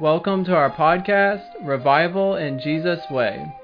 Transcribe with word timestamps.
Welcome 0.00 0.46
to 0.46 0.54
our 0.56 0.70
podcast, 0.70 1.44
Revival 1.62 2.36
in 2.36 2.58
Jesus' 2.58 3.02
Way. 3.10 3.54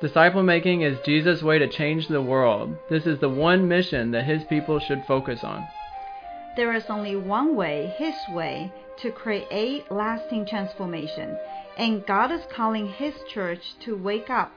Disciple 0.00 0.42
making 0.42 0.82
is 0.82 0.98
Jesus' 1.04 1.40
way 1.40 1.60
to 1.60 1.68
change 1.68 2.08
the 2.08 2.20
world. 2.20 2.76
This 2.90 3.06
is 3.06 3.20
the 3.20 3.28
one 3.28 3.68
mission 3.68 4.10
that 4.10 4.24
his 4.24 4.42
people 4.42 4.80
should 4.80 5.04
focus 5.06 5.44
on. 5.44 5.64
There 6.56 6.74
is 6.74 6.86
only 6.88 7.14
one 7.14 7.54
way, 7.54 7.94
His 7.96 8.16
way, 8.30 8.72
to 8.98 9.12
create 9.12 9.88
lasting 9.88 10.46
transformation, 10.46 11.38
and 11.78 12.04
God 12.04 12.32
is 12.32 12.42
calling 12.50 12.88
His 12.88 13.14
church 13.32 13.78
to 13.84 13.96
wake 13.96 14.28
up. 14.28 14.50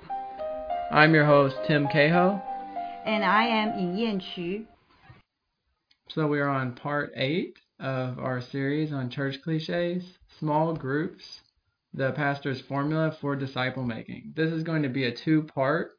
I'm 0.91 1.13
your 1.13 1.25
host, 1.25 1.57
Tim 1.67 1.87
Cahoe. 1.87 2.41
And 3.05 3.23
I 3.23 3.43
am 3.43 3.77
Yin 3.77 3.95
Yan 3.95 4.21
Qu. 4.21 4.65
So 6.09 6.25
we 6.25 6.39
are 6.39 6.49
on 6.49 6.73
part 6.73 7.11
eight 7.15 7.53
of 7.79 8.19
our 8.19 8.41
series 8.41 8.91
on 8.91 9.09
church 9.09 9.41
cliches, 9.41 10.03
small 10.39 10.73
groups, 10.73 11.41
the 11.93 12.11
pastor's 12.11 12.61
formula 12.61 13.15
for 13.19 13.35
disciple 13.35 13.83
making. 13.83 14.33
This 14.35 14.51
is 14.51 14.63
going 14.63 14.83
to 14.83 14.89
be 14.89 15.05
a 15.05 15.11
two 15.11 15.43
part 15.43 15.91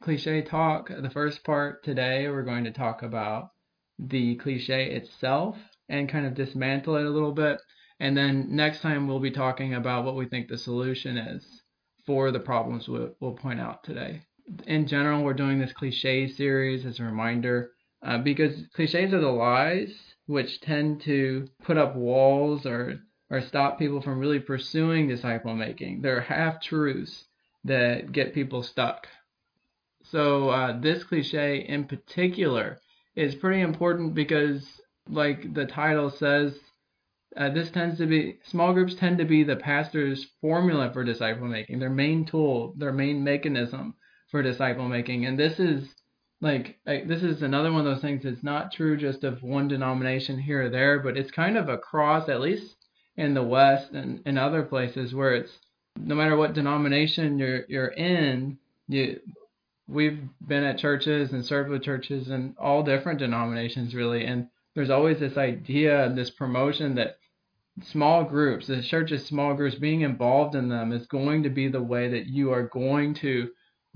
cliche 0.00 0.42
talk. 0.42 0.88
The 0.88 1.10
first 1.10 1.44
part 1.44 1.84
today, 1.84 2.28
we're 2.28 2.42
going 2.42 2.64
to 2.64 2.70
talk 2.70 3.02
about 3.02 3.50
the 3.98 4.36
cliche 4.36 4.90
itself 4.92 5.56
and 5.88 6.08
kind 6.08 6.26
of 6.26 6.34
dismantle 6.34 6.96
it 6.96 7.06
a 7.06 7.10
little 7.10 7.32
bit. 7.32 7.60
And 8.00 8.16
then 8.16 8.54
next 8.54 8.80
time, 8.80 9.08
we'll 9.08 9.20
be 9.20 9.30
talking 9.30 9.74
about 9.74 10.04
what 10.04 10.16
we 10.16 10.26
think 10.26 10.48
the 10.48 10.58
solution 10.58 11.16
is 11.16 11.62
for 12.06 12.30
the 12.30 12.40
problems 12.40 12.88
we'll, 12.88 13.32
point 13.32 13.60
out 13.60 13.82
today. 13.84 14.22
In 14.66 14.86
general, 14.86 15.22
we're 15.22 15.34
doing 15.34 15.58
this 15.58 15.72
cliche 15.72 16.28
series 16.28 16.86
as 16.86 17.00
a 17.00 17.04
reminder 17.04 17.72
uh, 18.02 18.18
because 18.18 18.54
cliches 18.74 19.12
are 19.12 19.20
the 19.20 19.28
lies 19.28 20.07
which 20.28 20.60
tend 20.60 21.00
to 21.00 21.48
put 21.62 21.78
up 21.78 21.96
walls 21.96 22.66
or 22.66 23.00
or 23.30 23.40
stop 23.40 23.78
people 23.78 24.00
from 24.00 24.18
really 24.18 24.40
pursuing 24.40 25.08
disciple 25.08 25.54
making. 25.54 26.00
They're 26.00 26.20
half 26.20 26.60
truths 26.62 27.24
that 27.64 28.12
get 28.12 28.34
people 28.34 28.62
stuck. 28.62 29.06
So 30.04 30.48
uh, 30.48 30.80
this 30.80 31.04
cliche 31.04 31.58
in 31.58 31.84
particular 31.84 32.78
is 33.16 33.34
pretty 33.34 33.60
important 33.60 34.14
because, 34.14 34.80
like 35.08 35.52
the 35.52 35.66
title 35.66 36.10
says, 36.10 36.58
uh, 37.36 37.50
this 37.50 37.70
tends 37.70 37.98
to 37.98 38.06
be 38.06 38.38
small 38.44 38.72
groups 38.72 38.94
tend 38.94 39.18
to 39.18 39.24
be 39.24 39.44
the 39.44 39.56
pastor's 39.56 40.26
formula 40.40 40.90
for 40.92 41.04
disciple 41.04 41.46
making, 41.46 41.78
their 41.78 41.90
main 41.90 42.24
tool, 42.24 42.74
their 42.76 42.92
main 42.92 43.22
mechanism 43.22 43.94
for 44.30 44.42
disciple 44.42 44.88
making, 44.88 45.26
and 45.26 45.38
this 45.38 45.58
is 45.58 45.86
like, 46.40 46.78
this 46.86 47.22
is 47.22 47.42
another 47.42 47.72
one 47.72 47.86
of 47.86 47.92
those 47.92 48.02
things 48.02 48.22
that's 48.22 48.42
not 48.42 48.72
true 48.72 48.96
just 48.96 49.24
of 49.24 49.42
one 49.42 49.68
denomination 49.68 50.38
here 50.38 50.66
or 50.66 50.70
there, 50.70 51.00
but 51.00 51.16
it's 51.16 51.30
kind 51.30 51.56
of 51.56 51.68
across 51.68 52.28
at 52.28 52.40
least 52.40 52.76
in 53.16 53.34
the 53.34 53.42
West 53.42 53.92
and 53.92 54.22
in 54.24 54.38
other 54.38 54.62
places 54.62 55.14
where 55.14 55.34
it's 55.34 55.52
no 55.96 56.14
matter 56.14 56.36
what 56.36 56.54
denomination 56.54 57.38
you're 57.38 57.64
you're 57.68 57.88
in, 57.88 58.58
you 58.86 59.20
we've 59.88 60.20
been 60.46 60.62
at 60.62 60.78
churches 60.78 61.32
and 61.32 61.44
served 61.44 61.70
with 61.70 61.82
churches 61.82 62.28
and 62.28 62.54
all 62.58 62.82
different 62.82 63.18
denominations 63.18 63.94
really, 63.94 64.24
and 64.24 64.48
there's 64.74 64.90
always 64.90 65.18
this 65.18 65.36
idea, 65.36 66.04
and 66.04 66.16
this 66.16 66.30
promotion 66.30 66.94
that 66.94 67.18
small 67.82 68.22
groups, 68.22 68.66
the 68.66 68.82
church's 68.82 69.26
small 69.26 69.54
groups, 69.54 69.76
being 69.76 70.02
involved 70.02 70.54
in 70.54 70.68
them 70.68 70.92
is 70.92 71.06
going 71.06 71.42
to 71.42 71.50
be 71.50 71.68
the 71.68 71.82
way 71.82 72.08
that 72.10 72.26
you 72.26 72.52
are 72.52 72.68
going 72.68 73.14
to 73.14 73.48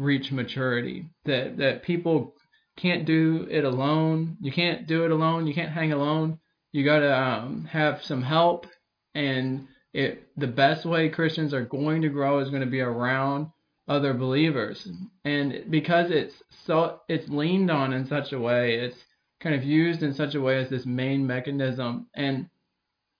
reach 0.02 0.32
maturity. 0.32 1.06
That 1.24 1.56
that 1.58 1.82
people 1.82 2.34
can't 2.76 3.04
do 3.04 3.46
it 3.50 3.64
alone. 3.64 4.36
You 4.40 4.52
can't 4.52 4.86
do 4.86 5.04
it 5.04 5.10
alone. 5.10 5.46
You 5.46 5.54
can't 5.54 5.72
hang 5.72 5.92
alone. 5.92 6.38
You 6.72 6.84
got 6.84 7.00
to 7.00 7.18
um, 7.18 7.64
have 7.66 8.02
some 8.02 8.22
help 8.22 8.66
and 9.14 9.68
it 9.92 10.28
the 10.36 10.46
best 10.46 10.86
way 10.86 11.08
Christians 11.08 11.52
are 11.52 11.64
going 11.64 12.02
to 12.02 12.08
grow 12.08 12.38
is 12.38 12.48
going 12.48 12.62
to 12.62 12.70
be 12.70 12.80
around 12.80 13.48
other 13.88 14.14
believers. 14.14 14.88
And 15.24 15.64
because 15.70 16.10
it's 16.10 16.34
so 16.64 17.00
it's 17.08 17.28
leaned 17.28 17.70
on 17.70 17.92
in 17.92 18.06
such 18.06 18.32
a 18.32 18.38
way, 18.38 18.76
it's 18.76 18.96
kind 19.40 19.54
of 19.54 19.64
used 19.64 20.02
in 20.02 20.14
such 20.14 20.34
a 20.34 20.40
way 20.40 20.58
as 20.58 20.70
this 20.70 20.86
main 20.86 21.26
mechanism. 21.26 22.06
And 22.14 22.48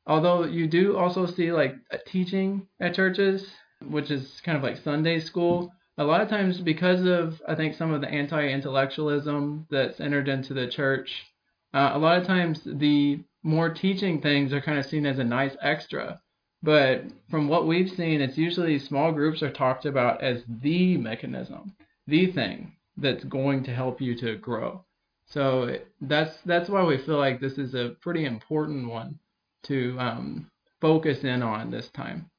although 0.06 0.44
you 0.44 0.66
do 0.66 0.96
also 0.96 1.26
see 1.26 1.52
like 1.52 1.74
teaching 2.06 2.68
at 2.80 2.94
churches, 2.94 3.46
which 3.82 4.10
is 4.10 4.40
kind 4.44 4.56
of 4.56 4.62
like 4.62 4.78
Sunday 4.78 5.20
school, 5.20 5.72
a 6.02 6.04
lot 6.04 6.20
of 6.20 6.28
times 6.28 6.60
because 6.60 7.06
of 7.06 7.40
I 7.46 7.54
think 7.54 7.74
some 7.74 7.92
of 7.92 8.00
the 8.00 8.08
anti-intellectualism 8.08 9.66
that's 9.70 10.00
entered 10.00 10.28
into 10.28 10.54
the 10.54 10.66
church, 10.66 11.26
uh, 11.72 11.92
a 11.94 11.98
lot 11.98 12.18
of 12.18 12.26
times 12.26 12.60
the 12.64 13.20
more 13.42 13.70
teaching 13.70 14.20
things 14.20 14.52
are 14.52 14.60
kind 14.60 14.78
of 14.78 14.86
seen 14.86 15.06
as 15.06 15.18
a 15.18 15.24
nice 15.24 15.56
extra. 15.62 16.20
But 16.62 17.04
from 17.28 17.48
what 17.48 17.66
we've 17.66 17.90
seen, 17.90 18.20
it's 18.20 18.38
usually 18.38 18.78
small 18.78 19.10
groups 19.12 19.42
are 19.42 19.50
talked 19.50 19.84
about 19.84 20.22
as 20.22 20.44
the 20.62 20.96
mechanism, 20.96 21.74
the 22.06 22.30
thing 22.30 22.76
that's 22.96 23.24
going 23.24 23.64
to 23.64 23.74
help 23.74 24.00
you 24.00 24.16
to 24.18 24.36
grow. 24.36 24.84
So 25.26 25.78
that's 26.00 26.36
that's 26.44 26.68
why 26.68 26.84
we 26.84 26.98
feel 26.98 27.18
like 27.18 27.40
this 27.40 27.58
is 27.58 27.74
a 27.74 27.96
pretty 28.00 28.24
important 28.24 28.88
one 28.88 29.18
to 29.64 29.96
um, 29.98 30.50
focus 30.80 31.24
in 31.24 31.42
on 31.42 31.70
this 31.70 31.88
time. 31.90 32.30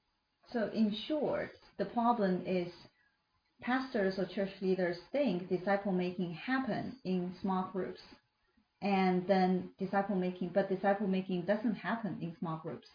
So 0.52 0.70
in 0.74 0.94
short, 0.94 1.56
the 1.78 1.86
problem 1.86 2.44
is 2.46 2.72
pastors 3.64 4.20
or 4.20 4.26
church 4.26 4.52
leaders 4.62 4.98
think 5.12 5.50
disciple 5.50 5.92
making 5.92 6.34
happen 6.34 6.96
in 7.06 7.34
small 7.42 7.70
groups 7.72 8.02
and 8.82 9.26
then 9.28 9.70
disciple 9.80 10.16
making, 10.16 10.52
but 10.54 10.70
disciple 10.70 11.08
making 11.08 11.44
doesn't 11.44 11.76
happen 11.76 12.18
in 12.22 12.36
small 12.40 12.58
groups. 12.58 12.88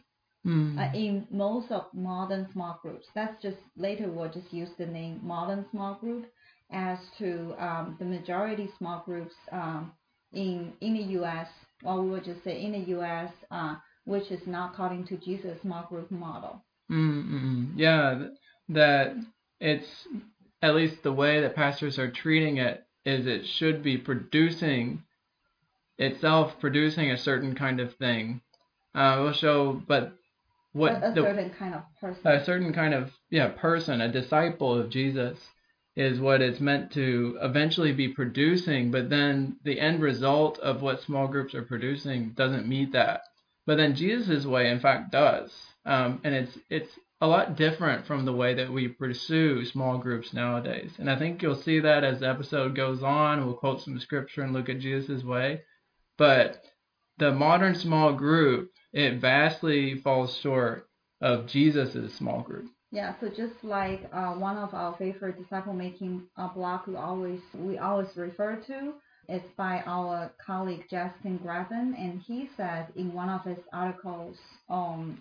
Mm. 0.47 0.79
Uh, 0.79 0.97
in 0.97 1.27
most 1.31 1.71
of 1.73 1.87
modern 1.93 2.47
small 2.53 2.79
groups, 2.83 3.07
that's 3.15 3.43
just 3.43 3.57
later 3.77 4.09
we'll 4.11 4.31
just 4.31 4.53
use 4.53 4.69
the 4.79 4.87
name 4.87 5.21
modern 5.23 5.65
small 5.71 5.95
group 5.95 6.27
as 6.71 6.99
to 7.19 7.55
um, 7.59 7.97
the 7.99 8.05
majority 8.05 8.69
small 8.79 9.03
groups 9.05 9.35
um, 9.51 9.93
in 10.33 10.73
in 10.81 10.95
the 10.95 11.03
U.S. 11.15 11.49
Well, 11.83 12.03
we 12.03 12.11
will 12.11 12.21
just 12.21 12.45
say 12.45 12.63
in 12.63 12.73
the 12.73 12.91
U.S., 12.91 13.31
uh, 13.51 13.77
which 14.05 14.31
is 14.31 14.47
not 14.47 14.75
according 14.75 15.07
to 15.07 15.17
Jesus' 15.17 15.61
small 15.63 15.85
group 15.85 16.11
model. 16.11 16.63
Mm-mm. 16.91 17.73
Yeah, 17.77 18.29
that 18.69 19.17
it's 19.61 20.07
at 20.63 20.75
least 20.75 21.03
the 21.03 21.13
way 21.13 21.41
that 21.41 21.55
pastors 21.55 21.99
are 21.99 22.11
treating 22.11 22.59
it 22.59 22.85
is 23.05 23.27
it 23.27 23.47
should 23.47 23.83
be 23.83 23.97
producing 23.97 25.03
itself 25.99 26.59
producing 26.61 27.11
a 27.11 27.19
certain 27.19 27.55
kind 27.55 27.81
of 27.81 27.95
thing. 27.97 28.41
Uh, 28.95 29.17
will 29.21 29.33
show, 29.33 29.83
but 29.87 30.13
what 30.73 30.93
a, 30.93 31.11
a 31.11 31.15
the, 31.15 31.23
certain 31.23 31.51
kind 31.51 31.75
of 31.75 31.83
person, 32.01 32.27
a 32.27 32.45
certain 32.45 32.73
kind 32.73 32.95
of 32.95 33.11
yeah 33.31 33.49
person, 33.49 34.01
a 34.01 34.11
disciple 34.11 34.79
of 34.79 34.91
Jesus 34.91 35.39
is 35.97 36.21
what 36.21 36.41
it's 36.41 36.61
meant 36.61 36.93
to 36.93 37.37
eventually 37.43 37.93
be 37.93 38.09
producing. 38.09 38.91
But 38.91 39.11
then 39.11 39.57
the 39.65 39.81
end 39.81 40.01
result 40.01 40.59
of 40.61 40.81
what 40.81 41.03
small 41.03 41.27
groups 41.27 41.55
are 41.55 41.63
producing 41.63 42.31
doesn't 42.37 42.69
meet 42.69 42.93
that. 42.93 43.23
But 43.67 43.77
then 43.77 43.97
Jesus' 43.97 44.47
way, 44.47 44.71
in 44.71 44.81
fact, 44.81 45.13
does, 45.13 45.53
um, 45.85 46.21
and 46.25 46.35
it's 46.35 46.59
it's 46.71 46.99
a 47.21 47.27
lot 47.27 47.57
different 47.57 48.07
from 48.07 48.25
the 48.25 48.33
way 48.33 48.55
that 48.55 48.73
we 48.73 48.89
pursue 48.89 49.65
small 49.65 49.99
groups 49.99 50.33
nowadays. 50.33 50.93
And 50.99 51.11
I 51.11 51.19
think 51.19 51.43
you'll 51.43 51.57
see 51.57 51.81
that 51.81 52.05
as 52.05 52.21
the 52.21 52.29
episode 52.29 52.77
goes 52.77 53.03
on. 53.03 53.45
We'll 53.45 53.55
quote 53.55 53.81
some 53.83 53.99
scripture 53.99 54.43
and 54.43 54.53
look 54.53 54.69
at 54.69 54.79
Jesus' 54.79 55.25
way. 55.25 55.63
But 56.17 56.63
the 57.19 57.33
modern 57.33 57.75
small 57.75 58.13
group, 58.13 58.71
it 58.93 59.21
vastly 59.21 59.97
falls 59.97 60.37
short 60.37 60.89
of 61.21 61.47
Jesus' 61.47 62.15
small 62.15 62.43
group. 62.43 62.67
Yeah, 62.91 63.15
so 63.21 63.29
just 63.29 63.63
like 63.63 64.09
uh, 64.13 64.33
one 64.35 64.57
of 64.57 64.73
our 64.73 64.97
favorite 64.97 65.39
disciple 65.39 65.75
making 65.75 66.23
uh, 66.37 66.49
blog 66.49 66.87
we 66.87 66.97
always 66.97 67.41
we 67.55 67.77
always 67.77 68.09
refer 68.17 68.57
to, 68.67 68.95
it's 69.29 69.49
by 69.59 69.83
our 69.85 70.33
colleague 70.45 70.85
Justin 70.91 71.37
Grafton, 71.37 71.95
and 71.99 72.23
he 72.23 72.49
said 72.57 72.87
in 72.97 73.13
one 73.13 73.29
of 73.29 73.45
his 73.45 73.59
articles 73.75 74.39
on 74.71 75.19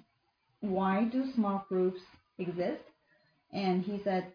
why 0.62 1.06
do 1.06 1.32
small 1.34 1.66
groups 1.70 2.02
exist, 2.40 2.84
and 3.54 3.84
he 3.84 4.02
said 4.04 4.34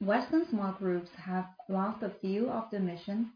Western 0.00 0.46
small 0.48 0.72
groups 0.72 1.10
have 1.16 1.46
lost 1.68 2.00
the 2.00 2.12
view 2.20 2.50
of 2.50 2.70
the 2.70 2.80
mission 2.80 3.32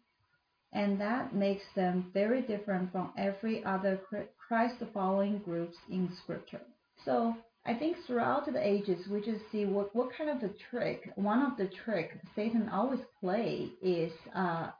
and 0.73 1.01
that 1.01 1.35
makes 1.35 1.65
them 1.75 2.11
very 2.13 2.43
different 2.43 2.93
from 2.93 3.11
every 3.17 3.65
other 3.65 4.01
Christ-following 4.37 5.39
groups 5.39 5.77
in 5.91 6.11
Scripture. 6.23 6.61
So 7.05 7.35
I 7.65 7.75
think 7.75 7.97
throughout 8.07 8.47
the 8.47 8.67
ages, 8.67 9.07
we 9.09 9.21
just 9.21 9.43
see 9.51 9.65
what, 9.65 9.95
what 9.97 10.11
kind 10.17 10.31
of 10.31 10.43
a 10.43 10.53
trick. 10.71 11.13
One 11.17 11.43
of 11.43 11.57
the 11.57 11.71
trick 11.85 12.19
Satan 12.35 12.69
always 12.69 13.01
play 13.21 13.71
is 13.83 14.13
uh, 14.35 14.71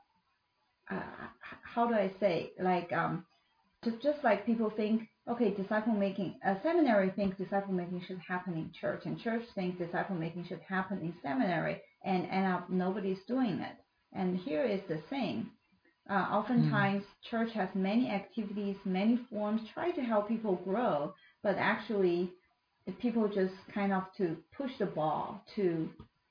uh, 0.89 1.01
how 1.63 1.87
do 1.87 1.95
I 1.95 2.11
say 2.19 2.51
like 2.59 2.93
um, 2.93 3.25
just 3.83 4.01
just 4.01 4.23
like 4.23 4.45
people 4.45 4.69
think 4.69 5.09
okay 5.29 5.51
disciple 5.51 5.93
making 5.93 6.35
a 6.45 6.57
seminary 6.63 7.11
thinks 7.15 7.37
disciple 7.37 7.73
making 7.73 8.01
should 8.07 8.19
happen 8.19 8.53
in 8.53 8.71
church 8.79 9.01
and 9.05 9.19
church 9.19 9.43
thinks 9.55 9.77
disciple 9.79 10.15
making 10.15 10.45
should 10.47 10.61
happen 10.61 10.99
in 10.99 11.13
seminary 11.21 11.81
and 12.05 12.27
end 12.31 12.47
up 12.47 12.69
nobody's 12.69 13.23
doing 13.27 13.59
it. 13.59 13.75
And 14.13 14.37
here 14.37 14.63
is 14.63 14.81
the 14.87 15.01
thing 15.09 15.47
uh, 16.09 16.13
oftentimes, 16.13 17.03
mm. 17.03 17.29
church 17.29 17.51
has 17.53 17.69
many 17.75 18.09
activities, 18.09 18.77
many 18.85 19.19
forms, 19.29 19.61
try 19.73 19.91
to 19.91 20.01
help 20.01 20.29
people 20.29 20.55
grow, 20.63 21.13
but 21.43 21.55
actually, 21.57 22.31
people 23.01 23.27
just 23.27 23.53
kind 23.73 23.91
of 23.91 24.03
to 24.17 24.37
push 24.57 24.71
the 24.79 24.85
ball 24.85 25.43
to 25.55 25.89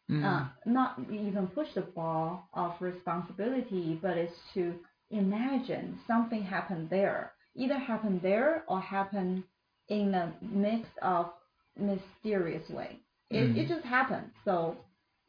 Mm. 0.08 0.24
uh, 0.24 0.48
not 0.66 1.00
even 1.10 1.48
push 1.48 1.66
the 1.74 1.80
ball 1.80 2.48
of 2.54 2.80
responsibility, 2.80 3.98
but 4.00 4.16
it's 4.16 4.38
to 4.54 4.78
imagine 5.10 5.98
something 6.06 6.44
happened 6.44 6.88
there, 6.90 7.32
either 7.56 7.78
happen 7.78 8.20
there 8.22 8.64
or 8.68 8.80
happen 8.80 9.44
in 9.88 10.12
the 10.12 10.32
mix 10.42 10.88
of 11.02 11.30
mysterious 11.78 12.68
way. 12.70 13.00
It, 13.30 13.54
Mm. 13.54 13.56
it 13.56 13.68
just 13.68 13.84
happened. 13.84 14.30
So, 14.44 14.76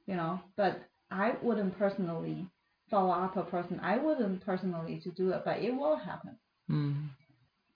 you 0.07 0.15
know, 0.15 0.39
but 0.55 0.81
I 1.11 1.33
wouldn't 1.41 1.77
personally 1.77 2.45
follow 2.89 3.11
up 3.11 3.37
a 3.37 3.43
person. 3.43 3.79
I 3.81 3.97
wouldn't 3.97 4.45
personally 4.45 4.99
to 5.03 5.11
do 5.11 5.31
it, 5.31 5.41
but 5.45 5.59
it 5.59 5.71
will 5.71 5.97
happen. 5.97 6.37
Mm. 6.69 7.09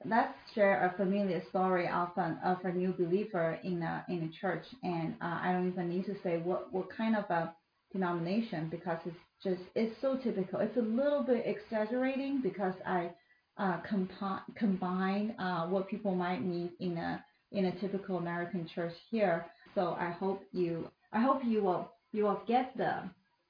Let's 0.06 0.33
share 0.56 0.86
a 0.86 0.98
familiar 0.98 1.42
story 1.50 1.88
of 1.88 2.09
an 2.18 2.38
of 2.44 2.57
a 2.65 2.71
new 2.71 2.92
believer 2.94 3.59
in 3.63 3.83
a 3.83 4.03
in 4.09 4.24
a 4.24 4.30
church, 4.42 4.65
and 4.83 5.13
uh, 5.21 5.39
I 5.44 5.51
don't 5.53 5.68
even 5.68 5.89
need 5.89 6.06
to 6.06 6.15
say 6.24 6.38
what 6.39 6.74
what 6.74 6.89
kind 6.89 7.15
of 7.15 7.25
a 7.30 7.53
denomination 7.94 8.69
because 8.69 8.98
it's 9.06 9.18
just 9.44 9.62
it's 9.75 9.95
so 10.01 10.18
typical. 10.18 10.59
It's 10.59 10.77
a 10.77 10.81
little 10.81 11.24
bit 11.24 11.44
exaggerating 11.45 12.42
because 12.42 12.74
I 12.86 13.12
uh, 13.57 13.80
compi- 13.89 14.42
combine 14.56 15.36
uh, 15.39 15.68
what 15.68 15.88
people 15.89 16.15
might 16.15 16.44
meet 16.44 16.71
in 16.80 16.98
a 16.98 17.24
in 17.51 17.65
a 17.65 17.80
typical 17.80 18.18
American 18.18 18.68
church 18.74 18.94
here. 19.09 19.45
So 19.75 19.95
I 20.00 20.12
hope 20.12 20.44
you 20.51 20.89
I 21.12 21.21
hope 21.21 21.42
you 21.45 21.62
will 21.62 21.92
you 22.12 22.24
will 22.24 22.42
get 22.48 22.75
the 22.77 23.03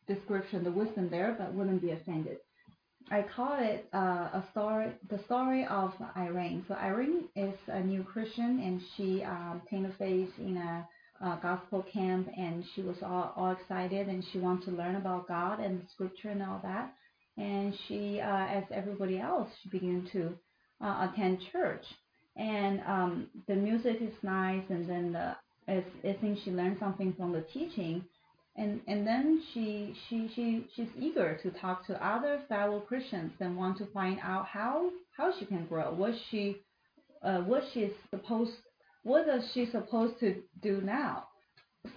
description, 0.07 0.63
the 0.63 0.71
wisdom 0.71 1.09
there, 1.09 1.35
but 1.37 1.53
wouldn't 1.53 1.81
be 1.81 1.91
offended. 1.91 2.37
I 3.09 3.25
call 3.35 3.57
it 3.59 3.89
uh, 3.93 3.97
a 4.39 4.45
story, 4.51 4.91
the 5.09 5.19
story 5.25 5.65
of 5.65 5.91
Irene. 6.15 6.63
So 6.67 6.75
Irene 6.75 7.25
is 7.35 7.53
a 7.67 7.81
new 7.81 8.03
Christian, 8.03 8.61
and 8.63 8.81
she 8.95 9.23
um, 9.23 9.61
came 9.69 9.83
to 9.83 9.93
faith 9.97 10.29
in 10.39 10.57
a, 10.57 10.87
a 11.25 11.39
gospel 11.41 11.85
camp, 11.91 12.29
and 12.37 12.63
she 12.73 12.81
was 12.81 12.95
all, 13.03 13.33
all 13.35 13.51
excited, 13.51 14.07
and 14.07 14.23
she 14.31 14.39
wanted 14.39 14.65
to 14.65 14.71
learn 14.71 14.95
about 14.95 15.27
God 15.27 15.59
and 15.59 15.81
the 15.81 15.87
scripture 15.93 16.29
and 16.29 16.41
all 16.41 16.61
that. 16.63 16.93
And 17.37 17.73
she, 17.87 18.19
uh, 18.19 18.47
as 18.47 18.63
everybody 18.71 19.19
else, 19.19 19.49
she 19.61 19.69
began 19.69 20.07
to 20.11 20.37
uh, 20.83 21.09
attend 21.11 21.39
church, 21.51 21.83
and 22.35 22.81
um, 22.87 23.27
the 23.47 23.55
music 23.55 23.97
is 24.01 24.13
nice, 24.21 24.63
and 24.69 24.87
then 24.89 25.13
the, 25.13 25.35
I 25.67 26.17
think 26.19 26.39
she 26.43 26.51
learned 26.51 26.77
something 26.79 27.13
from 27.17 27.31
the 27.31 27.45
teaching 27.53 28.03
and 28.55 28.81
and 28.87 29.07
then 29.07 29.41
she 29.53 29.95
she 30.09 30.29
she 30.35 30.65
she's 30.75 30.89
eager 30.99 31.39
to 31.41 31.51
talk 31.51 31.85
to 31.87 32.05
other 32.05 32.41
fellow 32.49 32.81
Christians 32.81 33.31
and 33.39 33.55
want 33.55 33.77
to 33.77 33.85
find 33.87 34.19
out 34.21 34.45
how 34.45 34.89
how 35.15 35.31
she 35.39 35.45
can 35.45 35.65
grow, 35.67 35.93
what 35.93 36.13
she 36.29 36.57
uh, 37.23 37.39
what 37.39 37.63
she's 37.73 37.91
supposed 38.09 38.51
what 39.03 39.27
is 39.27 39.43
she 39.53 39.67
supposed 39.71 40.19
to 40.19 40.41
do 40.61 40.81
now. 40.81 41.27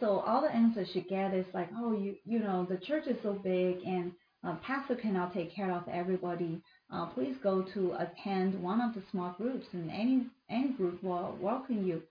So 0.00 0.20
all 0.20 0.42
the 0.42 0.54
answers 0.54 0.88
she 0.92 1.02
get 1.02 1.34
is 1.34 1.46
like, 1.52 1.68
oh, 1.76 1.92
you 1.92 2.16
you 2.24 2.38
know 2.38 2.66
the 2.68 2.78
church 2.78 3.06
is 3.08 3.16
so 3.22 3.32
big 3.32 3.78
and 3.84 4.12
uh, 4.44 4.56
pastor 4.66 4.94
cannot 4.94 5.32
take 5.32 5.54
care 5.54 5.72
of 5.72 5.88
everybody. 5.88 6.60
Uh, 6.92 7.06
please 7.06 7.36
go 7.42 7.62
to 7.74 7.94
attend 7.98 8.62
one 8.62 8.80
of 8.80 8.94
the 8.94 9.02
small 9.10 9.32
groups, 9.38 9.66
and 9.72 9.90
any 9.90 10.26
any 10.50 10.70
group 10.72 11.02
will 11.02 11.36
welcome 11.40 11.86
you. 11.86 12.02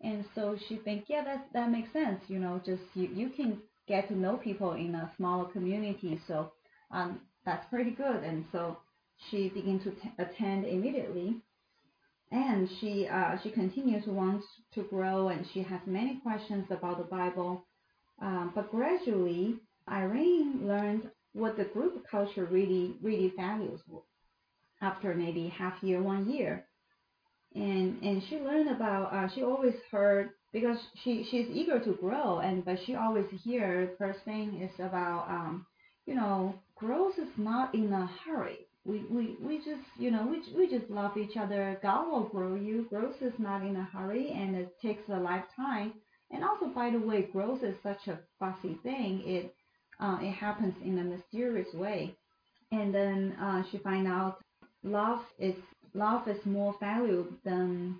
And 0.00 0.24
so 0.34 0.56
she 0.68 0.76
think, 0.76 1.04
yeah, 1.08 1.24
that 1.24 1.46
that 1.52 1.70
makes 1.70 1.92
sense. 1.92 2.20
You 2.28 2.38
know, 2.38 2.60
just 2.64 2.82
you 2.94 3.08
you 3.14 3.30
can 3.30 3.58
get 3.86 4.08
to 4.08 4.16
know 4.18 4.36
people 4.36 4.72
in 4.72 4.94
a 4.94 5.10
smaller 5.16 5.46
community. 5.52 6.20
So 6.26 6.52
um, 6.90 7.20
that's 7.44 7.66
pretty 7.68 7.90
good. 7.90 8.22
And 8.24 8.44
so 8.50 8.78
she 9.30 9.48
began 9.50 9.78
to 9.80 9.90
t- 9.90 10.12
attend 10.18 10.64
immediately. 10.66 11.36
And 12.32 12.68
she 12.80 13.06
uh, 13.06 13.36
she 13.42 13.50
continues 13.50 14.04
to 14.04 14.10
want 14.10 14.42
to 14.74 14.82
grow, 14.84 15.28
and 15.28 15.46
she 15.52 15.62
has 15.62 15.80
many 15.86 16.20
questions 16.22 16.66
about 16.70 16.98
the 16.98 17.04
Bible. 17.04 17.66
Um, 18.20 18.52
but 18.54 18.70
gradually, 18.70 19.56
Irene 19.88 20.66
learned 20.66 21.10
what 21.34 21.56
the 21.56 21.64
group 21.64 22.04
culture 22.10 22.46
really 22.46 22.94
really 23.02 23.32
values 23.36 23.80
after 24.80 25.14
maybe 25.14 25.48
half 25.48 25.82
year, 25.82 26.02
one 26.02 26.30
year. 26.30 26.66
And 27.54 28.02
and 28.02 28.22
she 28.28 28.36
learned 28.38 28.70
about 28.70 29.12
uh, 29.12 29.28
she 29.34 29.42
always 29.42 29.74
heard 29.90 30.30
because 30.52 30.78
she 31.02 31.26
she's 31.30 31.48
eager 31.50 31.78
to 31.80 31.92
grow 31.94 32.40
and 32.40 32.64
but 32.64 32.78
she 32.86 32.94
always 32.96 33.26
hear 33.44 33.92
first 33.98 34.20
thing 34.24 34.60
is 34.62 34.74
about 34.80 35.26
um 35.28 35.66
you 36.06 36.14
know 36.14 36.54
growth 36.76 37.14
is 37.18 37.30
not 37.36 37.74
in 37.74 37.92
a 37.92 38.10
hurry. 38.24 38.66
We 38.84 39.04
we, 39.10 39.36
we 39.40 39.58
just 39.58 39.86
you 39.98 40.10
know 40.10 40.26
we, 40.26 40.42
we 40.56 40.68
just 40.68 40.90
love 40.90 41.16
each 41.16 41.36
other. 41.36 41.78
God 41.82 42.10
will 42.10 42.24
grow 42.24 42.56
you. 42.56 42.86
Growth 42.90 43.22
is 43.22 43.34
not 43.38 43.62
in 43.62 43.76
a 43.76 43.88
hurry 43.96 44.32
and 44.32 44.56
it 44.56 44.74
takes 44.82 45.08
a 45.08 45.18
lifetime. 45.18 45.94
And 46.32 46.42
also 46.44 46.66
by 46.66 46.90
the 46.90 46.98
way 46.98 47.22
growth 47.22 47.62
is 47.62 47.76
such 47.82 48.08
a 48.08 48.18
fussy 48.40 48.78
thing. 48.82 49.22
It 49.24 49.54
uh, 50.00 50.18
it 50.20 50.32
happens 50.32 50.74
in 50.84 50.98
a 50.98 51.04
mysterious 51.04 51.72
way 51.74 52.14
and 52.72 52.94
then 52.94 53.36
uh, 53.40 53.62
she 53.70 53.78
find 53.78 54.06
out 54.06 54.38
love 54.82 55.20
is 55.38 55.54
love 55.94 56.26
is 56.28 56.44
more 56.44 56.74
valuable 56.80 57.32
than 57.44 57.96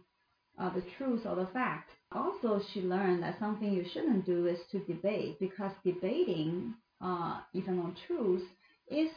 uh, 0.59 0.71
the 0.75 0.83
truth 0.97 1.23
or 1.27 1.37
the 1.37 1.49
fact 1.53 1.91
also 2.13 2.61
she 2.73 2.81
learned 2.81 3.23
that 3.23 3.39
something 3.39 3.73
you 3.73 3.85
shouldn't 3.93 4.25
do 4.27 4.47
is 4.47 4.59
to 4.71 4.79
debate 4.81 5.39
because 5.41 5.73
debating 5.85 6.75
uh, 7.01 7.41
even 7.53 7.79
on 7.79 7.97
truth 8.07 8.43
is 8.89 9.11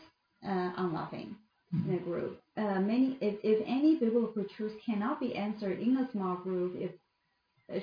uh, 0.46 0.72
unloving 0.78 1.36
in 1.74 1.96
a 1.96 2.00
group. 2.00 2.42
Uh, 2.56 2.80
many, 2.80 3.18
if, 3.22 3.36
if 3.44 3.64
any 3.68 3.98
biblical 3.98 4.46
truth 4.56 4.74
cannot 4.86 5.20
be 5.20 5.36
answered 5.36 5.80
in 5.80 5.98
a 5.98 6.12
small 6.12 6.36
group, 6.36 6.76
if 6.78 6.92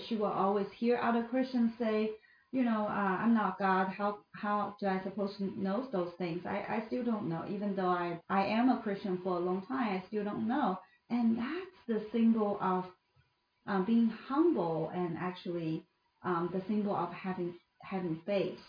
she 0.09 0.17
will 0.17 0.27
always 0.33 0.67
hear 0.79 0.99
other 0.99 1.25
Christians 1.25 1.73
say, 1.79 2.11
you 2.55 2.63
know, 2.63 2.87
uh, 2.87 3.17
I'm 3.23 3.35
not 3.35 3.59
God. 3.59 3.89
How 3.89 4.19
how 4.33 4.77
do 4.81 4.87
I 4.87 5.01
supposed 5.03 5.39
to 5.39 5.61
know 5.61 5.89
those 5.91 6.13
things? 6.19 6.43
I, 6.47 6.59
I 6.77 6.85
still 6.87 7.05
don't 7.05 7.29
know. 7.29 7.45
Even 7.51 7.75
though 7.75 7.89
I 7.89 8.21
I 8.31 8.47
am 8.47 8.69
a 8.69 8.81
Christian 8.81 9.19
for 9.25 9.37
a 9.39 9.41
long 9.41 9.67
time, 9.67 10.01
I 10.01 10.05
still 10.07 10.23
don't 10.23 10.47
know. 10.47 10.79
And 11.11 11.37
that's 11.37 11.79
the 11.89 12.01
symbol 12.13 12.57
of 12.63 12.85
um, 13.67 13.85
being 13.85 14.09
humble 14.29 14.93
and 14.95 15.17
actually 15.19 15.83
um, 16.25 16.49
the 16.55 16.63
symbol 16.69 16.95
of 16.95 17.13
having 17.13 17.55
having 17.83 18.21
faith. 18.25 18.61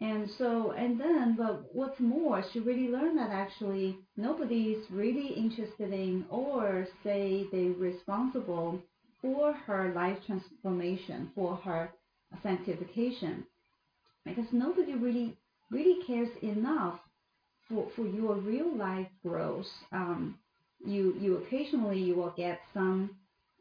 And 0.00 0.30
so, 0.38 0.70
and 0.70 0.98
then, 0.98 1.36
but 1.36 1.64
what's 1.74 2.00
more, 2.00 2.42
she 2.54 2.60
really 2.60 2.88
learned 2.88 3.18
that 3.18 3.28
actually 3.30 3.98
nobody 4.16 4.72
is 4.72 4.90
really 4.90 5.34
interested 5.34 5.92
in 5.92 6.24
or 6.30 6.86
say 7.04 7.46
they're 7.52 7.72
responsible 7.72 8.80
for 9.20 9.52
her 9.52 9.92
life 9.94 10.16
transformation, 10.26 11.30
for 11.34 11.56
her 11.56 11.90
sanctification, 12.42 13.44
because 14.24 14.46
nobody 14.52 14.94
really 14.94 15.36
really 15.70 16.04
cares 16.04 16.28
enough 16.42 16.98
for, 17.68 17.88
for 17.94 18.06
your 18.06 18.34
real 18.34 18.76
life 18.76 19.08
growth. 19.24 19.66
Um, 19.92 20.38
you 20.84 21.14
you 21.20 21.36
occasionally 21.38 22.00
you 22.00 22.14
will 22.16 22.34
get 22.36 22.60
some 22.74 23.16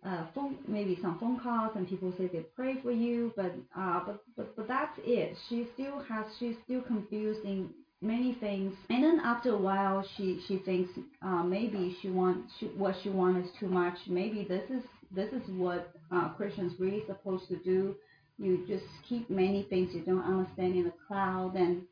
uh, 0.06 0.26
phone 0.34 0.58
maybe 0.68 0.98
some 1.02 1.20
phone 1.20 1.40
calls 1.40 1.72
and 1.76 1.88
people 1.88 2.14
say 2.18 2.28
they 2.28 2.40
pray 2.56 2.76
for 2.82 2.92
you, 2.92 3.34
but 3.36 3.54
uh, 3.78 4.02
but, 4.06 4.24
but 4.38 4.56
but 4.56 4.68
that's 4.68 4.98
it. 5.04 5.36
She 5.50 5.68
still 5.74 6.00
has 6.08 6.26
she's 6.40 6.56
still 6.64 6.82
confused 6.82 7.44
in 7.44 7.70
many 8.02 8.34
things, 8.40 8.74
and 8.90 9.04
then 9.04 9.20
after 9.24 9.54
a 9.54 9.58
while 9.58 10.06
she 10.16 10.42
she 10.48 10.58
thinks 10.60 10.92
uh, 11.22 11.44
maybe 11.44 11.98
she 12.02 12.10
wants 12.10 12.54
she, 12.60 12.68
what 12.68 12.96
she 13.04 13.10
wants 13.10 13.50
is 13.50 13.56
too 13.60 13.68
much. 13.68 13.98
Maybe 14.08 14.46
this 14.48 14.70
is 14.70 14.84
this 15.12 15.34
is 15.34 15.42
what 15.50 15.92
uh, 16.12 16.30
Christians 16.30 16.74
really 16.80 17.04
supposed 17.06 17.48
to 17.50 17.58
do. 17.58 17.96
You 18.39 18.65
just 18.67 18.86
keep 19.08 19.29
many 19.29 19.63
things. 19.63 19.93
You 19.93 20.01
don't 20.01 20.24
understand 20.24 20.75
in 20.75 20.88
a 20.88 20.93
cloud, 21.08 21.55
and 21.55 21.84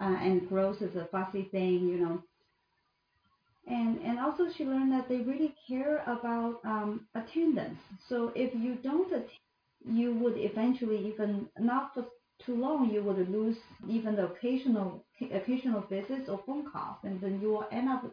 uh, 0.00 0.16
and 0.22 0.48
growth 0.48 0.80
is 0.82 0.96
a 0.96 1.06
fussy 1.06 1.44
thing, 1.50 1.88
you 1.88 1.98
know. 1.98 2.22
And 3.66 4.00
and 4.00 4.18
also 4.18 4.48
she 4.56 4.64
learned 4.64 4.92
that 4.92 5.08
they 5.08 5.18
really 5.20 5.54
care 5.68 5.98
about 6.06 6.60
um, 6.64 7.06
attendance. 7.14 7.78
So 8.08 8.32
if 8.34 8.54
you 8.54 8.76
don't 8.76 9.12
attend, 9.12 9.30
you 9.84 10.14
would 10.14 10.36
eventually 10.38 11.06
even 11.08 11.48
not 11.58 11.94
for 11.94 12.06
too 12.46 12.54
long 12.56 12.90
you 12.90 13.02
would 13.02 13.28
lose 13.30 13.56
even 13.88 14.16
the 14.16 14.26
occasional 14.26 15.04
occasional 15.32 15.82
visits 15.82 16.28
or 16.28 16.40
phone 16.46 16.70
calls, 16.70 16.98
and 17.04 17.20
then 17.20 17.40
you 17.40 17.48
will 17.48 17.66
end 17.72 17.88
up 17.88 18.04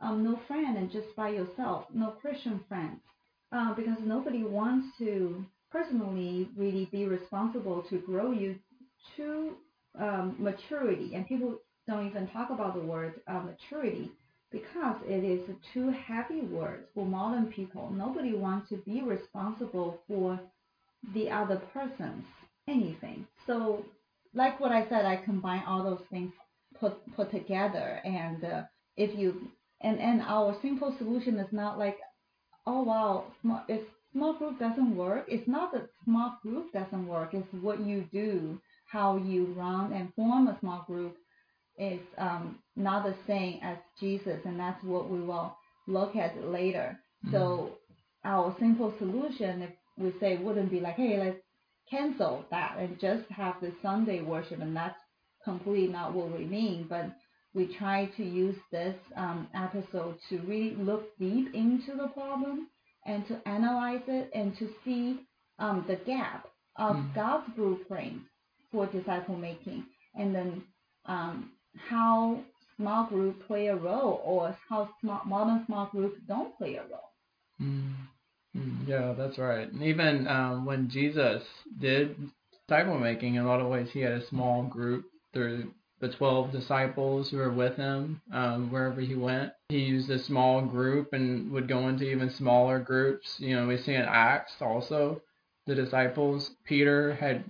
um, 0.00 0.22
no 0.22 0.36
friend 0.46 0.76
and 0.76 0.90
just 0.90 1.14
by 1.16 1.30
yourself, 1.30 1.86
no 1.92 2.10
Christian 2.10 2.60
friends, 2.68 3.00
uh, 3.52 3.74
because 3.74 3.98
nobody 4.04 4.44
wants 4.44 4.86
to 4.98 5.44
personally 5.72 6.48
really 6.56 6.88
be 6.92 7.06
responsible 7.06 7.82
to 7.90 7.98
grow 7.98 8.30
you 8.30 8.56
to 9.16 9.56
um, 9.98 10.36
maturity, 10.38 11.14
and 11.14 11.26
people 11.26 11.58
don't 11.88 12.06
even 12.06 12.28
talk 12.28 12.50
about 12.50 12.74
the 12.74 12.80
word 12.80 13.20
uh, 13.26 13.40
maturity 13.40 14.10
because 14.50 14.96
it 15.06 15.24
is 15.24 15.48
a 15.48 15.56
too 15.72 15.90
heavy 15.90 16.42
word 16.42 16.84
for 16.94 17.06
modern 17.06 17.46
people. 17.46 17.90
Nobody 17.90 18.34
wants 18.34 18.68
to 18.68 18.76
be 18.76 19.02
responsible 19.02 20.00
for 20.06 20.38
the 21.14 21.30
other 21.30 21.60
person's 21.72 22.24
anything. 22.68 23.26
So, 23.46 23.84
like 24.34 24.60
what 24.60 24.72
I 24.72 24.88
said, 24.88 25.04
I 25.04 25.16
combine 25.16 25.62
all 25.66 25.82
those 25.82 26.02
things 26.10 26.32
put 26.78 26.94
put 27.16 27.30
together, 27.30 28.00
and 28.04 28.44
uh, 28.44 28.62
if 28.96 29.18
you 29.18 29.48
and 29.80 29.98
and 29.98 30.22
our 30.22 30.56
simple 30.62 30.94
solution 30.98 31.38
is 31.38 31.52
not 31.52 31.78
like, 31.78 31.98
oh 32.66 32.82
wow, 32.82 33.24
it's 33.68 33.88
small 34.12 34.34
group 34.34 34.58
doesn't 34.58 34.96
work. 34.96 35.24
It's 35.28 35.48
not 35.48 35.72
that 35.72 35.88
small 36.04 36.38
group 36.42 36.72
doesn't 36.72 37.06
work. 37.06 37.34
It's 37.34 37.46
what 37.60 37.80
you 37.80 38.04
do, 38.12 38.60
how 38.90 39.16
you 39.16 39.46
run 39.56 39.92
and 39.92 40.12
form 40.14 40.48
a 40.48 40.58
small 40.60 40.84
group 40.86 41.16
is 41.78 42.00
um, 42.18 42.58
not 42.76 43.04
the 43.04 43.14
same 43.26 43.58
as 43.62 43.78
Jesus, 43.98 44.40
and 44.44 44.58
that's 44.60 44.82
what 44.84 45.08
we 45.10 45.20
will 45.20 45.56
look 45.86 46.14
at 46.16 46.44
later. 46.44 46.98
Mm-hmm. 47.26 47.34
So 47.34 47.70
our 48.24 48.54
simple 48.58 48.92
solution, 48.98 49.62
if 49.62 49.70
we 49.96 50.12
say, 50.20 50.36
wouldn't 50.36 50.70
be 50.70 50.80
like, 50.80 50.96
hey, 50.96 51.18
let's 51.18 51.38
cancel 51.90 52.44
that 52.50 52.76
and 52.78 53.00
just 53.00 53.28
have 53.30 53.56
the 53.60 53.72
Sunday 53.82 54.20
worship, 54.22 54.60
and 54.60 54.76
that's 54.76 54.98
completely 55.44 55.92
not 55.92 56.14
what 56.14 56.36
we 56.36 56.44
mean. 56.44 56.86
But 56.88 57.12
we 57.54 57.74
try 57.78 58.06
to 58.16 58.24
use 58.24 58.56
this 58.70 58.96
um, 59.16 59.48
episode 59.54 60.16
to 60.28 60.38
really 60.40 60.74
look 60.76 61.16
deep 61.18 61.54
into 61.54 61.96
the 61.96 62.08
problem 62.08 62.68
and 63.06 63.26
to 63.28 63.40
analyze 63.48 64.02
it 64.06 64.30
and 64.34 64.56
to 64.58 64.68
see 64.84 65.20
um, 65.58 65.84
the 65.88 65.96
gap 65.96 66.46
of 66.76 66.96
mm. 66.96 67.14
God's 67.14 67.50
blueprint 67.56 68.20
for 68.70 68.86
disciple 68.86 69.36
making, 69.36 69.84
and 70.14 70.34
then 70.34 70.62
um, 71.06 71.50
how 71.88 72.40
small 72.76 73.06
group 73.06 73.46
play 73.46 73.66
a 73.66 73.76
role 73.76 74.22
or 74.24 74.56
how 74.68 74.88
small, 75.00 75.22
modern 75.26 75.64
small 75.66 75.86
groups 75.92 76.18
don't 76.26 76.56
play 76.56 76.76
a 76.76 76.82
role. 76.82 77.10
Mm. 77.60 77.92
Mm, 78.56 78.86
yeah, 78.86 79.14
that's 79.16 79.38
right. 79.38 79.70
And 79.72 79.82
even 79.82 80.28
um, 80.28 80.66
when 80.66 80.90
Jesus 80.90 81.42
did 81.80 82.16
disciple 82.68 82.98
making, 82.98 83.36
in 83.36 83.44
a 83.44 83.46
lot 83.46 83.60
of 83.60 83.68
ways, 83.68 83.88
he 83.92 84.00
had 84.00 84.12
a 84.12 84.26
small 84.28 84.64
group 84.64 85.06
through 85.32 85.72
the 86.02 86.08
12 86.08 86.50
disciples 86.50 87.30
who 87.30 87.36
were 87.36 87.52
with 87.52 87.76
him 87.76 88.20
um, 88.32 88.72
wherever 88.72 89.00
he 89.00 89.14
went. 89.14 89.52
He 89.68 89.78
used 89.78 90.10
a 90.10 90.18
small 90.18 90.60
group 90.60 91.12
and 91.12 91.52
would 91.52 91.68
go 91.68 91.86
into 91.86 92.04
even 92.04 92.28
smaller 92.28 92.80
groups. 92.80 93.36
You 93.38 93.54
know, 93.54 93.68
we 93.68 93.78
see 93.78 93.94
in 93.94 94.02
Acts 94.02 94.54
also 94.60 95.22
the 95.66 95.76
disciples. 95.76 96.50
Peter 96.64 97.14
had 97.14 97.44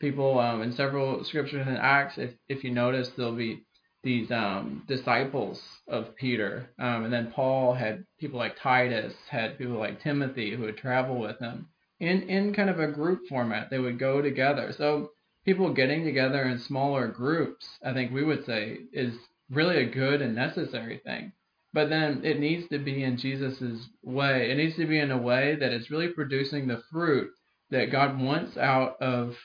people 0.00 0.38
um, 0.38 0.62
in 0.62 0.72
several 0.72 1.22
scriptures 1.22 1.66
in 1.66 1.76
Acts. 1.76 2.16
If, 2.16 2.30
if 2.48 2.64
you 2.64 2.70
notice, 2.70 3.10
there'll 3.10 3.36
be 3.36 3.66
these 4.02 4.30
um, 4.30 4.84
disciples 4.88 5.62
of 5.86 6.16
Peter. 6.16 6.70
Um, 6.78 7.04
and 7.04 7.12
then 7.12 7.30
Paul 7.30 7.74
had 7.74 8.06
people 8.18 8.38
like 8.38 8.58
Titus, 8.58 9.12
had 9.28 9.58
people 9.58 9.76
like 9.76 10.02
Timothy 10.02 10.56
who 10.56 10.62
would 10.62 10.78
travel 10.78 11.18
with 11.20 11.38
him 11.40 11.68
in, 12.00 12.22
in 12.22 12.54
kind 12.54 12.70
of 12.70 12.80
a 12.80 12.90
group 12.90 13.28
format. 13.28 13.68
They 13.68 13.78
would 13.78 13.98
go 13.98 14.22
together. 14.22 14.72
So 14.74 15.10
people 15.48 15.72
getting 15.72 16.04
together 16.04 16.42
in 16.42 16.58
smaller 16.58 17.08
groups, 17.08 17.66
I 17.82 17.94
think 17.94 18.12
we 18.12 18.22
would 18.22 18.44
say, 18.44 18.80
is 18.92 19.14
really 19.50 19.78
a 19.78 19.86
good 19.86 20.20
and 20.20 20.34
necessary 20.34 21.00
thing. 21.06 21.32
But 21.72 21.88
then 21.88 22.20
it 22.22 22.38
needs 22.38 22.68
to 22.68 22.78
be 22.78 23.02
in 23.02 23.16
Jesus's 23.16 23.88
way. 24.02 24.50
It 24.50 24.58
needs 24.58 24.76
to 24.76 24.84
be 24.84 24.98
in 24.98 25.10
a 25.10 25.16
way 25.16 25.56
that 25.58 25.72
is 25.72 25.90
really 25.90 26.08
producing 26.08 26.68
the 26.68 26.82
fruit 26.92 27.30
that 27.70 27.90
God 27.90 28.20
wants 28.20 28.58
out 28.58 29.00
of 29.00 29.36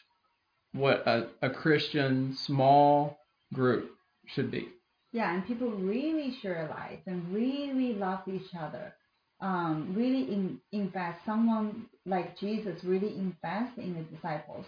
what 0.73 1.07
a, 1.07 1.27
a 1.41 1.49
Christian 1.49 2.35
small 2.35 3.17
group 3.53 3.89
should 4.25 4.51
be. 4.51 4.67
Yeah, 5.13 5.33
and 5.33 5.47
people 5.47 5.69
really 5.69 6.35
share 6.41 6.67
life 6.69 6.99
and 7.07 7.33
really 7.33 7.93
love 7.93 8.27
each 8.27 8.53
other. 8.59 8.93
Um, 9.39 9.93
really 9.95 10.23
in, 10.23 10.59
invest. 10.73 11.19
Someone 11.25 11.85
like 12.05 12.37
Jesus 12.37 12.83
really 12.83 13.15
invest 13.17 13.77
in 13.77 13.93
the 13.93 14.03
disciples. 14.13 14.65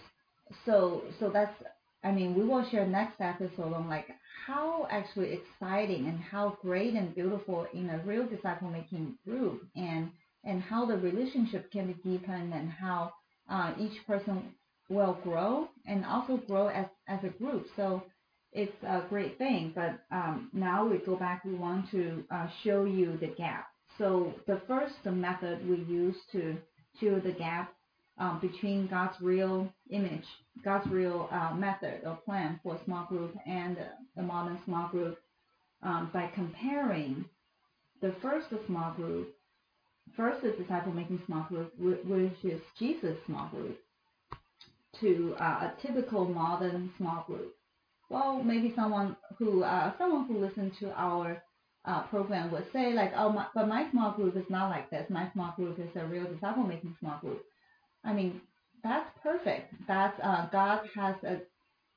So 0.64 1.02
so 1.18 1.30
that's 1.30 1.54
I 2.04 2.12
mean 2.12 2.34
we 2.34 2.44
will 2.44 2.64
share 2.70 2.86
next 2.86 3.20
episode 3.20 3.72
on 3.72 3.88
like 3.88 4.08
how 4.46 4.86
actually 4.90 5.32
exciting 5.32 6.06
and 6.06 6.20
how 6.20 6.56
great 6.62 6.94
and 6.94 7.14
beautiful 7.14 7.66
in 7.72 7.90
a 7.90 7.98
real 8.04 8.26
disciple 8.26 8.70
making 8.70 9.16
group 9.26 9.62
and 9.76 10.10
and 10.44 10.62
how 10.62 10.86
the 10.86 10.96
relationship 10.96 11.70
can 11.72 11.92
be 11.92 11.94
deepened 12.08 12.54
and 12.54 12.70
how 12.70 13.12
uh, 13.50 13.72
each 13.78 14.06
person 14.06 14.54
will 14.88 15.18
grow 15.24 15.68
and 15.86 16.04
also 16.04 16.36
grow 16.36 16.68
as, 16.68 16.86
as 17.08 17.18
a 17.24 17.28
group. 17.28 17.66
So 17.76 18.02
it's 18.52 18.82
a 18.84 19.02
great 19.08 19.38
thing. 19.38 19.72
But 19.74 20.00
um, 20.12 20.50
now 20.52 20.86
we 20.86 20.98
go 20.98 21.16
back, 21.16 21.44
we 21.44 21.54
want 21.54 21.90
to 21.90 22.24
uh, 22.30 22.46
show 22.62 22.84
you 22.84 23.16
the 23.18 23.28
gap. 23.28 23.66
So 23.98 24.32
the 24.46 24.60
first 24.68 25.04
method 25.04 25.68
we 25.68 25.76
use 25.92 26.16
to 26.32 26.56
show 27.00 27.18
the 27.18 27.32
gap 27.32 27.72
um, 28.18 28.38
between 28.40 28.86
God's 28.86 29.20
real 29.20 29.72
image, 29.90 30.24
God's 30.64 30.88
real 30.90 31.28
uh, 31.30 31.54
method 31.54 32.00
or 32.04 32.16
plan 32.24 32.58
for 32.62 32.78
small 32.84 33.06
group 33.06 33.36
and 33.46 33.76
the 34.16 34.22
modern 34.22 34.58
small 34.64 34.88
group 34.88 35.18
um, 35.82 36.10
by 36.12 36.30
comparing 36.34 37.24
the 38.00 38.14
first 38.22 38.46
small 38.66 38.92
group, 38.94 39.34
first 40.16 40.42
disciple 40.58 40.92
making 40.92 41.20
small 41.26 41.46
group, 41.48 41.72
which 41.78 42.44
is 42.44 42.60
Jesus' 42.78 43.18
small 43.26 43.48
group, 43.48 43.78
to 45.00 45.34
uh, 45.38 45.70
a 45.70 45.74
typical 45.82 46.24
modern 46.24 46.90
small 46.96 47.24
group 47.26 47.54
well, 48.08 48.42
maybe 48.42 48.72
someone 48.76 49.16
who 49.38 49.64
uh, 49.64 49.92
someone 49.98 50.26
who 50.26 50.38
listened 50.38 50.72
to 50.80 50.92
our 50.92 51.42
uh, 51.84 52.02
program 52.04 52.50
would 52.52 52.66
say 52.72 52.92
like, 52.92 53.12
oh, 53.16 53.30
my, 53.30 53.46
but 53.54 53.68
my 53.68 53.88
small 53.90 54.12
group 54.12 54.36
is 54.36 54.44
not 54.48 54.70
like 54.70 54.90
this. 54.90 55.06
My 55.10 55.28
small 55.32 55.52
group 55.56 55.78
is 55.78 55.88
a 55.96 56.06
real 56.06 56.24
disciple 56.24 56.62
making 56.64 56.96
small 57.00 57.18
group. 57.20 57.42
I 58.06 58.12
mean, 58.12 58.40
that's 58.82 59.10
perfect. 59.22 59.74
That's 59.86 60.18
uh, 60.22 60.48
God 60.52 60.88
has 60.94 61.16
a 61.24 61.38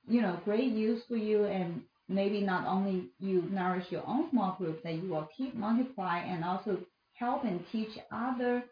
you 0.07 0.21
know 0.21 0.39
great 0.43 0.71
use 0.71 1.01
for 1.07 1.15
you, 1.15 1.45
and 1.45 1.81
maybe 2.07 2.41
not 2.41 2.65
only 2.67 3.09
you 3.19 3.43
nourish 3.51 3.85
your 3.91 4.05
own 4.07 4.29
small 4.31 4.55
group, 4.57 4.83
that 4.83 4.95
you 4.95 5.09
will 5.09 5.29
keep 5.37 5.55
multiply 5.55 6.19
and 6.19 6.43
also 6.43 6.79
help 7.13 7.43
and 7.43 7.63
teach 7.71 7.97
other 8.11 8.63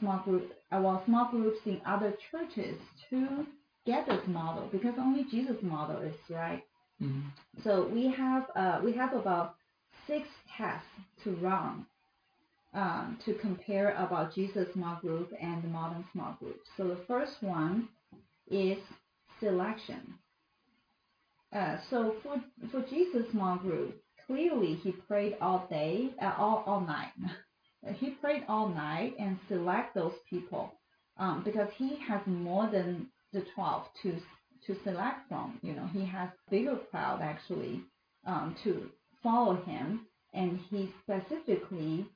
small 0.00 0.20
groups, 0.24 0.52
uh, 0.72 0.80
well, 0.80 1.02
small 1.06 1.30
groups 1.30 1.58
in 1.66 1.80
other 1.86 2.14
churches 2.30 2.76
to 3.10 3.46
get 3.86 4.06
this 4.06 4.22
model 4.26 4.68
because 4.72 4.94
only 4.98 5.24
Jesus' 5.30 5.62
model 5.62 6.00
is 6.02 6.14
right. 6.30 6.62
Mm-hmm. 7.02 7.28
So 7.64 7.88
we 7.92 8.12
have 8.12 8.44
uh, 8.56 8.80
we 8.84 8.92
have 8.92 9.12
about 9.12 9.54
six 10.06 10.26
tests 10.56 10.86
to 11.24 11.30
run 11.36 11.86
um, 12.74 13.18
to 13.24 13.34
compare 13.34 13.94
about 13.96 14.34
Jesus 14.34 14.66
small 14.72 14.96
group 15.00 15.32
and 15.40 15.62
the 15.62 15.68
modern 15.68 16.04
small 16.12 16.36
group. 16.40 16.60
So 16.76 16.88
the 16.88 17.00
first 17.06 17.42
one 17.42 17.88
is 18.50 18.78
selection. 19.40 20.14
Uh, 21.54 21.76
so 21.90 22.14
for 22.22 22.42
for 22.70 22.82
Jesus 22.88 23.30
small 23.30 23.58
group, 23.58 24.00
clearly 24.26 24.74
he 24.76 24.92
prayed 24.92 25.36
all 25.40 25.66
day, 25.68 26.10
uh, 26.22 26.32
all 26.38 26.64
all 26.66 26.80
night. 26.80 27.12
he 27.96 28.10
prayed 28.10 28.44
all 28.48 28.68
night 28.68 29.14
and 29.18 29.38
select 29.48 29.94
those 29.94 30.14
people 30.30 30.72
um, 31.18 31.42
because 31.44 31.68
he 31.76 31.96
has 32.08 32.20
more 32.26 32.70
than 32.70 33.06
the 33.34 33.44
twelve 33.54 33.84
to 34.02 34.18
to 34.66 34.76
select 34.82 35.28
from. 35.28 35.58
You 35.62 35.74
know, 35.74 35.86
he 35.92 36.06
has 36.06 36.30
bigger 36.50 36.76
crowd 36.90 37.20
actually 37.20 37.82
um, 38.26 38.56
to 38.64 38.88
follow 39.22 39.56
him, 39.56 40.06
and 40.32 40.58
he 40.70 40.90
specifically 41.02 42.06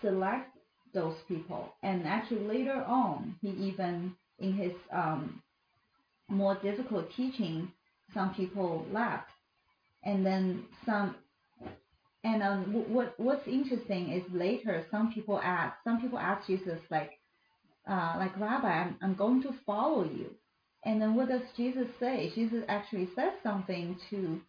select 0.00 0.50
those 0.94 1.16
people. 1.28 1.72
And 1.82 2.06
actually 2.06 2.46
later 2.46 2.84
on, 2.86 3.36
he 3.40 3.48
even 3.48 4.14
in 4.38 4.52
his 4.52 4.72
um, 4.92 5.42
more 6.28 6.58
difficult 6.62 7.06
teaching, 7.16 7.70
some 8.14 8.34
people 8.34 8.86
left, 8.92 9.28
and 10.04 10.24
then 10.24 10.64
some. 10.84 11.16
And 12.24 12.42
um, 12.42 12.84
what 12.88 13.14
what's 13.18 13.46
interesting 13.46 14.12
is 14.12 14.22
later 14.32 14.84
some 14.90 15.12
people 15.12 15.40
ask 15.42 15.76
some 15.84 16.00
people 16.00 16.18
ask 16.18 16.46
Jesus 16.46 16.80
like, 16.90 17.12
uh, 17.88 18.14
like 18.18 18.38
Rabbi, 18.38 18.66
I'm, 18.66 18.96
I'm 19.02 19.14
going 19.14 19.42
to 19.42 19.54
follow 19.64 20.04
you 20.04 20.30
and 20.86 21.02
then 21.02 21.16
what 21.16 21.28
does 21.28 21.42
Jesus 21.56 21.88
say? 21.98 22.30
Jesus 22.34 22.62
actually 22.68 23.08
says 23.16 23.32
something 23.42 23.98
to 24.10 24.40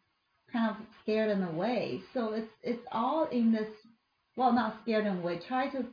kind 0.53 0.69
of 0.69 0.77
scare 1.01 1.27
them 1.27 1.43
away. 1.43 2.01
So 2.13 2.33
it's 2.33 2.51
it's 2.61 2.85
all 2.91 3.27
in 3.31 3.51
this 3.51 3.67
well 4.37 4.53
not 4.53 4.79
scare 4.83 5.03
them 5.03 5.19
away, 5.19 5.41
try 5.45 5.67
to 5.69 5.85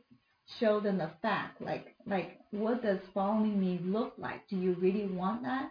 show 0.61 0.79
them 0.79 0.99
the 0.99 1.11
fact, 1.23 1.61
like 1.61 1.97
like 2.07 2.39
what 2.53 2.83
does 2.83 3.01
following 3.13 3.59
me 3.59 3.81
look 3.83 4.15
like? 4.19 4.47
Do 4.49 4.57
you 4.57 4.75
really 4.75 5.07
want 5.07 5.43
that? 5.43 5.71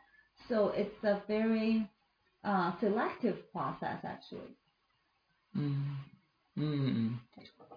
So 0.50 0.70
it's 0.76 1.04
a 1.04 1.22
very 1.28 1.88
uh, 2.44 2.74
selective 2.80 3.38
process 3.54 4.00
actually. 4.04 4.58
Mm. 5.58 5.96
Mm. 6.58 7.20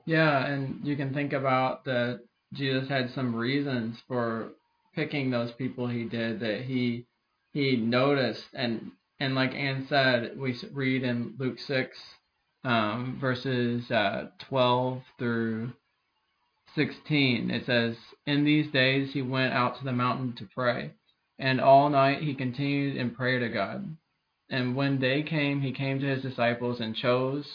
Yeah, 0.06 0.46
and 0.46 0.80
you 0.84 0.96
can 0.96 1.12
think 1.14 1.32
about 1.32 1.84
that 1.84 2.20
Jesus 2.52 2.88
had 2.88 3.10
some 3.14 3.34
reasons 3.34 3.96
for 4.08 4.52
picking 4.94 5.30
those 5.30 5.52
people 5.52 5.86
he 5.86 6.04
did 6.04 6.40
that 6.40 6.62
he 6.62 7.06
he 7.52 7.76
noticed 7.76 8.46
and 8.54 8.92
and 9.18 9.34
like 9.34 9.54
Anne 9.54 9.86
said, 9.88 10.38
we 10.38 10.58
read 10.72 11.02
in 11.02 11.34
Luke 11.38 11.58
six 11.58 11.98
um, 12.66 13.18
verses 13.20 13.90
uh, 13.90 14.28
twelve 14.48 15.02
through 15.18 15.72
sixteen. 16.74 17.50
It 17.50 17.64
says, 17.64 17.96
"In 18.26 18.44
these 18.44 18.70
days 18.72 19.12
he 19.12 19.22
went 19.22 19.54
out 19.54 19.78
to 19.78 19.84
the 19.84 19.92
mountain 19.92 20.34
to 20.36 20.48
pray, 20.54 20.90
and 21.38 21.60
all 21.60 21.88
night 21.88 22.22
he 22.22 22.34
continued 22.34 22.96
in 22.96 23.14
prayer 23.14 23.38
to 23.38 23.48
God. 23.48 23.96
And 24.50 24.76
when 24.76 24.98
day 24.98 25.22
came, 25.22 25.60
he 25.60 25.72
came 25.72 26.00
to 26.00 26.06
his 26.06 26.22
disciples 26.22 26.80
and 26.80 26.94
chose 26.94 27.46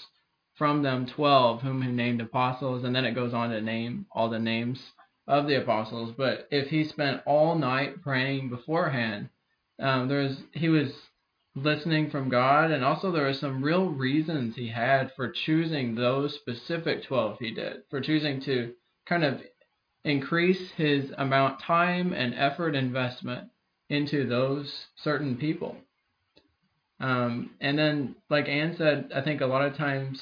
from 0.58 0.84
them 0.84 1.06
twelve, 1.06 1.62
whom 1.62 1.82
he 1.82 1.92
named 1.92 2.22
apostles." 2.22 2.84
And 2.84 2.96
then 2.96 3.06
it 3.06 3.16
goes 3.16 3.34
on 3.34 3.50
to 3.52 3.62
name 3.62 4.06
all 4.12 4.30
the 4.30 4.40
names 4.40 4.80
of 5.28 5.48
the 5.48 5.62
apostles, 5.62 6.14
but 6.18 6.48
if 6.52 6.70
he 6.70 6.84
spent 6.84 7.22
all 7.26 7.56
night 7.56 8.02
praying 8.02 8.50
beforehand, 8.50 9.30
um, 9.80 10.08
there's 10.08 10.38
he 10.54 10.68
was 10.68 10.92
listening 11.56 12.10
from 12.10 12.30
God, 12.30 12.72
and 12.72 12.84
also 12.84 13.12
there 13.12 13.28
are 13.28 13.34
some 13.34 13.64
real 13.64 13.88
reasons 13.90 14.56
he 14.56 14.70
had 14.70 15.12
for 15.16 15.30
choosing 15.30 15.96
those 15.96 16.36
specific 16.36 17.04
12 17.06 17.38
he 17.40 17.52
did, 17.52 17.84
for 17.90 18.00
choosing 18.02 18.42
to 18.42 18.74
kind 19.06 19.24
of 19.24 19.42
increase 20.04 20.72
his 20.72 21.12
amount 21.18 21.60
time 21.62 22.14
and 22.14 22.34
effort 22.36 22.76
investment 22.76 23.50
into 23.90 24.26
those 24.28 24.86
certain 24.96 25.36
people. 25.38 25.76
Um, 27.00 27.52
and 27.60 27.78
then, 27.78 28.16
like 28.30 28.48
Anne 28.48 28.76
said, 28.78 29.12
I 29.14 29.22
think 29.22 29.42
a 29.42 29.46
lot 29.48 29.66
of 29.66 29.76
times, 29.76 30.22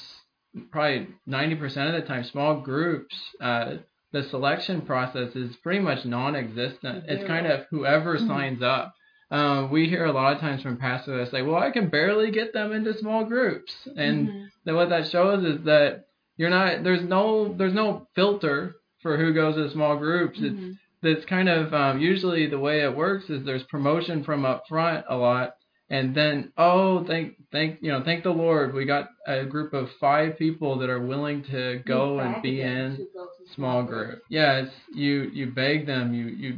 probably 0.70 1.08
90% 1.28 1.62
of 1.94 2.00
the 2.02 2.08
time, 2.08 2.24
small 2.24 2.60
groups, 2.60 3.14
uh, 3.40 3.74
the 4.12 4.24
selection 4.24 4.82
process 4.82 5.36
is 5.36 5.54
pretty 5.56 5.78
much 5.80 6.04
non-existent. 6.04 7.04
It's 7.06 7.26
kind 7.26 7.46
of 7.46 7.66
whoever 7.70 8.16
Mm-hmm. 8.16 8.26
signs 8.26 8.62
up. 8.62 8.94
Um, 9.30 9.70
we 9.70 9.88
hear 9.88 10.04
a 10.06 10.12
lot 10.12 10.34
of 10.34 10.40
times 10.40 10.62
from 10.62 10.76
pastors 10.76 11.28
that 11.30 11.36
say, 11.36 11.42
"Well, 11.42 11.56
I 11.56 11.70
can 11.70 11.88
barely 11.88 12.30
get 12.30 12.52
them 12.52 12.72
into 12.72 12.94
small 12.98 13.24
groups," 13.24 13.72
and 13.96 14.28
Mhm. 14.28 14.48
then 14.64 14.74
what 14.74 14.88
that 14.90 15.06
shows 15.08 15.44
is 15.44 15.62
that 15.64 16.06
you're 16.36 16.50
not 16.50 16.82
there's 16.82 17.02
no 17.04 17.52
there's 17.54 17.74
no 17.74 18.06
filter 18.14 18.76
for 19.02 19.16
who 19.16 19.32
goes 19.32 19.54
to 19.54 19.70
small 19.70 19.96
groups. 19.96 20.40
It's 20.40 20.54
Mhm. 20.54 20.76
that's 21.02 21.24
kind 21.24 21.48
of 21.48 21.72
um, 21.72 22.00
usually 22.00 22.46
the 22.46 22.58
way 22.58 22.80
it 22.82 22.94
works 22.96 23.30
is 23.30 23.44
there's 23.44 23.62
promotion 23.64 24.22
from 24.24 24.44
up 24.44 24.64
front 24.68 25.04
a 25.08 25.16
lot, 25.16 25.54
and 25.90 26.14
then 26.14 26.52
oh 26.58 27.04
thank 27.04 27.36
thank 27.52 27.78
you 27.82 27.90
know 27.92 28.02
thank 28.02 28.24
the 28.24 28.32
Lord 28.34 28.74
we 28.74 28.84
got 28.84 29.10
a 29.26 29.44
group 29.44 29.72
of 29.74 29.90
five 29.92 30.36
people 30.38 30.76
that 30.78 30.90
are 30.90 31.00
willing 31.00 31.42
to 31.44 31.80
go 31.86 32.18
and 32.18 32.42
be 32.42 32.60
in 32.62 33.06
small 33.54 33.82
group. 33.84 34.22
Yeah, 34.28 34.56
it's 34.62 34.74
you 34.94 35.30
you 35.32 35.46
beg 35.52 35.86
them, 35.86 36.12
you 36.14 36.26
you 36.26 36.54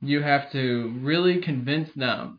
you 0.00 0.22
have 0.22 0.50
to 0.52 0.94
really 1.00 1.40
convince 1.40 1.90
them 1.94 2.38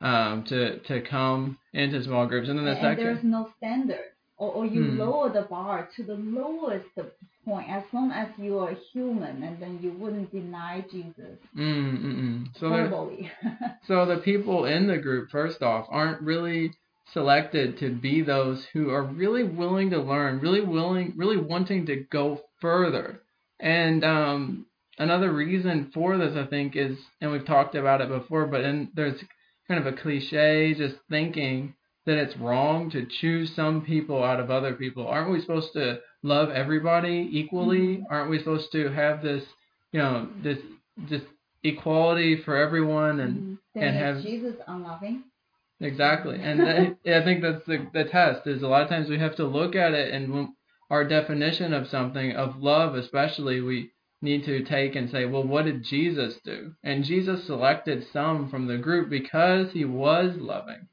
um 0.00 0.44
to 0.44 0.78
to 0.80 1.00
come 1.02 1.58
into 1.72 2.02
small 2.02 2.26
groups. 2.26 2.48
And 2.48 2.58
then 2.58 2.66
the 2.66 2.72
And, 2.72 2.86
and 2.86 2.98
there's 2.98 3.24
no 3.24 3.50
standard, 3.58 4.10
or, 4.36 4.52
or 4.52 4.66
you 4.66 4.82
Hmm. 4.82 4.98
lower 4.98 5.30
the 5.30 5.42
bar 5.42 5.88
to 5.96 6.02
the 6.02 6.16
lowest 6.16 6.88
point, 7.44 7.68
as 7.70 7.84
long 7.92 8.12
as 8.12 8.28
you 8.38 8.58
are 8.58 8.74
human, 8.92 9.42
and 9.42 9.60
then 9.60 9.78
you 9.82 9.92
wouldn't 9.92 10.30
deny 10.32 10.84
Jesus 10.90 11.38
mm, 11.56 11.98
mm, 12.02 12.14
mm. 12.22 12.58
so 12.58 12.68
so 13.86 14.06
the 14.06 14.18
people 14.18 14.64
in 14.64 14.86
the 14.86 14.98
group 14.98 15.30
first 15.30 15.62
off 15.62 15.86
aren't 15.90 16.20
really 16.22 16.72
selected 17.12 17.78
to 17.78 17.90
be 17.90 18.22
those 18.22 18.64
who 18.72 18.90
are 18.90 19.02
really 19.02 19.42
willing 19.44 19.90
to 19.90 19.98
learn, 19.98 20.40
really 20.40 20.60
willing, 20.60 21.12
really 21.16 21.36
wanting 21.36 21.86
to 21.86 21.96
go 22.10 22.40
further. 22.60 23.22
And 23.60 24.04
um, 24.04 24.66
another 25.02 25.32
reason 25.32 25.90
for 25.92 26.16
this, 26.16 26.36
I 26.36 26.46
think, 26.46 26.76
is, 26.76 26.96
and 27.20 27.30
we've 27.32 27.44
talked 27.46 27.74
about 27.74 28.00
it 28.00 28.08
before, 28.08 28.46
but 28.46 28.62
in, 28.62 28.88
there's 28.94 29.20
kind 29.68 29.80
of 29.84 29.86
a 29.92 29.96
cliche 29.96 30.74
just 30.74 30.96
thinking 31.10 31.74
that 32.06 32.18
it's 32.18 32.36
wrong 32.36 32.90
to 32.90 33.06
choose 33.20 33.54
some 33.54 33.82
people 33.82 34.22
out 34.24 34.40
of 34.40 34.50
other 34.50 34.74
people. 34.74 35.06
Aren't 35.06 35.30
we 35.30 35.40
supposed 35.40 35.72
to 35.74 36.00
love 36.22 36.50
everybody 36.50 37.28
equally? 37.32 38.04
Aren't 38.10 38.30
we 38.30 38.38
supposed 38.38 38.72
to 38.72 38.90
have 38.90 39.22
this, 39.22 39.44
you 39.92 40.00
know, 40.00 40.28
this 40.42 40.58
just 41.08 41.24
equality 41.62 42.42
for 42.44 42.56
everyone 42.56 43.20
and 43.20 43.36
Mhm. 43.36 43.58
then 43.74 43.82
and 43.84 43.96
have- 43.96 44.22
Jesus 44.22 44.56
unloving? 44.66 45.22
Exactly, 45.80 46.38
and 46.40 46.60
that, 47.04 47.16
I 47.16 47.22
think 47.24 47.42
that's 47.42 47.64
the 47.66 47.86
the 47.92 48.04
test. 48.04 48.46
Is 48.48 48.62
a 48.62 48.68
lot 48.68 48.82
of 48.82 48.88
times 48.88 49.08
we 49.08 49.18
have 49.18 49.36
to 49.36 49.44
look 49.44 49.74
at 49.76 49.94
it, 49.94 50.12
and 50.12 50.32
when 50.32 50.54
our 50.90 51.04
definition 51.04 51.72
of 51.72 51.86
something, 51.88 52.32
of 52.32 52.62
love 52.62 52.94
especially, 52.96 53.60
we 53.60 53.90
need 54.22 54.44
to 54.44 54.64
take 54.64 54.94
and 54.94 55.10
say, 55.10 55.24
well, 55.24 55.42
what 55.42 55.64
did 55.64 55.82
Jesus 55.84 56.34
do? 56.44 56.72
And 56.82 57.04
Jesus 57.04 57.44
selected 57.44 58.06
some 58.12 58.48
from 58.48 58.66
the 58.66 58.78
group 58.78 59.10
because 59.10 59.72
he 59.72 59.84
was 59.84 60.36
loving, 60.36 60.86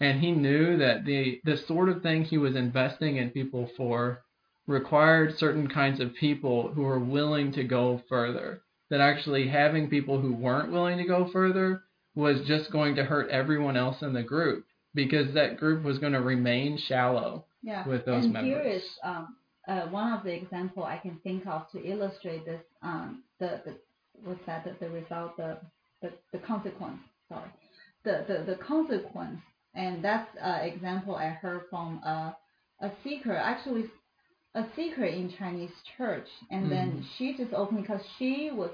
and 0.00 0.20
he 0.20 0.30
knew 0.30 0.76
that 0.78 1.04
the 1.04 1.40
the 1.44 1.56
sort 1.56 1.88
of 1.88 2.02
thing 2.02 2.24
he 2.24 2.38
was 2.38 2.54
investing 2.54 3.16
in 3.16 3.30
people 3.30 3.68
for 3.76 4.22
required 4.66 5.36
certain 5.38 5.68
kinds 5.68 6.00
of 6.00 6.14
people 6.14 6.68
who 6.72 6.82
were 6.82 6.98
willing 6.98 7.52
to 7.52 7.64
go 7.64 8.02
further. 8.08 8.62
That 8.88 9.00
actually 9.00 9.48
having 9.48 9.90
people 9.90 10.20
who 10.20 10.32
weren't 10.32 10.70
willing 10.70 10.98
to 10.98 11.04
go 11.04 11.28
further 11.32 11.82
was 12.14 12.46
just 12.46 12.70
going 12.70 12.94
to 12.96 13.04
hurt 13.04 13.28
everyone 13.30 13.76
else 13.76 14.00
in 14.00 14.12
the 14.12 14.22
group 14.22 14.64
because 14.94 15.34
that 15.34 15.58
group 15.58 15.82
was 15.82 15.98
going 15.98 16.12
to 16.12 16.20
remain 16.20 16.78
shallow. 16.78 17.44
Yeah. 17.62 17.88
with 17.88 18.04
those 18.04 18.24
and 18.24 18.32
members. 18.32 18.62
here 18.62 18.62
is 18.62 18.84
um, 19.02 19.34
uh, 19.68 19.88
one 19.88 20.12
of 20.12 20.24
the 20.24 20.32
example 20.32 20.84
I 20.84 20.98
can 20.98 21.18
think 21.24 21.46
of 21.46 21.70
to 21.72 21.84
illustrate 21.84 22.44
this. 22.46 22.62
Um, 22.82 23.24
the, 23.40 23.62
the 23.66 23.76
what's 24.24 24.40
that? 24.46 24.64
The, 24.64 24.76
the 24.86 24.90
result, 24.92 25.36
the, 25.36 25.58
the 26.02 26.12
the 26.32 26.38
consequence. 26.40 27.00
Sorry, 27.28 27.50
the 28.04 28.24
the 28.28 28.52
the 28.54 28.58
consequence, 28.64 29.40
and 29.74 30.04
that's 30.04 30.28
uh, 30.44 30.60
example 30.62 31.16
I 31.16 31.28
heard 31.30 31.62
from 31.70 31.98
a 32.04 32.36
a 32.82 32.90
seeker, 33.04 33.36
actually 33.36 33.86
a 34.54 34.64
seeker 34.76 35.04
in 35.04 35.32
Chinese 35.38 35.72
church, 35.96 36.28
and 36.50 36.70
then 36.72 36.92
Mhm. 36.92 37.04
she 37.16 37.36
just 37.36 37.52
opened 37.54 37.82
because 37.82 38.02
she 38.18 38.50
was 38.52 38.70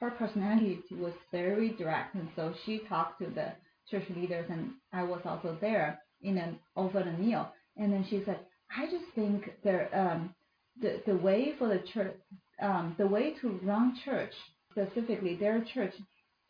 her 0.00 0.12
personality 0.12 0.82
was 0.92 1.14
very 1.32 1.70
direct, 1.70 2.14
and 2.14 2.28
so 2.36 2.54
she 2.64 2.80
talked 2.88 3.20
to 3.20 3.28
the 3.30 3.52
church 3.90 4.08
leaders, 4.10 4.48
and 4.50 4.72
I 4.92 5.04
was 5.04 5.20
also 5.26 5.58
there 5.60 6.00
in 6.22 6.38
an 6.38 6.58
over 6.76 7.02
the 7.02 7.12
meal, 7.12 7.52
and 7.76 7.92
then 7.92 8.04
she 8.10 8.22
said, 8.24 8.40
I 8.74 8.86
just 8.86 9.06
think 9.14 9.50
there 9.64 9.88
um 9.94 10.34
the 10.80 11.02
the 11.06 11.16
way 11.16 11.54
for 11.58 11.68
the 11.68 11.80
church 11.94 12.16
um 12.62 12.94
the 12.98 13.06
way 13.06 13.34
to 13.40 13.60
run 13.62 13.96
church 14.04 14.34
specifically 14.70 15.36
their 15.36 15.64
church 15.74 15.94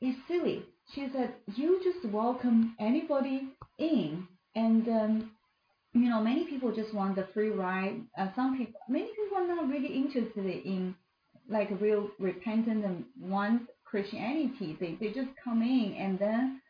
is 0.00 0.16
silly. 0.29 0.64
She 0.94 1.09
said 1.12 1.35
you 1.57 1.81
just 1.85 2.05
welcome 2.12 2.76
anybody 2.81 3.48
in, 3.79 4.29
and 4.55 4.88
um 4.88 5.33
you 5.94 6.09
know 6.11 6.22
many 6.22 6.44
people 6.46 6.74
just 6.74 6.94
want 6.94 7.16
the 7.16 7.29
free 7.35 7.50
ride. 7.50 8.02
Uh, 8.18 8.29
some 8.37 8.57
people 8.59 8.81
many 8.88 9.09
people 9.16 9.38
are 9.38 9.48
not 9.48 9.68
really 9.68 9.94
interested 9.94 10.46
in 10.46 10.94
like 11.48 11.70
real 11.81 12.09
repentant 12.18 12.85
and 12.85 13.05
want 13.20 13.62
Christianity. 13.85 14.76
They 14.81 14.96
they 15.00 15.12
just 15.12 15.31
come 15.44 15.62
in 15.62 15.94
and 15.98 16.18
then 16.18 16.62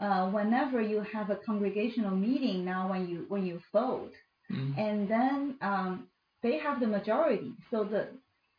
uh, 0.00 0.30
whenever 0.30 0.80
you 0.82 1.00
have 1.12 1.30
a 1.30 1.36
congregational 1.46 2.16
meeting 2.16 2.64
now 2.64 2.90
when 2.90 3.08
you 3.08 3.26
when 3.28 3.46
you 3.46 3.60
vote 3.72 4.12
Mm. 4.50 4.76
and 4.78 5.08
then 5.08 5.56
um, 5.62 6.06
they 6.42 6.58
have 6.58 6.80
the 6.80 6.86
majority 6.86 7.52
so 7.70 7.84
the 7.84 8.08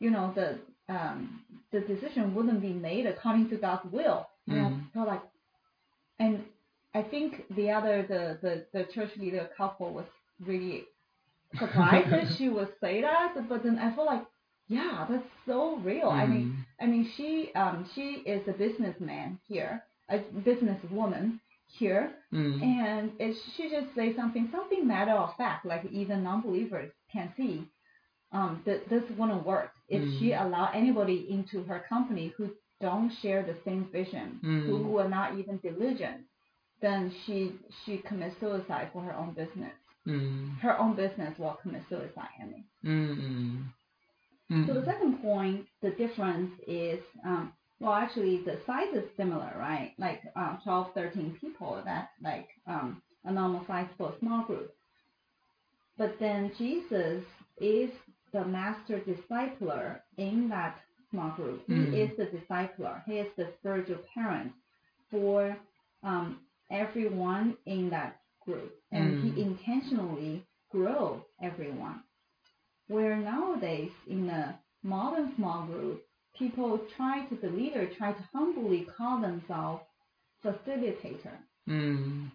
you 0.00 0.10
know 0.10 0.32
the 0.34 0.58
um, 0.88 1.40
the 1.72 1.80
decision 1.80 2.34
wouldn't 2.34 2.60
be 2.60 2.72
made 2.72 3.06
according 3.06 3.48
to 3.50 3.56
God's 3.56 3.86
will 3.92 4.26
and 4.48 4.58
Mhm. 4.58 4.80
I 4.90 4.94
felt 4.94 5.08
like 5.08 5.22
and 6.18 6.44
I 6.94 7.02
think 7.02 7.44
the 7.56 7.70
other 7.70 8.02
the, 8.12 8.38
the, 8.42 8.66
the 8.72 8.84
church 8.92 9.16
leader 9.16 9.48
couple 9.56 9.92
was 9.92 10.06
really 10.40 10.84
surprised 11.58 12.10
that 12.10 12.28
she 12.36 12.48
would 12.48 12.72
say 12.80 13.00
that 13.02 13.48
but 13.48 13.62
then 13.62 13.78
I 13.78 13.94
felt 13.94 14.06
like 14.06 14.24
yeah 14.68 15.06
that's 15.08 15.28
so 15.46 15.76
real 15.76 16.08
I 16.10 16.26
mean 16.26 16.46
Mm. 16.46 16.64
I 16.80 16.86
mean, 16.86 17.04
she 17.16 17.52
um 17.54 17.88
she 17.94 18.06
is 18.34 18.46
a 18.48 18.52
businessman 18.52 19.38
here, 19.48 19.82
a 20.10 20.18
businesswoman 20.48 21.38
here, 21.78 22.12
Mm. 22.32 22.62
and 22.62 23.12
it, 23.20 23.36
she 23.56 23.68
just 23.70 23.94
say 23.94 24.14
something 24.14 24.48
something 24.52 24.86
matter 24.86 25.12
of 25.12 25.36
fact, 25.36 25.64
like 25.66 25.84
even 25.90 26.22
non-believers 26.24 26.90
can 27.12 27.32
see. 27.36 27.66
Um, 28.32 28.62
that 28.66 28.88
this 28.88 29.04
wouldn't 29.16 29.46
work 29.46 29.70
if 29.88 30.02
she 30.18 30.30
Mm. 30.30 30.44
allow 30.44 30.66
anybody 30.74 31.18
into 31.30 31.62
her 31.64 31.80
company 31.88 32.32
who 32.36 32.50
don't 32.80 33.10
share 33.22 33.42
the 33.44 33.56
same 33.64 33.84
vision, 33.92 34.40
who, 34.42 34.48
Mm. 34.78 34.84
who 34.86 34.98
are 34.98 35.08
not 35.08 35.38
even 35.38 35.58
diligent. 35.58 36.26
Then 36.80 37.10
she 37.24 37.52
she 37.84 37.98
commits 37.98 38.36
suicide 38.40 38.88
for 38.92 39.02
her 39.02 39.14
own 39.14 39.32
business. 39.34 39.72
Mm. 40.06 40.58
Her 40.58 40.76
own 40.78 40.94
business 40.96 41.38
will 41.38 41.56
commit 41.62 41.82
suicide. 41.88 42.34
I 42.42 42.44
mean. 42.46 42.64
Mm. 42.84 43.64
Mm. 44.50 44.66
So 44.66 44.74
the 44.74 44.84
second 44.84 45.22
point, 45.22 45.66
the 45.80 45.90
difference 45.90 46.52
is, 46.66 47.00
um, 47.24 47.52
well, 47.80 47.92
actually 47.94 48.42
the 48.44 48.58
size 48.66 48.92
is 48.94 49.04
similar, 49.16 49.52
right? 49.58 49.92
Like 49.98 50.22
uh, 50.36 50.56
12, 50.64 50.88
13 50.94 51.38
people, 51.40 51.82
that's 51.84 52.10
like 52.22 52.48
um, 52.66 53.02
a 53.24 53.32
normal 53.32 53.64
size 53.66 53.88
for 53.98 54.10
a 54.10 54.18
small 54.20 54.44
group. 54.44 54.72
But 55.98 56.18
then 56.20 56.52
Jesus 56.58 57.24
is 57.58 57.90
the 58.32 58.44
master 58.44 59.00
discipler 59.00 60.00
in 60.16 60.48
that 60.48 60.80
small 61.10 61.30
group. 61.32 61.64
He 61.68 61.82
Mm. 61.82 61.94
is 62.00 62.16
the 62.16 62.26
discipler. 62.26 63.02
He 63.04 63.18
is 63.18 63.28
the 63.36 63.52
spiritual 63.58 63.98
parent 64.14 64.52
for 65.10 65.56
um, 66.02 66.40
everyone 66.70 67.56
in 67.66 67.90
that 67.90 68.20
group, 68.44 68.72
and 68.92 69.14
Mm. 69.14 69.20
he 69.20 69.40
intentionally 69.40 70.44
grow 70.70 71.24
everyone. 71.42 72.02
Where 72.88 73.16
nowadays 73.16 73.90
in 74.08 74.28
a 74.30 74.58
modern 74.82 75.34
small 75.36 75.66
group, 75.66 76.04
people 76.38 76.80
try 76.96 77.24
to 77.26 77.36
the 77.36 77.48
leader 77.48 77.88
try 77.96 78.12
to 78.12 78.28
humbly 78.32 78.86
call 78.96 79.20
themselves 79.20 79.82
facilitator. 80.44 81.36
Mm. 81.68 82.30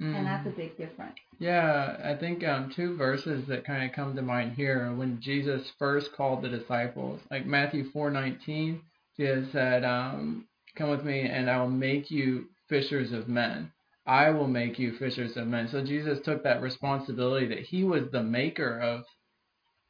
Mm. 0.00 0.16
and 0.16 0.26
that's 0.26 0.46
a 0.46 0.50
big 0.50 0.76
difference. 0.76 1.14
Yeah, 1.38 1.96
I 2.04 2.14
think 2.18 2.42
um, 2.44 2.72
two 2.74 2.96
verses 2.96 3.46
that 3.46 3.64
kind 3.64 3.88
of 3.88 3.94
come 3.94 4.16
to 4.16 4.22
mind 4.22 4.54
here 4.54 4.92
when 4.92 5.20
Jesus 5.20 5.70
first 5.78 6.12
called 6.16 6.42
the 6.42 6.48
disciples, 6.48 7.20
like 7.30 7.46
Matthew 7.46 7.90
four 7.92 8.10
nineteen. 8.10 8.82
Jesus 9.16 9.52
said, 9.52 9.84
um, 9.84 10.48
"Come 10.76 10.90
with 10.90 11.04
me, 11.04 11.20
and 11.20 11.48
I 11.48 11.60
will 11.60 11.70
make 11.70 12.10
you 12.10 12.46
fishers 12.68 13.12
of 13.12 13.28
men. 13.28 13.70
I 14.04 14.30
will 14.30 14.48
make 14.48 14.80
you 14.80 14.96
fishers 14.98 15.36
of 15.36 15.46
men." 15.46 15.68
So 15.68 15.84
Jesus 15.84 16.18
took 16.24 16.42
that 16.42 16.60
responsibility 16.60 17.46
that 17.46 17.60
he 17.60 17.84
was 17.84 18.10
the 18.10 18.22
maker 18.22 18.80
of 18.80 19.04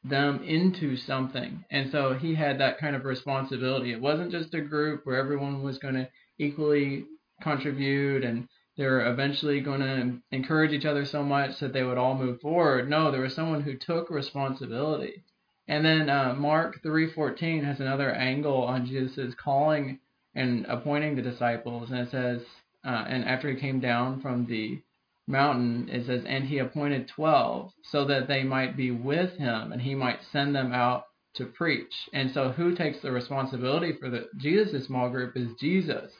them 0.07 0.43
into 0.43 0.95
something, 0.95 1.65
and 1.69 1.91
so 1.91 2.13
he 2.13 2.35
had 2.35 2.59
that 2.59 2.77
kind 2.77 2.95
of 2.95 3.05
responsibility. 3.05 3.91
It 3.91 4.01
wasn't 4.01 4.31
just 4.31 4.53
a 4.53 4.61
group 4.61 5.05
where 5.05 5.17
everyone 5.17 5.63
was 5.63 5.79
going 5.79 5.95
to 5.95 6.09
equally 6.37 7.05
contribute 7.41 8.23
and 8.23 8.47
they're 8.77 9.09
eventually 9.11 9.61
going 9.61 9.79
to 9.79 10.21
encourage 10.31 10.73
each 10.73 10.85
other 10.85 11.05
so 11.05 11.23
much 11.23 11.59
that 11.59 11.73
they 11.73 11.83
would 11.83 11.97
all 11.97 12.15
move 12.15 12.41
forward. 12.41 12.89
No, 12.89 13.11
there 13.11 13.21
was 13.21 13.33
someone 13.33 13.61
who 13.61 13.77
took 13.77 14.09
responsibility. 14.09 15.23
And 15.67 15.83
then 15.83 16.09
uh, 16.09 16.35
Mark 16.35 16.81
3:14 16.83 17.63
has 17.63 17.79
another 17.79 18.11
angle 18.11 18.63
on 18.63 18.85
Jesus' 18.85 19.33
calling 19.33 19.99
and 20.35 20.65
appointing 20.67 21.15
the 21.15 21.21
disciples, 21.21 21.89
and 21.89 21.99
it 21.99 22.11
says, 22.11 22.41
uh, 22.85 23.05
and 23.07 23.25
after 23.25 23.49
he 23.49 23.59
came 23.59 23.79
down 23.79 24.21
from 24.21 24.45
the 24.45 24.81
mountain, 25.27 25.89
it 25.89 26.05
says, 26.05 26.23
and 26.25 26.45
he 26.45 26.59
appointed 26.59 27.07
twelve 27.07 27.71
so 27.83 28.05
that 28.05 28.27
they 28.27 28.43
might 28.43 28.77
be 28.77 28.91
with 28.91 29.37
him, 29.37 29.71
and 29.71 29.81
he 29.81 29.95
might 29.95 30.23
send 30.31 30.55
them 30.55 30.71
out 30.73 31.05
to 31.35 31.45
preach. 31.45 32.09
And 32.13 32.31
so, 32.31 32.51
who 32.51 32.75
takes 32.75 32.99
the 33.01 33.11
responsibility 33.11 33.93
for 33.99 34.09
the 34.09 34.27
Jesus' 34.37 34.85
small 34.85 35.09
group 35.09 35.35
is 35.35 35.49
Jesus 35.59 36.11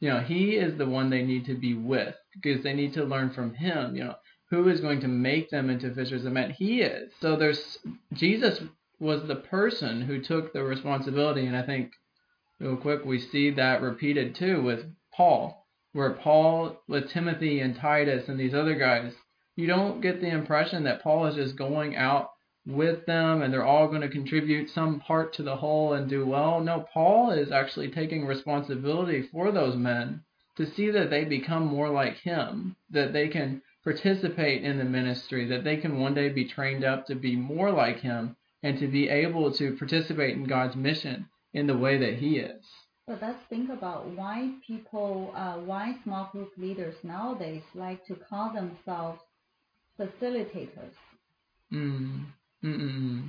you 0.00 0.10
know, 0.10 0.20
he 0.20 0.56
is 0.56 0.76
the 0.78 0.86
one 0.86 1.10
they 1.10 1.22
need 1.22 1.46
to 1.46 1.54
be 1.54 1.74
with 1.74 2.14
because 2.40 2.62
they 2.62 2.72
need 2.72 2.94
to 2.94 3.04
learn 3.04 3.30
from 3.30 3.54
him. 3.54 3.96
You 3.96 4.04
know, 4.04 4.14
who 4.50 4.68
is 4.68 4.80
going 4.80 5.00
to 5.00 5.08
make 5.08 5.50
them 5.50 5.70
into 5.70 5.92
fishers 5.94 6.24
of 6.24 6.32
men? 6.32 6.54
He 6.56 6.82
is. 6.82 7.12
So 7.20 7.36
there's 7.36 7.78
Jesus 8.12 8.60
was 9.00 9.26
the 9.26 9.36
person 9.36 10.02
who 10.02 10.22
took 10.22 10.52
the 10.52 10.62
responsibility, 10.62 11.46
and 11.46 11.56
I 11.56 11.62
think 11.62 11.92
real 12.60 12.76
quick 12.76 13.04
we 13.04 13.20
see 13.20 13.50
that 13.50 13.82
repeated 13.82 14.34
too 14.34 14.62
with 14.62 14.84
Paul, 15.12 15.66
where 15.98 16.10
Paul 16.10 16.80
with 16.86 17.10
Timothy 17.10 17.58
and 17.58 17.74
Titus 17.74 18.28
and 18.28 18.38
these 18.38 18.54
other 18.54 18.76
guys. 18.76 19.12
You 19.56 19.66
don't 19.66 20.00
get 20.00 20.20
the 20.20 20.28
impression 20.28 20.84
that 20.84 21.02
Paul 21.02 21.26
is 21.26 21.34
just 21.34 21.56
going 21.56 21.96
out 21.96 22.30
with 22.64 23.04
them 23.06 23.42
and 23.42 23.52
they're 23.52 23.66
all 23.66 23.88
going 23.88 24.02
to 24.02 24.08
contribute 24.08 24.70
some 24.70 25.00
part 25.00 25.32
to 25.32 25.42
the 25.42 25.56
whole 25.56 25.94
and 25.94 26.08
do 26.08 26.24
well. 26.24 26.60
No, 26.60 26.86
Paul 26.94 27.32
is 27.32 27.50
actually 27.50 27.90
taking 27.90 28.24
responsibility 28.26 29.22
for 29.32 29.50
those 29.50 29.74
men 29.74 30.22
to 30.56 30.66
see 30.66 30.88
that 30.88 31.10
they 31.10 31.24
become 31.24 31.66
more 31.66 31.88
like 31.88 32.18
him, 32.18 32.76
that 32.90 33.12
they 33.12 33.26
can 33.26 33.60
participate 33.82 34.62
in 34.62 34.78
the 34.78 34.84
ministry, 34.84 35.46
that 35.46 35.64
they 35.64 35.78
can 35.78 35.98
one 35.98 36.14
day 36.14 36.28
be 36.28 36.44
trained 36.44 36.84
up 36.84 37.06
to 37.06 37.16
be 37.16 37.34
more 37.34 37.72
like 37.72 37.98
him 37.98 38.36
and 38.62 38.78
to 38.78 38.86
be 38.86 39.08
able 39.08 39.50
to 39.50 39.74
participate 39.74 40.36
in 40.36 40.44
God's 40.44 40.76
mission 40.76 41.26
in 41.52 41.66
the 41.66 41.76
way 41.76 41.98
that 41.98 42.20
he 42.20 42.38
is. 42.38 42.64
But 43.08 43.22
let's 43.22 43.42
think 43.48 43.70
about 43.70 44.06
why 44.08 44.50
people, 44.66 45.32
uh, 45.34 45.54
why 45.54 45.96
small 46.04 46.28
group 46.30 46.52
leaders 46.58 46.94
nowadays 47.02 47.62
like 47.74 48.04
to 48.04 48.14
call 48.14 48.52
themselves 48.52 49.22
facilitators. 49.98 50.92
Mm. 51.72 52.26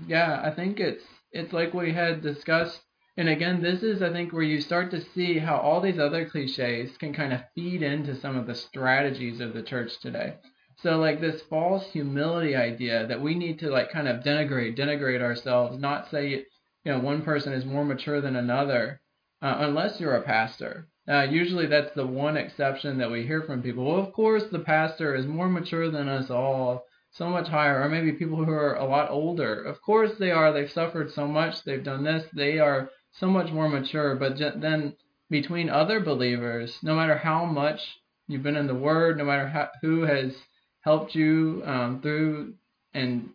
Yeah, 0.05 0.41
I 0.43 0.51
think 0.51 0.81
it's 0.81 1.05
it's 1.31 1.53
like 1.53 1.73
we 1.73 1.93
had 1.93 2.21
discussed, 2.21 2.81
and 3.15 3.29
again, 3.29 3.61
this 3.61 3.81
is 3.81 4.01
I 4.01 4.11
think 4.11 4.33
where 4.33 4.43
you 4.43 4.59
start 4.59 4.91
to 4.91 5.01
see 5.01 5.39
how 5.39 5.55
all 5.57 5.79
these 5.79 5.97
other 5.97 6.25
cliches 6.25 6.97
can 6.97 7.13
kind 7.13 7.31
of 7.31 7.45
feed 7.55 7.81
into 7.81 8.19
some 8.19 8.35
of 8.35 8.47
the 8.47 8.55
strategies 8.55 9.39
of 9.39 9.53
the 9.53 9.63
church 9.63 9.97
today. 10.01 10.35
So 10.81 10.97
like 10.97 11.21
this 11.21 11.41
false 11.43 11.89
humility 11.89 12.53
idea 12.53 13.07
that 13.07 13.21
we 13.21 13.33
need 13.33 13.59
to 13.59 13.69
like 13.69 13.91
kind 13.91 14.09
of 14.09 14.23
denigrate, 14.23 14.77
denigrate 14.77 15.21
ourselves, 15.21 15.77
not 15.79 16.11
say 16.11 16.45
you 16.83 16.91
know 16.91 16.99
one 16.99 17.21
person 17.21 17.53
is 17.53 17.63
more 17.63 17.85
mature 17.85 18.19
than 18.19 18.35
another, 18.35 18.99
uh, 19.41 19.57
unless 19.59 19.99
you're 19.99 20.15
a 20.15 20.21
pastor. 20.21 20.87
Uh, 21.07 21.23
usually 21.23 21.65
that's 21.65 21.93
the 21.95 22.05
one 22.05 22.37
exception 22.37 22.97
that 22.99 23.09
we 23.09 23.25
hear 23.25 23.41
from 23.41 23.63
people. 23.63 23.85
Well, 23.85 24.05
of 24.05 24.13
course 24.13 24.43
the 24.51 24.59
pastor 24.59 25.15
is 25.15 25.25
more 25.25 25.49
mature 25.49 25.89
than 25.89 26.07
us 26.07 26.29
all 26.29 26.85
so 27.11 27.27
much 27.27 27.47
higher, 27.47 27.81
or 27.81 27.89
maybe 27.89 28.11
people 28.11 28.43
who 28.43 28.51
are 28.51 28.75
a 28.75 28.85
lot 28.85 29.09
older. 29.09 29.63
Of 29.63 29.81
course 29.81 30.11
they 30.19 30.31
are. 30.31 30.53
They've 30.53 30.71
suffered 30.71 31.11
so 31.11 31.27
much. 31.27 31.63
They've 31.63 31.83
done 31.83 32.03
this. 32.03 32.25
They 32.33 32.59
are 32.59 32.89
so 33.13 33.27
much 33.27 33.51
more 33.51 33.67
mature. 33.67 34.15
But 34.15 34.37
then 34.37 34.95
between 35.29 35.69
other 35.69 35.99
believers, 35.99 36.77
no 36.83 36.95
matter 36.95 37.17
how 37.17 37.45
much 37.45 37.97
you've 38.27 38.43
been 38.43 38.55
in 38.55 38.67
the 38.67 38.75
Word, 38.75 39.17
no 39.17 39.25
matter 39.25 39.47
how, 39.47 39.69
who 39.81 40.03
has 40.03 40.35
helped 40.81 41.15
you 41.15 41.63
um, 41.65 42.01
through 42.01 42.53
and 42.93 43.29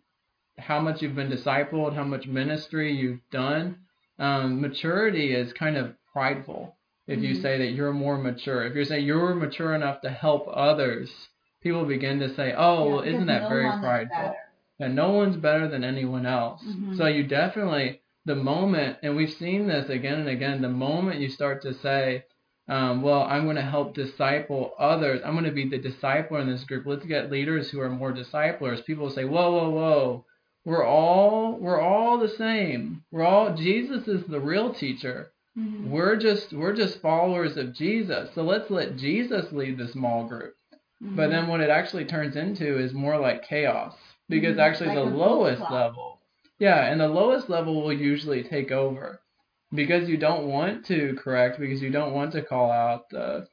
how 0.56 0.78
much 0.80 1.02
you've 1.02 1.16
been 1.16 1.30
discipled, 1.30 1.94
how 1.94 2.04
much 2.04 2.26
ministry 2.26 2.92
you've 2.92 3.28
done, 3.30 3.78
um, 4.18 4.60
maturity 4.60 5.34
is 5.34 5.52
kind 5.52 5.76
of 5.76 5.94
prideful. 6.12 6.76
If 7.06 7.18
mm-hmm. 7.18 7.26
you 7.26 7.34
say 7.36 7.58
that 7.58 7.72
you're 7.72 7.92
more 7.92 8.16
mature, 8.16 8.64
if 8.64 8.74
you 8.74 8.84
say 8.84 9.00
you're 9.00 9.34
mature 9.34 9.74
enough 9.74 10.00
to 10.02 10.10
help 10.10 10.46
others, 10.50 11.10
people 11.62 11.84
begin 11.84 12.18
to 12.20 12.34
say, 12.34 12.54
"Oh, 12.56 12.84
yeah, 12.88 12.94
well, 12.94 13.02
isn't 13.02 13.26
that 13.26 13.42
no 13.42 13.48
very 13.48 13.70
prideful?" 13.80 14.34
And 14.80 14.96
no 14.96 15.12
one's 15.12 15.36
better 15.36 15.68
than 15.68 15.84
anyone 15.84 16.26
else. 16.26 16.62
Mm-hmm. 16.64 16.96
So 16.96 17.06
you 17.06 17.24
definitely 17.24 18.00
the 18.24 18.34
moment, 18.34 18.98
and 19.02 19.16
we've 19.16 19.32
seen 19.32 19.66
this 19.66 19.90
again 19.90 20.20
and 20.20 20.28
again, 20.28 20.62
the 20.62 20.68
moment 20.68 21.20
you 21.20 21.28
start 21.28 21.62
to 21.62 21.74
say, 21.74 22.24
um, 22.68 23.02
well, 23.02 23.22
I'm 23.22 23.44
going 23.44 23.56
to 23.56 23.62
help 23.62 23.94
disciple 23.94 24.72
others. 24.78 25.20
I'm 25.24 25.34
going 25.34 25.44
to 25.44 25.50
be 25.50 25.68
the 25.68 25.78
discipler 25.78 26.40
in 26.40 26.50
this 26.50 26.64
group. 26.64 26.86
Let's 26.86 27.04
get 27.04 27.30
leaders 27.30 27.70
who 27.70 27.80
are 27.80 27.90
more 27.90 28.12
disciplers. 28.12 28.80
People 28.80 29.10
say, 29.10 29.26
whoa, 29.26 29.52
whoa, 29.52 29.70
whoa. 29.70 30.24
We're 30.64 30.86
all 30.86 31.58
we're 31.58 31.80
all 31.80 32.18
the 32.18 32.28
same. 32.28 33.02
We're 33.10 33.24
all 33.24 33.54
Jesus 33.54 34.08
is 34.08 34.26
the 34.26 34.40
real 34.40 34.72
teacher. 34.72 35.32
Mm-hmm. 35.58 35.90
We're 35.90 36.16
just 36.16 36.52
we're 36.52 36.74
just 36.74 37.00
followers 37.00 37.56
of 37.56 37.74
Jesus. 37.74 38.30
So 38.34 38.42
let's 38.42 38.70
let 38.70 38.96
Jesus 38.96 39.52
lead 39.52 39.78
the 39.78 39.88
small 39.88 40.26
group. 40.26 40.54
Mm-hmm. 41.02 41.16
But 41.16 41.30
then 41.30 41.48
what 41.48 41.60
it 41.60 41.70
actually 41.70 42.06
turns 42.06 42.36
into 42.36 42.78
is 42.78 42.92
more 42.92 43.18
like 43.18 43.46
chaos 43.46 43.94
because 44.28 44.52
mm-hmm. 44.52 44.60
actually 44.60 44.88
like 44.88 44.96
the 44.96 45.16
lowest 45.16 45.62
level, 45.70 46.18
yeah, 46.58 46.86
and 46.86 47.00
the 47.00 47.08
lowest 47.08 47.50
level 47.50 47.82
will 47.82 47.92
usually 47.92 48.42
take 48.42 48.70
over 48.70 49.20
because 49.74 50.08
you 50.08 50.16
don't 50.16 50.46
want 50.46 50.86
to 50.86 51.16
correct 51.22 51.60
because 51.60 51.82
you 51.82 51.90
don't 51.90 52.14
want 52.14 52.32
to 52.32 52.42
call 52.42 52.70
out 52.70 53.08
the 53.10 53.46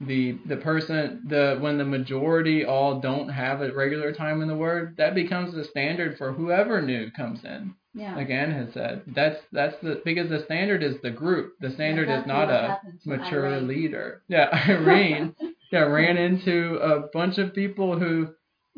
the 0.00 0.38
the 0.46 0.56
person 0.56 1.22
the 1.28 1.56
when 1.60 1.76
the 1.76 1.84
majority 1.84 2.64
all 2.64 3.00
don't 3.00 3.28
have 3.28 3.60
a 3.60 3.72
regular 3.72 4.12
time 4.12 4.40
in 4.42 4.48
the 4.48 4.54
word 4.54 4.94
that 4.96 5.14
becomes 5.14 5.54
the 5.54 5.64
standard 5.64 6.16
for 6.16 6.32
whoever 6.32 6.80
new 6.80 7.10
comes 7.10 7.40
in. 7.44 7.74
Yeah. 7.94 8.16
again 8.18 8.52
has 8.52 8.72
said 8.74 9.02
that's 9.08 9.38
that's 9.50 9.74
the 9.82 10.00
because 10.04 10.28
the 10.28 10.44
standard 10.44 10.84
is 10.84 10.96
the 11.02 11.10
group. 11.10 11.54
The 11.60 11.72
standard 11.72 12.08
yeah, 12.08 12.20
is 12.20 12.26
not 12.26 12.48
a 12.48 12.78
mature 13.04 13.60
leader. 13.60 14.22
Yeah 14.28 14.48
irene 14.68 15.34
yeah, 15.72 15.80
ran 15.80 16.16
into 16.16 16.76
a 16.76 17.08
bunch 17.12 17.38
of 17.38 17.54
people 17.54 17.98
who 17.98 18.28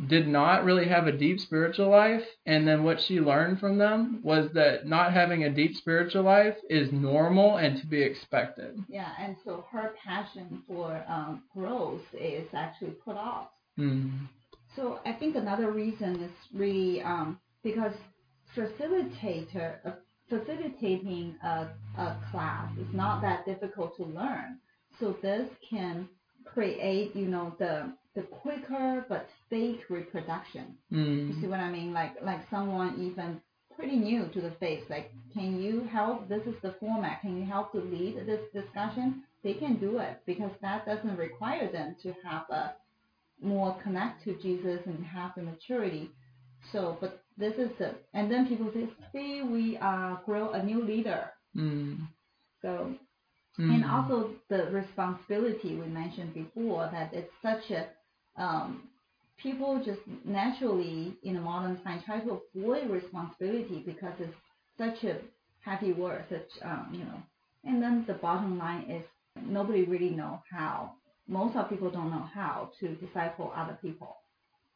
did 0.08 0.26
not 0.26 0.64
really 0.64 0.86
have 0.88 1.06
a 1.06 1.12
deep 1.12 1.40
spiritual 1.40 1.90
life 1.90 2.24
and 2.46 2.66
then 2.66 2.84
what 2.84 3.00
she 3.00 3.20
learned 3.20 3.58
from 3.60 3.78
them 3.78 4.20
was 4.22 4.50
that 4.54 4.86
not 4.86 5.12
having 5.12 5.44
a 5.44 5.50
deep 5.50 5.76
spiritual 5.76 6.22
life 6.22 6.56
is 6.68 6.90
normal 6.92 7.56
and 7.56 7.80
to 7.80 7.86
be 7.86 8.02
expected. 8.02 8.78
Yeah 8.88 9.10
and 9.18 9.36
so 9.44 9.64
her 9.70 9.92
passion 10.04 10.62
for 10.66 11.04
um, 11.08 11.42
growth 11.54 12.02
is 12.14 12.46
actually 12.54 12.92
put 13.04 13.16
off. 13.16 13.48
Mm. 13.78 14.28
so 14.74 14.98
i 15.06 15.12
think 15.12 15.36
another 15.36 15.70
reason 15.70 16.20
is 16.22 16.32
really 16.52 17.00
um, 17.02 17.38
because 17.62 17.92
facilitator 18.56 19.76
uh, 19.86 19.92
facilitating 20.30 21.34
a, 21.42 21.66
a 21.98 22.16
class 22.30 22.70
is 22.78 22.86
not 22.94 23.20
that 23.20 23.44
difficult 23.44 23.96
to 23.96 24.04
learn. 24.04 24.58
So 24.98 25.16
this 25.20 25.48
can 25.68 26.08
create, 26.52 27.14
you 27.14 27.26
know, 27.26 27.54
the 27.58 27.92
the 28.14 28.22
quicker 28.22 29.04
but 29.08 29.28
fake 29.48 29.82
reproduction. 29.88 30.76
Mm. 30.92 31.28
You 31.28 31.40
see 31.40 31.46
what 31.46 31.60
I 31.60 31.70
mean? 31.70 31.92
Like 31.92 32.14
like 32.22 32.40
someone 32.50 33.00
even 33.00 33.40
pretty 33.80 33.96
new 33.96 34.28
to 34.28 34.40
the 34.42 34.52
faith, 34.60 34.84
like, 34.90 35.10
can 35.32 35.60
you 35.60 35.88
help? 35.90 36.28
This 36.28 36.42
is 36.46 36.54
the 36.62 36.74
format. 36.78 37.22
Can 37.22 37.38
you 37.38 37.46
help 37.46 37.72
to 37.72 37.78
lead 37.78 38.26
this 38.26 38.40
discussion? 38.52 39.22
They 39.42 39.54
can 39.54 39.76
do 39.80 39.98
it 39.98 40.20
because 40.26 40.50
that 40.60 40.84
doesn't 40.84 41.16
require 41.16 41.72
them 41.72 41.96
to 42.02 42.12
have 42.22 42.42
a 42.50 42.74
more 43.40 43.74
connect 43.82 44.22
to 44.24 44.34
Jesus 44.42 44.80
and 44.84 45.02
have 45.06 45.32
the 45.34 45.42
maturity. 45.42 46.10
So, 46.72 46.98
but 47.00 47.22
this 47.38 47.54
is 47.54 47.70
the, 47.78 47.94
and 48.12 48.30
then 48.30 48.46
people 48.46 48.70
say, 48.74 48.86
see, 49.12 49.42
we 49.42 49.78
uh, 49.78 50.16
grow 50.26 50.50
a 50.50 50.62
new 50.62 50.84
leader. 50.84 51.30
Mm. 51.56 52.06
So 52.60 52.94
Mm. 53.60 53.74
And 53.74 53.84
also 53.84 54.30
the 54.48 54.66
responsibility 54.70 55.76
we 55.76 55.86
mentioned 55.86 56.34
before 56.34 56.88
that 56.92 57.12
it's 57.14 57.32
such 57.42 57.70
a 57.70 57.88
um, 58.42 58.88
people 59.38 59.82
just 59.84 60.00
naturally 60.24 61.16
in 61.24 61.34
the 61.34 61.40
modern 61.40 61.76
time 61.82 62.02
try 62.06 62.20
to 62.20 62.40
avoid 62.56 62.90
responsibility 62.90 63.82
because 63.86 64.14
it's 64.20 64.34
such 64.78 65.04
a 65.04 65.18
heavy 65.60 65.92
word, 65.92 66.24
such 66.30 66.50
um, 66.64 66.88
you 66.92 67.04
know. 67.04 67.22
And 67.64 67.82
then 67.82 68.04
the 68.06 68.14
bottom 68.14 68.58
line 68.58 68.90
is 68.90 69.04
nobody 69.46 69.84
really 69.84 70.10
know 70.10 70.42
how 70.50 70.92
most 71.28 71.56
of 71.56 71.68
people 71.70 71.90
don't 71.90 72.10
know 72.10 72.26
how 72.34 72.70
to 72.80 72.96
disciple 72.96 73.52
other 73.56 73.78
people. 73.82 74.16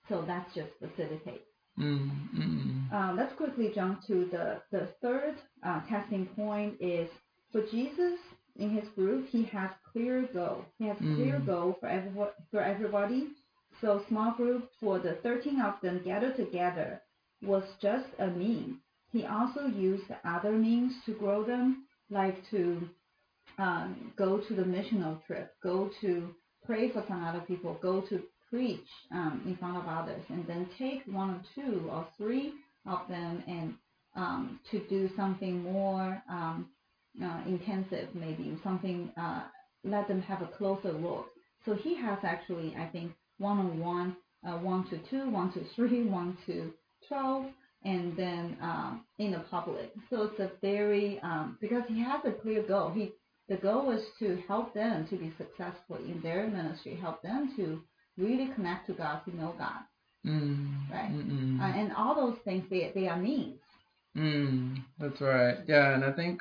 So 0.08 0.24
that's 0.26 0.54
just 0.54 0.70
facilitate. 0.80 1.44
Mm, 1.78 2.10
mm, 2.36 2.92
Uh, 2.92 3.14
let's 3.14 3.34
quickly 3.34 3.72
jump 3.74 4.00
to 4.06 4.26
the, 4.30 4.60
the 4.70 4.88
third 5.02 5.34
uh, 5.66 5.80
testing 5.88 6.26
point 6.36 6.76
is 6.80 7.08
for 7.52 7.62
Jesus 7.70 8.18
in 8.56 8.70
his 8.70 8.88
group, 8.90 9.28
he 9.30 9.44
has 9.44 9.70
clear 9.92 10.28
goal. 10.32 10.64
He 10.78 10.86
has 10.88 10.98
clear 11.16 11.40
Mm. 11.40 11.46
goal 11.46 11.74
for 11.80 11.88
everyone, 11.88 12.30
for 12.50 12.60
everybody. 12.60 13.30
So 13.80 14.04
small 14.08 14.32
group 14.32 14.70
for 14.80 14.98
the 14.98 15.14
13 15.22 15.60
of 15.60 15.80
them 15.82 16.02
gathered 16.04 16.36
together 16.36 17.02
was 17.42 17.64
just 17.82 18.08
a 18.18 18.28
mean. 18.28 18.80
He 19.12 19.26
also 19.26 19.66
used 19.66 20.04
other 20.24 20.52
means 20.52 20.92
to 21.06 21.14
grow 21.14 21.44
them, 21.44 21.86
like 22.10 22.36
to 22.50 22.88
um, 23.58 24.12
go 24.16 24.38
to 24.38 24.54
the 24.54 24.62
missional 24.62 25.24
trip, 25.26 25.54
go 25.62 25.90
to 26.00 26.34
pray 26.64 26.90
for 26.90 27.04
some 27.08 27.24
other 27.24 27.40
people, 27.42 27.74
go 27.82 28.00
to 28.02 28.22
preach 28.50 28.86
um, 29.12 29.42
in 29.46 29.56
front 29.56 29.76
of 29.76 29.86
others, 29.88 30.22
and 30.28 30.46
then 30.46 30.68
take 30.78 31.02
one 31.06 31.30
or 31.30 31.42
two 31.54 31.88
or 31.90 32.06
three 32.18 32.54
of 32.86 33.00
them 33.08 33.42
and 33.48 33.74
um, 34.16 34.60
to 34.70 34.80
do 34.88 35.10
something 35.16 35.62
more 35.62 36.22
um, 36.30 36.68
intensive, 37.20 38.14
maybe 38.14 38.59
something, 38.64 39.11
uh, 39.16 39.44
let 39.85 40.09
them 40.09 40.20
have 40.22 40.42
a 40.42 40.46
closer 40.46 40.92
look. 40.92 41.27
So 41.64 41.74
he 41.74 41.94
has 41.96 42.18
actually, 42.22 42.74
I 42.77 42.87
think, 42.87 43.12
one 43.38 43.59
on 43.59 43.79
one, 43.81 44.16
uh, 44.46 44.59
one 44.59 44.85
to 44.90 44.98
two, 45.11 45.31
one 45.31 45.53
to 45.53 45.64
three, 45.74 46.05
one 46.09 46.37
to 46.46 46.72
twelve, 47.09 47.46
and 47.85 48.16
then 48.16 48.57
um, 48.62 49.05
in 49.18 49.33
the 49.33 49.40
public. 49.50 49.92
So 50.11 50.22
it's 50.24 50.40
a 50.40 50.50
very 50.61 51.20
um, 51.22 51.59
because 51.61 51.83
he 51.88 52.00
has 52.03 52.20
a 52.24 52.33
clear 52.33 52.62
goal. 52.62 52.90
He 52.90 53.12
the 53.48 53.57
goal 53.57 53.90
is 53.90 54.03
to 54.20 54.38
help 54.48 54.72
them 54.74 55.07
to 55.09 55.16
be 55.16 55.33
successful 55.38 55.96
in 55.96 56.20
their 56.22 56.46
ministry, 56.48 56.96
help 56.96 57.22
them 57.22 57.53
to 57.57 57.83
really 58.16 58.48
connect 58.55 58.87
to 58.87 58.92
God, 58.94 59.20
to 59.24 59.37
know 59.37 59.55
God, 59.59 59.83
mm, 60.27 60.90
Right. 60.90 61.11
uh, 61.61 61.79
and 61.79 61.92
all 61.92 62.14
those 62.14 62.38
things 62.44 62.64
they 62.70 62.92
they 62.94 63.09
are 63.09 63.18
means. 63.18 63.61
Mm, 64.16 64.83
that's 64.98 65.20
right. 65.20 65.59
Yeah, 65.66 65.94
and 65.94 66.05
I 66.05 66.12
think 66.12 66.40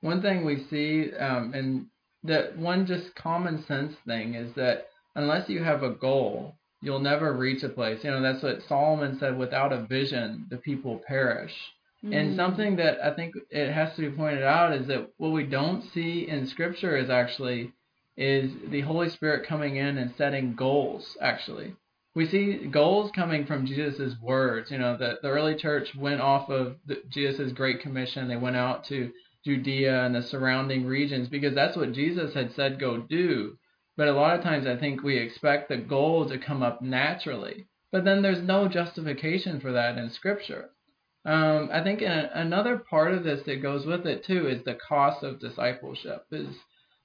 one 0.00 0.22
thing 0.22 0.44
we 0.44 0.64
see, 0.70 1.12
um, 1.14 1.52
and 1.54 1.86
that 2.24 2.56
one 2.56 2.86
just 2.86 3.14
common 3.14 3.62
sense 3.64 3.94
thing 4.06 4.34
is 4.34 4.54
that 4.54 4.88
unless 5.14 5.48
you 5.48 5.62
have 5.62 5.82
a 5.82 5.90
goal, 5.90 6.54
you'll 6.82 7.00
never 7.00 7.32
reach 7.32 7.62
a 7.62 7.68
place. 7.68 8.02
You 8.04 8.10
know, 8.10 8.22
that's 8.22 8.42
what 8.42 8.62
Solomon 8.68 9.18
said. 9.18 9.36
Without 9.38 9.72
a 9.72 9.82
vision, 9.84 10.46
the 10.50 10.56
people 10.58 11.02
perish. 11.06 11.54
And 12.02 12.32
Mm. 12.32 12.36
something 12.36 12.76
that 12.76 13.04
I 13.04 13.12
think 13.14 13.34
it 13.50 13.70
has 13.72 13.94
to 13.96 14.00
be 14.02 14.16
pointed 14.16 14.42
out 14.42 14.72
is 14.72 14.86
that 14.86 15.10
what 15.18 15.32
we 15.32 15.44
don't 15.44 15.82
see 15.82 16.26
in 16.26 16.46
Scripture 16.46 16.96
is 16.96 17.10
actually 17.10 17.72
is 18.16 18.52
the 18.68 18.80
Holy 18.80 19.08
Spirit 19.10 19.46
coming 19.46 19.76
in 19.76 19.98
and 19.98 20.14
setting 20.16 20.54
goals. 20.54 21.16
Actually, 21.20 21.74
we 22.14 22.26
see 22.26 22.66
goals 22.68 23.10
coming 23.12 23.44
from 23.44 23.66
Jesus' 23.66 24.14
words. 24.20 24.70
You 24.70 24.78
know, 24.78 24.96
the 24.96 25.18
the 25.22 25.28
early 25.28 25.54
church 25.56 25.94
went 25.94 26.22
off 26.22 26.48
of 26.48 26.76
the, 26.86 27.02
Jesus' 27.10 27.52
Great 27.52 27.80
Commission. 27.80 28.28
They 28.28 28.36
went 28.36 28.56
out 28.56 28.84
to 28.84 29.12
Judea 29.44 30.04
and 30.04 30.14
the 30.14 30.22
surrounding 30.22 30.84
regions 30.86 31.28
because 31.28 31.54
that's 31.54 31.76
what 31.76 31.92
Jesus 31.92 32.34
had 32.34 32.52
said 32.52 32.78
go 32.78 32.98
do. 32.98 33.56
But 33.96 34.08
a 34.08 34.12
lot 34.12 34.36
of 34.36 34.42
times 34.42 34.66
I 34.66 34.76
think 34.76 35.02
we 35.02 35.16
expect 35.16 35.68
the 35.68 35.76
goal 35.76 36.28
to 36.28 36.38
come 36.38 36.62
up 36.62 36.82
naturally. 36.82 37.66
But 37.92 38.04
then 38.04 38.22
there's 38.22 38.42
no 38.42 38.68
justification 38.68 39.60
for 39.60 39.72
that 39.72 39.98
in 39.98 40.10
Scripture. 40.10 40.70
Um, 41.24 41.68
I 41.72 41.82
think 41.82 42.00
a, 42.02 42.30
another 42.34 42.78
part 42.78 43.12
of 43.12 43.24
this 43.24 43.42
that 43.44 43.62
goes 43.62 43.84
with 43.84 44.06
it 44.06 44.24
too 44.24 44.48
is 44.48 44.62
the 44.62 44.74
cost 44.74 45.22
of 45.22 45.40
discipleship. 45.40 46.24
Is 46.30 46.56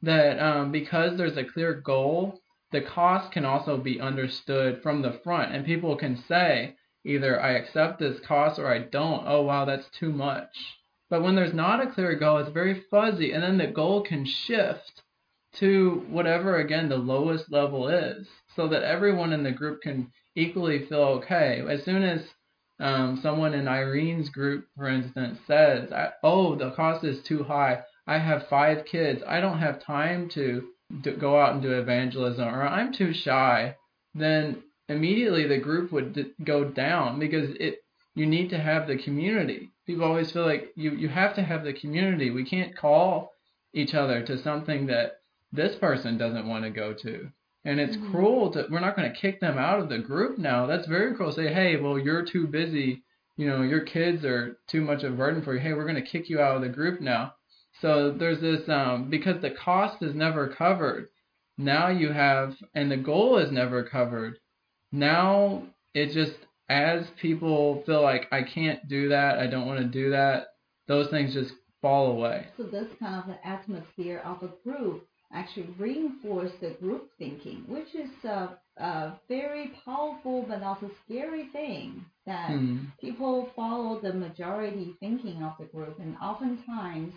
that 0.04 0.40
um, 0.40 0.72
because 0.72 1.18
there's 1.18 1.38
a 1.38 1.44
clear 1.44 1.74
goal, 1.74 2.40
the 2.72 2.82
cost 2.82 3.32
can 3.32 3.46
also 3.46 3.78
be 3.78 4.00
understood 4.00 4.82
from 4.82 5.02
the 5.02 5.20
front, 5.24 5.54
and 5.54 5.66
people 5.66 5.96
can 5.96 6.16
say 6.16 6.76
either 7.04 7.42
I 7.42 7.52
accept 7.52 8.00
this 8.00 8.20
cost 8.22 8.60
or 8.60 8.68
I 8.68 8.80
don't. 8.80 9.24
Oh 9.28 9.42
wow, 9.42 9.66
that's 9.66 9.90
too 9.90 10.12
much. 10.12 10.56
But 11.10 11.22
when 11.22 11.36
there's 11.36 11.54
not 11.54 11.86
a 11.86 11.92
clear 11.92 12.16
goal, 12.16 12.40
it's 12.40 12.50
very 12.50 12.84
fuzzy, 12.90 13.32
and 13.32 13.44
then 13.44 13.58
the 13.58 13.68
goal 13.68 14.02
can 14.02 14.26
shift 14.26 15.04
to 15.54 16.06
whatever 16.10 16.58
again 16.58 16.90
the 16.90 16.98
lowest 16.98 17.52
level 17.52 17.88
is, 17.88 18.28
so 18.56 18.68
that 18.68 18.84
everyone 18.84 19.32
in 19.32 19.44
the 19.44 19.52
group 19.52 19.82
can 19.82 20.12
equally 20.36 20.86
feel 20.88 21.22
okay. 21.22 21.64
As 21.68 21.84
soon 21.84 22.04
as 22.04 22.22
um, 22.80 23.20
someone 23.22 23.54
in 23.54 23.68
Irene's 23.68 24.30
group, 24.30 24.68
for 24.76 24.88
instance, 24.88 25.40
says, 25.48 25.92
"Oh, 26.24 26.56
the 26.56 26.72
cost 26.72 27.04
is 27.06 27.22
too 27.24 27.44
high. 27.44 27.84
I 28.08 28.18
have 28.18 28.48
five 28.50 28.86
kids. 28.86 29.24
I 29.26 29.40
don't 29.40 29.60
have 29.60 29.82
time 29.84 30.30
to, 30.30 30.70
go 31.20 31.40
out 31.40 31.54
and 31.54 31.62
do 31.62 31.80
evangelism, 31.80 32.48
or 32.48 32.68
I'm 32.68 32.92
too 32.92 33.14
shy," 33.14 33.76
then 34.14 34.64
immediately 34.90 35.48
the 35.48 35.58
group 35.58 35.92
would 35.92 36.14
d- 36.14 36.34
go 36.44 36.66
down 36.66 37.20
because 37.20 37.56
it 37.60 37.80
you 38.16 38.26
need 38.26 38.50
to 38.50 38.58
have 38.58 38.88
the 38.88 38.98
community. 38.98 39.72
People 39.86 40.06
always 40.06 40.32
feel 40.32 40.46
like 40.46 40.72
you 40.76 40.92
you 40.92 41.10
have 41.10 41.36
to 41.36 41.44
have 41.44 41.64
the 41.64 41.74
community. 41.74 42.32
We 42.32 42.44
can't 42.46 42.76
call 42.76 43.32
each 43.74 43.94
other 43.94 44.24
to 44.24 44.38
something 44.38 44.88
that 44.88 45.20
this 45.52 45.76
person 45.76 46.18
doesn't 46.18 46.48
want 46.48 46.64
to 46.64 46.70
go 46.72 46.94
to. 46.94 47.30
And 47.66 47.80
it's 47.80 47.98
Mhm. 47.98 48.12
cruel 48.12 48.52
to 48.52 48.68
we're 48.70 48.80
not 48.80 48.96
going 48.96 49.12
to 49.12 49.20
kick 49.20 49.40
them 49.40 49.58
out 49.58 49.80
of 49.80 49.90
the 49.90 50.00
group 50.00 50.38
now. 50.38 50.66
That's 50.66 50.88
very 50.88 51.14
cruel. 51.16 51.32
Say, 51.32 51.54
"Hey, 51.54 51.78
well, 51.78 51.98
you're 52.00 52.24
too 52.26 52.48
busy. 52.48 53.04
You 53.38 53.48
know, 53.48 53.62
your 53.64 53.82
kids 53.82 54.24
are 54.26 54.58
too 54.68 54.82
much 54.82 55.04
of 55.04 55.14
a 55.14 55.16
burden 55.16 55.42
for 55.42 55.54
you. 55.54 55.60
Hey, 55.60 55.74
we're 55.74 55.84
going 55.84 55.96
to 56.04 56.12
kick 56.12 56.30
you 56.30 56.40
out 56.40 56.56
of 56.56 56.62
the 56.62 56.70
group 56.70 57.02
now." 57.02 57.34
So 57.82 58.12
there's 58.12 58.40
this 58.40 58.68
um 58.70 59.10
because 59.10 59.42
the 59.42 59.52
cost 59.52 60.02
is 60.02 60.16
never 60.16 60.48
covered. 60.48 61.10
Now 61.58 61.90
you 61.90 62.12
have 62.12 62.56
and 62.74 62.92
the 62.92 62.98
goal 62.98 63.38
is 63.38 63.52
never 63.52 63.84
covered. 63.84 64.40
Now 64.92 65.64
it 65.94 66.12
just 66.12 66.36
as 66.70 67.06
people 67.22 67.84
feel 67.86 68.02
like 68.02 68.28
I 68.32 68.42
can't 68.44 68.88
do 68.88 69.10
that, 69.10 69.38
I 69.40 69.48
don't 69.48 69.68
want 69.68 69.80
to 69.80 69.86
do 69.88 70.10
that, 70.12 70.48
those 70.88 71.10
things 71.10 71.34
just 71.34 71.54
fall 71.82 72.12
away. 72.12 72.48
So 72.58 72.64
this 72.64 72.88
kind 73.00 73.16
of 73.22 73.28
the 73.28 73.48
atmosphere 73.48 74.22
of 74.26 74.42
a 74.44 74.50
group 74.64 75.06
actually 75.34 75.68
reinforce 75.78 76.52
the 76.62 76.72
group 76.82 77.10
thinking, 77.20 77.64
which 77.68 77.94
is 77.96 78.10
a, 78.24 78.58
a 78.78 79.14
very 79.28 79.72
powerful 79.84 80.46
but 80.48 80.64
also 80.64 80.90
scary 81.06 81.50
thing 81.52 82.06
that 82.26 82.50
Hmm. 82.50 82.86
people 83.02 83.50
follow 83.56 84.00
the 84.02 84.14
majority 84.14 84.96
thinking 85.00 85.44
of 85.44 85.54
the 85.60 85.66
group, 85.66 86.00
and 86.00 86.16
oftentimes 86.18 87.14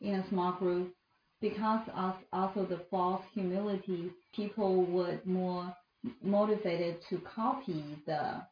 in 0.00 0.16
a 0.16 0.28
small 0.28 0.52
group, 0.52 0.94
because 1.40 1.86
of 1.94 2.14
also 2.32 2.66
the 2.66 2.80
false 2.90 3.22
humility, 3.34 4.10
people 4.34 4.84
would 4.86 5.24
more 5.26 5.74
motivated 6.22 6.96
to 7.08 7.18
copy 7.20 7.82
the 8.06 8.42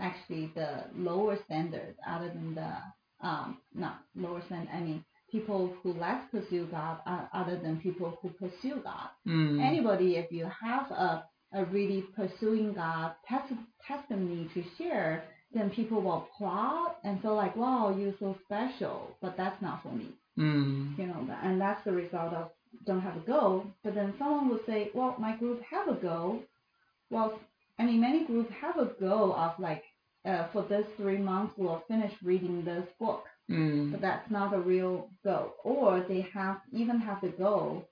actually 0.00 0.50
the 0.54 0.84
lower 0.96 1.38
standards 1.44 1.96
other 2.08 2.28
than 2.28 2.54
the 2.54 2.72
um 3.26 3.58
not 3.74 4.00
lower 4.16 4.42
standard 4.46 4.70
I 4.74 4.80
mean 4.80 5.04
people 5.30 5.74
who 5.82 5.92
less 5.94 6.22
pursue 6.30 6.66
God 6.70 6.98
uh, 7.06 7.26
other 7.32 7.58
than 7.58 7.80
people 7.80 8.18
who 8.22 8.28
pursue 8.30 8.80
God. 8.84 9.08
Hmm. 9.24 9.60
Anybody 9.60 10.16
if 10.16 10.30
you 10.30 10.48
have 10.62 10.90
a 10.90 11.24
a 11.52 11.64
really 11.66 12.02
pursuing 12.16 12.72
God 12.74 13.12
tes- 13.28 13.56
testimony 13.86 14.48
to 14.54 14.64
share, 14.76 15.22
then 15.52 15.70
people 15.70 16.00
will 16.02 16.26
applaud 16.36 16.96
and 17.04 17.22
feel 17.22 17.36
like, 17.36 17.54
wow, 17.54 17.94
you're 17.96 18.14
so 18.18 18.36
special. 18.44 19.16
But 19.22 19.36
that's 19.36 19.60
not 19.62 19.82
for 19.82 19.92
me, 19.92 20.08
Hmm. 20.36 20.94
you 20.98 21.06
know. 21.06 21.28
And 21.44 21.60
that's 21.60 21.84
the 21.84 21.92
result 21.92 22.32
of 22.32 22.50
don't 22.86 23.00
have 23.00 23.16
a 23.16 23.20
goal. 23.20 23.66
But 23.84 23.94
then 23.94 24.14
someone 24.18 24.48
would 24.50 24.66
say, 24.66 24.90
well, 24.94 25.14
my 25.18 25.36
group 25.36 25.62
have 25.70 25.86
a 25.88 25.94
goal. 25.94 26.42
Well, 27.10 27.38
I 27.78 27.84
mean, 27.84 28.00
many 28.00 28.24
groups 28.26 28.52
have 28.60 28.78
a 28.78 28.92
goal 29.00 29.34
of 29.34 29.58
like, 29.58 29.82
uh, 30.24 30.48
for 30.52 30.62
this 30.68 30.86
three 30.96 31.18
months, 31.18 31.54
we'll 31.56 31.84
finish 31.88 32.12
reading 32.22 32.64
this 32.64 32.86
book. 33.00 33.24
Hmm. 33.48 33.92
But 33.92 34.00
that's 34.00 34.30
not 34.30 34.54
a 34.54 34.60
real 34.60 35.10
goal. 35.24 35.54
Or 35.64 36.04
they 36.08 36.26
have 36.32 36.58
even 36.72 36.98
have 37.00 37.20
the 37.20 37.28
goal 37.28 37.88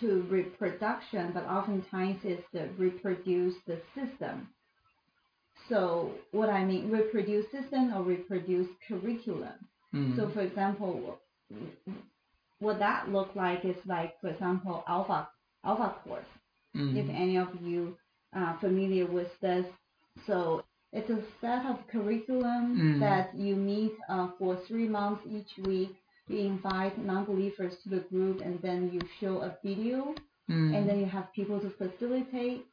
to 0.00 0.22
reproduction, 0.30 1.32
but 1.34 1.44
oftentimes 1.44 2.20
it's 2.24 2.44
the 2.52 2.68
reproduce 2.78 3.54
the 3.66 3.80
system. 3.94 4.48
So 5.68 6.12
what 6.32 6.50
I 6.50 6.64
mean, 6.64 6.90
reproduce 6.90 7.50
system 7.50 7.92
or 7.94 8.02
reproduce 8.02 8.68
curriculum. 8.88 9.54
Hmm. 9.92 10.16
So 10.16 10.30
for 10.30 10.40
example, 10.42 11.18
what 12.60 12.78
that 12.78 13.10
look 13.10 13.34
like 13.34 13.64
is 13.64 13.76
like, 13.86 14.20
for 14.20 14.28
example, 14.30 14.84
alpha 14.88 15.28
alpha 15.64 15.96
course 16.04 16.26
Hmm. 16.74 16.96
if 16.96 17.08
any 17.08 17.36
of 17.38 17.48
you 17.62 17.96
are 18.36 18.58
familiar 18.60 19.06
with 19.06 19.32
this. 19.40 19.66
So 20.26 20.64
it's 20.92 21.10
a 21.10 21.22
set 21.40 21.66
of 21.66 21.78
curriculum 21.92 22.64
Mm. 22.76 23.00
that 23.00 23.34
you 23.36 23.56
meet 23.56 23.94
uh, 24.08 24.28
for 24.38 24.56
three 24.68 24.88
months 24.88 25.22
each 25.36 25.52
week. 25.66 25.92
You 26.28 26.38
invite 26.38 26.98
non-believers 26.98 27.74
to 27.82 27.88
the 27.90 28.00
group, 28.12 28.40
and 28.42 28.60
then 28.62 28.90
you 28.94 29.00
show 29.20 29.34
a 29.42 29.56
video, 29.64 30.14
Hmm. 30.48 30.74
and 30.74 30.88
then 30.88 30.98
you 31.00 31.06
have 31.06 31.32
people 31.34 31.60
to 31.60 31.70
facilitate. 31.82 32.66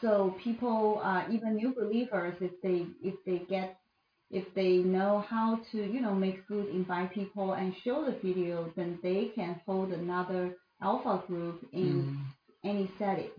So 0.00 0.34
people, 0.44 1.00
uh, 1.02 1.24
even 1.30 1.56
new 1.56 1.74
believers, 1.74 2.36
if 2.40 2.60
they 2.62 2.86
if 3.02 3.16
they 3.26 3.38
get 3.54 3.78
if 4.30 4.46
they 4.54 4.78
know 4.78 5.20
how 5.34 5.60
to 5.72 5.78
you 5.94 6.00
know 6.00 6.14
make 6.14 6.38
food, 6.48 6.68
invite 6.80 7.12
people, 7.12 7.52
and 7.52 7.74
show 7.84 8.04
the 8.04 8.16
video, 8.28 8.72
then 8.76 8.98
they 9.02 9.30
can 9.34 9.60
hold 9.66 9.92
another 9.92 10.56
alpha 10.82 11.22
group 11.26 11.58
in 11.72 11.94
Hmm. 12.02 12.68
any 12.72 12.90
setting. 12.98 13.32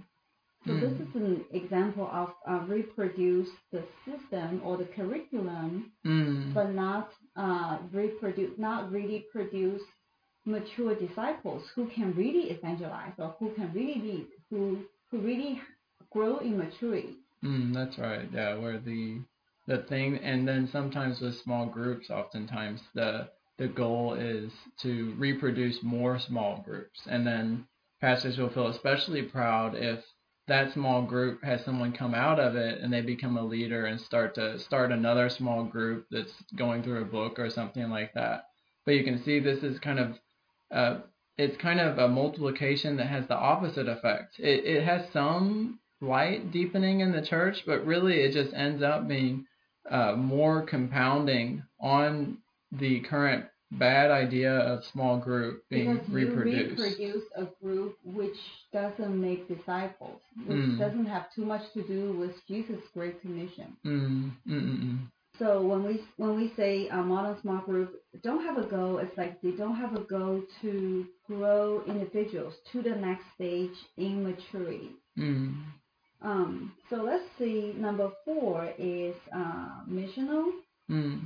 So 0.65 0.73
this 0.75 0.93
is 0.93 1.15
an 1.15 1.45
example 1.51 2.07
of 2.11 2.29
uh, 2.47 2.65
reproduce 2.65 3.49
the 3.71 3.83
system 4.05 4.61
or 4.63 4.77
the 4.77 4.85
curriculum, 4.85 5.91
Mm. 6.05 6.53
but 6.53 6.71
not 6.71 7.11
uh, 7.35 7.79
reproduce, 7.91 8.57
not 8.57 8.91
really 8.91 9.25
produce 9.31 9.81
mature 10.45 10.95
disciples 10.95 11.63
who 11.75 11.87
can 11.87 12.13
really 12.15 12.51
evangelize 12.51 13.13
or 13.17 13.35
who 13.39 13.51
can 13.53 13.71
really 13.73 13.95
lead, 14.01 14.27
who 14.49 14.79
who 15.09 15.19
really 15.19 15.61
grow 16.11 16.37
in 16.39 16.57
maturity. 16.57 17.15
Mm, 17.43 17.73
that's 17.73 17.97
right. 17.97 18.29
Yeah, 18.33 18.55
where 18.55 18.79
the 18.79 19.19
the 19.67 19.79
thing, 19.89 20.17
and 20.17 20.47
then 20.47 20.67
sometimes 20.71 21.21
with 21.21 21.35
small 21.43 21.65
groups, 21.65 22.09
oftentimes 22.09 22.81
the 22.93 23.29
the 23.57 23.67
goal 23.67 24.13
is 24.13 24.51
to 24.81 25.13
reproduce 25.17 25.81
more 25.83 26.19
small 26.19 26.61
groups, 26.65 26.99
and 27.07 27.25
then 27.25 27.65
pastors 28.01 28.37
will 28.37 28.49
feel 28.49 28.67
especially 28.67 29.23
proud 29.23 29.75
if 29.75 30.03
that 30.47 30.73
small 30.73 31.01
group 31.01 31.43
has 31.43 31.63
someone 31.63 31.93
come 31.93 32.13
out 32.13 32.39
of 32.39 32.55
it 32.55 32.81
and 32.81 32.91
they 32.91 33.01
become 33.01 33.37
a 33.37 33.43
leader 33.43 33.85
and 33.85 33.99
start 33.99 34.35
to 34.35 34.59
start 34.59 34.91
another 34.91 35.29
small 35.29 35.63
group 35.63 36.05
that's 36.11 36.33
going 36.55 36.83
through 36.83 37.01
a 37.01 37.05
book 37.05 37.39
or 37.39 37.49
something 37.49 37.89
like 37.89 38.13
that. 38.13 38.45
But 38.85 38.95
you 38.95 39.03
can 39.03 39.23
see 39.23 39.39
this 39.39 39.63
is 39.63 39.79
kind 39.79 39.99
of 39.99 40.19
uh, 40.71 40.99
it's 41.37 41.57
kind 41.57 41.79
of 41.79 41.97
a 41.97 42.07
multiplication 42.07 42.97
that 42.97 43.07
has 43.07 43.27
the 43.27 43.35
opposite 43.35 43.87
effect. 43.87 44.39
It, 44.39 44.65
it 44.65 44.83
has 44.83 45.09
some 45.11 45.79
light 46.01 46.51
deepening 46.51 46.99
in 46.99 47.11
the 47.11 47.21
church, 47.21 47.63
but 47.65 47.85
really 47.85 48.21
it 48.21 48.33
just 48.33 48.53
ends 48.53 48.83
up 48.83 49.07
being 49.07 49.45
uh, 49.89 50.13
more 50.13 50.61
compounding 50.63 51.63
on 51.79 52.37
the 52.71 52.99
current 53.01 53.45
bad 53.79 54.11
idea 54.11 54.53
of 54.59 54.83
small 54.85 55.17
group 55.17 55.63
being 55.69 55.93
because 55.95 56.09
reproduced. 56.09 56.77
you 56.77 56.83
reproduce 56.83 57.23
a 57.35 57.45
group 57.63 57.97
which 58.05 58.37
doesn't 58.71 59.19
make 59.21 59.47
disciples, 59.47 60.21
which 60.45 60.59
Mm. 60.59 60.77
doesn't 60.79 61.05
have 61.05 61.31
too 61.35 61.45
much 61.45 61.63
to 61.73 61.83
do 61.83 62.13
with 62.13 62.35
Jesus' 62.47 62.87
great 62.93 63.21
commission. 63.21 63.75
Mm, 63.85 64.31
mm, 64.47 64.61
mm, 64.61 64.79
mm. 64.83 64.97
So 65.39 65.61
when 65.61 65.83
we 65.83 66.01
when 66.17 66.35
we 66.35 66.53
say 66.55 66.87
a 66.89 66.97
modern 66.97 67.39
small 67.41 67.59
group 67.61 68.01
don't 68.21 68.43
have 68.45 68.57
a 68.57 68.67
goal, 68.67 68.99
it's 68.99 69.17
like 69.17 69.41
they 69.41 69.51
don't 69.51 69.75
have 69.75 69.95
a 69.95 70.01
goal 70.01 70.43
to 70.61 71.07
grow 71.27 71.83
individuals 71.87 72.53
to 72.71 72.81
the 72.83 72.95
next 72.95 73.25
stage 73.35 73.75
in 73.97 74.23
maturity. 74.23 74.91
Mm, 75.17 75.55
Um, 76.21 76.73
so 76.89 76.97
let's 76.97 77.25
see. 77.37 77.73
Number 77.73 78.11
four 78.25 78.71
is 78.77 79.15
uh, 79.33 79.83
missional. 79.89 80.51
mm, 80.89 81.19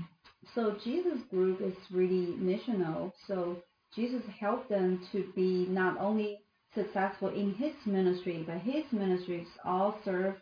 So 0.57 0.75
Jesus 0.83 1.19
group 1.29 1.61
is 1.61 1.75
really 1.91 2.33
missional. 2.33 3.13
So 3.27 3.57
Jesus 3.95 4.23
helped 4.39 4.69
them 4.69 5.07
to 5.11 5.31
be 5.35 5.67
not 5.69 5.99
only 5.99 6.39
successful 6.73 7.29
in 7.29 7.53
his 7.53 7.73
ministry, 7.85 8.43
but 8.47 8.57
his 8.57 8.83
ministries 8.91 9.47
all 9.63 9.99
serve 10.03 10.35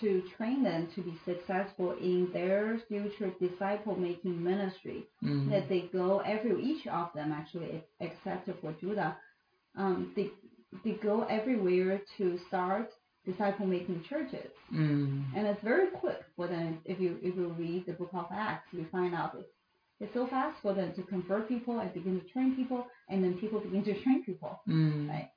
to 0.00 0.22
train 0.36 0.62
them 0.62 0.88
to 0.94 1.00
be 1.02 1.18
successful 1.24 1.92
in 2.02 2.28
their 2.34 2.80
future 2.86 3.32
disciple 3.40 3.96
making 3.96 4.44
ministry. 4.44 5.06
mm, 5.24 5.50
That 5.50 5.70
they 5.70 5.88
go 5.90 6.18
every 6.18 6.62
each 6.62 6.86
of 6.88 7.08
them 7.14 7.32
actually, 7.32 7.82
except 8.00 8.50
for 8.60 8.74
Judah, 8.78 9.16
um, 9.76 10.12
they 10.16 10.30
they 10.84 10.92
go 11.02 11.22
everywhere 11.30 12.02
to 12.18 12.38
start 12.48 12.90
disciple 13.26 13.66
making 13.66 14.04
churches. 14.08 14.50
mm, 14.72 15.24
And 15.36 15.46
it's 15.46 15.62
very 15.62 15.88
quick 15.88 16.20
for 16.36 16.46
them. 16.46 16.78
If 16.84 17.00
you 17.00 17.18
if 17.22 17.34
you 17.36 17.48
read 17.58 17.84
the 17.86 17.92
book 17.92 18.10
of 18.14 18.26
Acts, 18.32 18.68
you 18.72 18.86
find 18.92 19.14
out 19.14 19.34
it's, 19.38 19.48
it's 20.00 20.14
so 20.14 20.26
fast 20.28 20.56
for 20.62 20.72
them 20.74 20.92
to 20.94 21.02
convert 21.02 21.48
people 21.48 21.80
and 21.80 21.92
begin 21.92 22.20
to 22.20 22.26
train 22.28 22.54
people, 22.56 22.86
and 23.08 23.22
then 23.24 23.34
people 23.38 23.60
begin 23.60 23.84
to 23.84 24.02
train 24.02 24.22
people. 24.24 24.60
mm. 24.68 25.08
Right. 25.08 25.30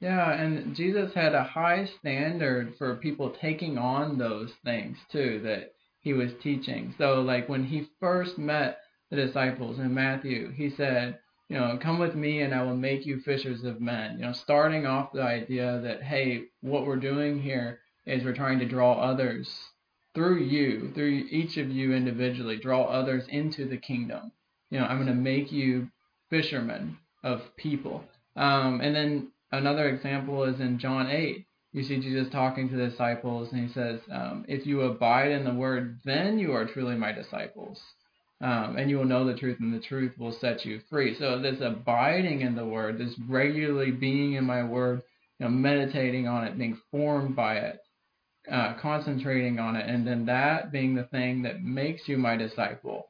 Yeah, 0.00 0.32
and 0.32 0.76
Jesus 0.76 1.12
had 1.14 1.34
a 1.34 1.44
high 1.44 1.88
standard 2.00 2.74
for 2.76 2.96
people 2.96 3.34
taking 3.40 3.78
on 3.78 4.18
those 4.18 4.50
things 4.64 4.96
too 5.10 5.40
that 5.44 5.72
he 6.00 6.12
was 6.12 6.30
teaching. 6.42 6.94
So 6.98 7.22
like 7.22 7.48
when 7.48 7.64
he 7.64 7.88
first 8.00 8.36
met 8.36 8.78
the 9.10 9.16
disciples 9.16 9.78
in 9.78 9.94
Matthew, 9.94 10.50
he 10.52 10.70
said, 10.76 11.18
you 11.48 11.58
know, 11.58 11.78
come 11.80 11.98
with 11.98 12.14
me 12.14 12.40
and 12.40 12.54
I 12.54 12.62
will 12.62 12.76
make 12.76 13.04
you 13.04 13.20
fishers 13.20 13.64
of 13.64 13.80
men. 13.80 14.18
You 14.18 14.26
know, 14.26 14.32
starting 14.32 14.86
off 14.86 15.12
the 15.12 15.22
idea 15.22 15.80
that 15.82 16.02
hey, 16.02 16.44
what 16.60 16.86
we're 16.86 16.96
doing 16.96 17.40
here 17.40 17.80
is 18.06 18.24
we're 18.24 18.34
trying 18.34 18.58
to 18.60 18.68
draw 18.68 18.94
others 18.94 19.68
through 20.14 20.42
you, 20.42 20.92
through 20.94 21.26
each 21.30 21.56
of 21.56 21.70
you 21.70 21.92
individually, 21.92 22.56
draw 22.56 22.84
others 22.84 23.26
into 23.28 23.66
the 23.66 23.76
kingdom. 23.76 24.32
You 24.70 24.78
know, 24.78 24.86
I'm 24.86 24.96
going 24.96 25.08
to 25.08 25.14
make 25.14 25.52
you 25.52 25.90
fishermen 26.30 26.98
of 27.22 27.42
people. 27.56 28.04
Um, 28.36 28.80
and 28.80 28.94
then 28.94 29.32
another 29.52 29.88
example 29.88 30.44
is 30.44 30.60
in 30.60 30.78
John 30.78 31.10
8. 31.10 31.46
You 31.72 31.82
see 31.82 31.98
Jesus 31.98 32.28
talking 32.30 32.68
to 32.68 32.76
the 32.76 32.88
disciples, 32.88 33.52
and 33.52 33.66
he 33.66 33.72
says, 33.72 34.00
um, 34.10 34.44
If 34.46 34.64
you 34.66 34.82
abide 34.82 35.32
in 35.32 35.44
the 35.44 35.54
word, 35.54 35.98
then 36.04 36.38
you 36.38 36.52
are 36.52 36.66
truly 36.66 36.94
my 36.94 37.10
disciples. 37.10 37.80
Um, 38.40 38.76
and 38.76 38.90
you 38.90 38.98
will 38.98 39.04
know 39.04 39.24
the 39.24 39.38
truth, 39.38 39.58
and 39.60 39.72
the 39.72 39.86
truth 39.86 40.18
will 40.18 40.32
set 40.32 40.64
you 40.64 40.80
free. 40.90 41.16
So, 41.18 41.38
this 41.38 41.60
abiding 41.60 42.40
in 42.40 42.56
the 42.56 42.66
word, 42.66 42.98
this 42.98 43.14
regularly 43.28 43.92
being 43.92 44.34
in 44.34 44.44
my 44.44 44.64
word, 44.64 45.02
you 45.38 45.46
know, 45.46 45.50
meditating 45.50 46.26
on 46.26 46.44
it, 46.44 46.58
being 46.58 46.78
formed 46.90 47.36
by 47.36 47.56
it, 47.58 47.78
uh, 48.50 48.74
concentrating 48.80 49.58
on 49.58 49.76
it, 49.76 49.88
and 49.88 50.06
then 50.06 50.26
that 50.26 50.72
being 50.72 50.94
the 50.94 51.04
thing 51.04 51.42
that 51.42 51.62
makes 51.62 52.08
you 52.08 52.18
my 52.18 52.36
disciple. 52.36 53.06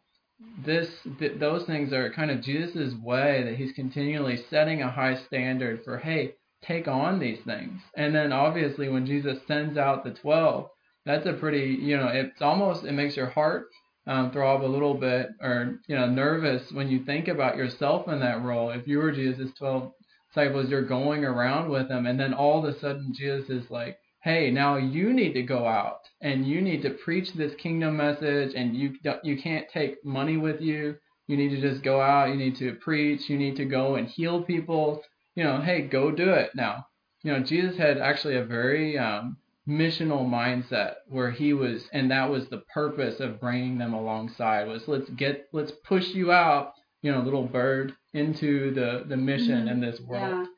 This, 0.64 0.88
th- 1.18 1.40
those 1.40 1.64
things 1.64 1.92
are 1.92 2.12
kind 2.12 2.30
of 2.30 2.42
Jesus' 2.42 2.94
way 3.02 3.42
that 3.44 3.56
he's 3.56 3.72
continually 3.72 4.44
setting 4.50 4.82
a 4.82 4.90
high 4.90 5.16
standard 5.26 5.82
for. 5.84 5.98
Hey, 5.98 6.34
take 6.62 6.86
on 6.86 7.18
these 7.18 7.40
things, 7.44 7.80
and 7.96 8.14
then 8.14 8.32
obviously 8.32 8.88
when 8.88 9.06
Jesus 9.06 9.38
sends 9.48 9.78
out 9.78 10.04
the 10.04 10.10
twelve, 10.10 10.68
that's 11.06 11.26
a 11.26 11.32
pretty, 11.32 11.78
you 11.80 11.96
know, 11.96 12.08
it's 12.08 12.40
almost 12.40 12.84
it 12.84 12.92
makes 12.92 13.16
your 13.16 13.30
heart 13.30 13.68
um, 14.06 14.30
throb 14.30 14.62
a 14.62 14.66
little 14.66 14.94
bit, 14.94 15.28
or 15.40 15.80
you 15.86 15.96
know, 15.96 16.06
nervous 16.08 16.70
when 16.72 16.88
you 16.88 17.04
think 17.04 17.28
about 17.28 17.56
yourself 17.56 18.08
in 18.08 18.20
that 18.20 18.42
role. 18.42 18.70
If 18.70 18.86
you 18.86 18.98
were 18.98 19.12
Jesus' 19.12 19.50
twelve 19.58 19.92
disciples, 20.28 20.70
you're 20.70 20.82
going 20.82 21.24
around 21.24 21.70
with 21.70 21.88
them, 21.88 22.06
and 22.06 22.18
then 22.18 22.34
all 22.34 22.58
of 22.58 22.74
a 22.74 22.78
sudden 22.80 23.14
Jesus 23.14 23.48
is 23.50 23.70
like 23.70 23.98
hey, 24.24 24.50
now 24.50 24.76
you 24.76 25.12
need 25.12 25.34
to 25.34 25.42
go 25.42 25.66
out 25.66 26.00
and 26.22 26.46
you 26.46 26.62
need 26.62 26.80
to 26.80 26.88
preach 26.88 27.34
this 27.34 27.54
kingdom 27.56 27.98
message 27.98 28.54
and 28.56 28.74
you 28.74 28.94
you 29.22 29.40
can't 29.40 29.68
take 29.68 30.02
money 30.04 30.38
with 30.38 30.62
you. 30.62 30.96
You 31.26 31.36
need 31.36 31.50
to 31.50 31.60
just 31.60 31.82
go 31.84 32.00
out, 32.00 32.30
you 32.30 32.36
need 32.36 32.56
to 32.56 32.74
preach, 32.76 33.28
you 33.28 33.36
need 33.36 33.56
to 33.56 33.66
go 33.66 33.96
and 33.96 34.08
heal 34.08 34.42
people. 34.42 35.02
You 35.36 35.44
know, 35.44 35.60
hey, 35.60 35.82
go 35.82 36.10
do 36.10 36.30
it 36.30 36.52
now. 36.54 36.86
You 37.22 37.32
know, 37.32 37.40
Jesus 37.40 37.76
had 37.76 37.98
actually 37.98 38.36
a 38.36 38.44
very 38.44 38.98
um 38.98 39.36
missional 39.68 40.26
mindset 40.28 40.94
where 41.08 41.30
he 41.30 41.52
was 41.54 41.88
and 41.92 42.10
that 42.10 42.28
was 42.28 42.48
the 42.48 42.62
purpose 42.72 43.20
of 43.20 43.40
bringing 43.40 43.78
them 43.78 43.94
alongside 43.94 44.68
was 44.68 44.86
let's 44.88 45.08
get 45.10 45.48
let's 45.52 45.72
push 45.84 46.08
you 46.08 46.30
out, 46.32 46.74
you 47.02 47.10
know, 47.10 47.20
little 47.20 47.46
bird 47.46 47.94
into 48.12 48.72
the 48.74 49.04
the 49.08 49.16
mission 49.16 49.66
Mhm. 49.66 49.70
in 49.72 49.80
this 49.80 50.00
world. 50.00 50.48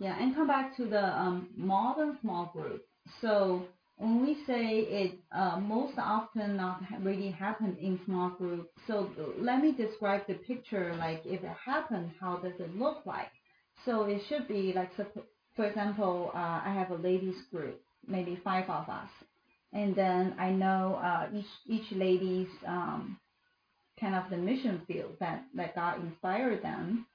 Yeah, 0.00 0.08
yeah, 0.08 0.16
and 0.22 0.34
come 0.34 0.48
back 0.48 0.76
to 0.76 0.86
the 0.86 1.04
um, 1.18 1.48
modern 1.56 2.18
small 2.20 2.46
group. 2.46 2.82
So 3.20 3.62
when 3.98 4.26
we 4.26 4.34
say 4.44 4.78
it 4.80 5.18
uh, 5.32 5.58
most 5.60 5.94
often 5.98 6.56
not 6.56 6.82
really 7.02 7.30
happen 7.30 7.76
in 7.80 8.00
small 8.04 8.30
group, 8.30 8.70
so 8.86 9.10
let 9.38 9.62
me 9.62 9.72
describe 9.72 10.26
the 10.26 10.34
picture. 10.34 10.94
Like 10.98 11.22
if 11.24 11.42
it 11.44 11.56
happened, 11.64 12.10
how 12.20 12.36
does 12.38 12.58
it 12.58 12.76
look 12.76 13.06
like? 13.06 13.30
So 13.84 14.04
it 14.04 14.22
should 14.28 14.48
be 14.48 14.72
like, 14.74 14.90
for 15.54 15.64
example, 15.64 16.30
uh, 16.34 16.60
I 16.64 16.72
have 16.74 16.90
a 16.90 16.96
ladies 16.96 17.36
group, 17.52 17.80
maybe 18.08 18.40
five 18.44 18.68
of 18.70 18.88
us, 18.88 19.10
and 19.72 19.94
then 19.94 20.34
I 20.38 20.50
know 20.50 21.00
uh, 21.02 21.28
each 21.34 21.52
each 21.66 21.92
lady's 21.92 22.48
um, 22.66 23.18
kind 24.00 24.14
of 24.14 24.30
the 24.30 24.36
mission 24.36 24.82
field 24.86 25.16
that 25.20 25.44
that 25.54 25.74
God 25.74 26.00
inspired 26.04 26.62
them, 26.62 27.06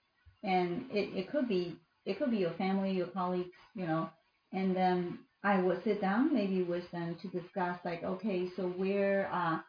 and 0.44 0.86
it, 0.92 1.16
it 1.18 1.32
could 1.32 1.48
be 1.48 1.78
it 2.06 2.20
could 2.20 2.32
be 2.32 2.38
your 2.38 2.54
family, 2.54 2.92
your 2.92 3.08
colleagues, 3.08 3.52
you 3.76 3.88
know, 3.88 4.10
and 4.54 4.76
then 4.76 5.20
I 5.44 5.62
would 5.62 5.84
sit 5.84 6.02
down 6.02 6.34
maybe 6.34 6.64
with 6.64 6.90
them 6.92 7.16
to 7.22 7.28
discuss 7.30 7.80
like, 7.86 8.04
okay, 8.04 8.50
so 8.56 8.64
where 8.70 9.30
uh, 9.34 9.60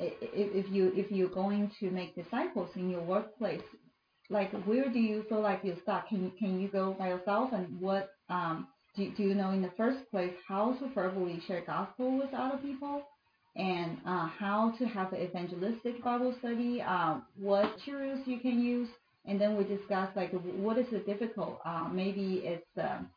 if 0.00 0.70
you 0.70 0.92
if 0.94 1.10
you're 1.10 1.28
going 1.28 1.70
to 1.80 1.90
make 1.90 2.14
disciples 2.14 2.70
in 2.76 2.90
your 2.90 3.02
workplace, 3.02 3.62
like 4.30 4.52
where 4.64 4.88
do 4.90 4.98
you 4.98 5.24
feel 5.28 5.40
like 5.40 5.60
you're 5.62 5.76
stuck? 5.82 6.08
Can 6.08 6.24
you 6.24 6.32
can 6.38 6.60
you 6.60 6.68
go 6.68 6.94
by 6.98 7.08
yourself? 7.08 7.52
And 7.52 7.80
what 7.80 8.10
um 8.28 8.68
do, 8.96 9.10
do 9.16 9.22
you 9.24 9.34
know 9.34 9.50
in 9.52 9.62
the 9.62 9.72
first 9.76 10.10
place 10.10 10.32
how 10.48 10.74
to 10.74 10.88
verbally 10.94 11.42
share 11.46 11.62
gospel 11.66 12.18
with 12.18 12.32
other 12.34 12.58
people? 12.58 13.02
And 13.56 13.98
uh, 14.06 14.28
how 14.28 14.74
to 14.78 14.86
have 14.86 15.12
an 15.12 15.20
evangelistic 15.22 16.02
Bible 16.04 16.34
study, 16.40 16.82
uh, 16.86 17.18
what 17.38 17.72
materials 17.76 18.20
you 18.26 18.38
can 18.40 18.60
use, 18.62 18.88
and 19.26 19.40
then 19.40 19.56
we 19.56 19.64
discuss 19.64 20.10
like 20.16 20.32
what 20.32 20.78
is 20.78 20.86
the 20.92 21.00
difficult. 21.00 21.60
Uh, 21.64 21.88
maybe 21.92 22.42
it's 22.44 22.66
um, 22.82 23.10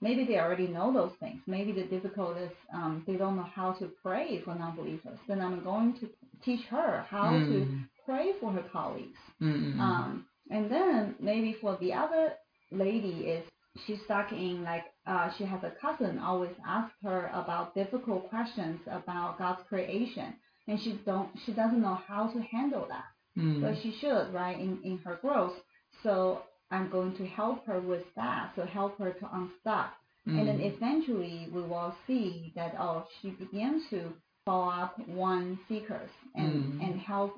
maybe 0.00 0.24
they 0.26 0.38
already 0.38 0.68
know 0.68 0.92
those 0.92 1.12
things. 1.20 1.40
Maybe 1.46 1.72
the 1.72 1.84
difficult 1.84 2.36
is 2.38 2.50
um, 2.74 3.04
they 3.06 3.16
don't 3.16 3.36
know 3.36 3.48
how 3.54 3.72
to 3.74 3.90
pray 4.02 4.40
for 4.44 4.54
non-believers. 4.54 5.18
Then 5.28 5.40
I'm 5.40 5.64
going 5.64 5.94
to 6.00 6.10
teach 6.44 6.64
her 6.70 7.06
how 7.10 7.42
to 7.48 7.66
Mm, 7.66 7.88
pray 8.06 8.32
for 8.40 8.52
her 8.52 8.64
colleagues. 8.72 9.18
mm, 9.42 9.54
mm, 9.54 9.76
mm. 9.76 9.80
Um, 9.80 10.26
and 10.50 10.70
then 10.70 11.16
maybe 11.20 11.56
for 11.60 11.78
the 11.80 11.92
other 11.94 12.34
lady 12.72 13.26
is 13.26 13.44
she's 13.86 13.98
stuck 14.04 14.32
in 14.32 14.62
like 14.64 14.84
uh, 15.06 15.30
she 15.36 15.44
has 15.44 15.62
a 15.64 15.72
cousin 15.80 16.18
always 16.18 16.54
ask 16.66 16.92
her 17.02 17.30
about 17.34 17.74
difficult 17.74 18.28
questions 18.30 18.80
about 18.86 19.38
God's 19.38 19.62
creation, 19.68 20.34
and 20.68 20.80
she 20.80 21.00
don't 21.06 21.30
she 21.44 21.52
doesn't 21.52 21.80
know 21.82 21.98
how 22.06 22.28
to 22.28 22.40
handle 22.40 22.86
that. 22.88 23.04
Mm. 23.38 23.62
But 23.62 23.76
she 23.82 23.96
should, 24.00 24.32
right, 24.32 24.58
in 24.58 24.78
in 24.84 24.98
her 25.04 25.18
growth. 25.22 25.54
So 26.02 26.42
I'm 26.70 26.90
going 26.90 27.16
to 27.16 27.26
help 27.26 27.66
her 27.66 27.80
with 27.80 28.04
that. 28.16 28.52
So 28.56 28.64
help 28.64 28.98
her 28.98 29.12
to 29.12 29.28
unstuck. 29.32 29.92
Mm. 30.28 30.38
And 30.38 30.48
then 30.48 30.60
eventually 30.60 31.48
we 31.52 31.62
will 31.62 31.94
see 32.06 32.52
that 32.56 32.74
oh 32.78 33.06
she 33.20 33.30
began 33.30 33.82
to 33.90 34.12
follow 34.44 34.70
up 34.70 34.98
one 35.08 35.58
seekers 35.68 36.10
and 36.34 36.52
Mm. 36.74 36.84
and 36.84 37.00
help 37.00 37.32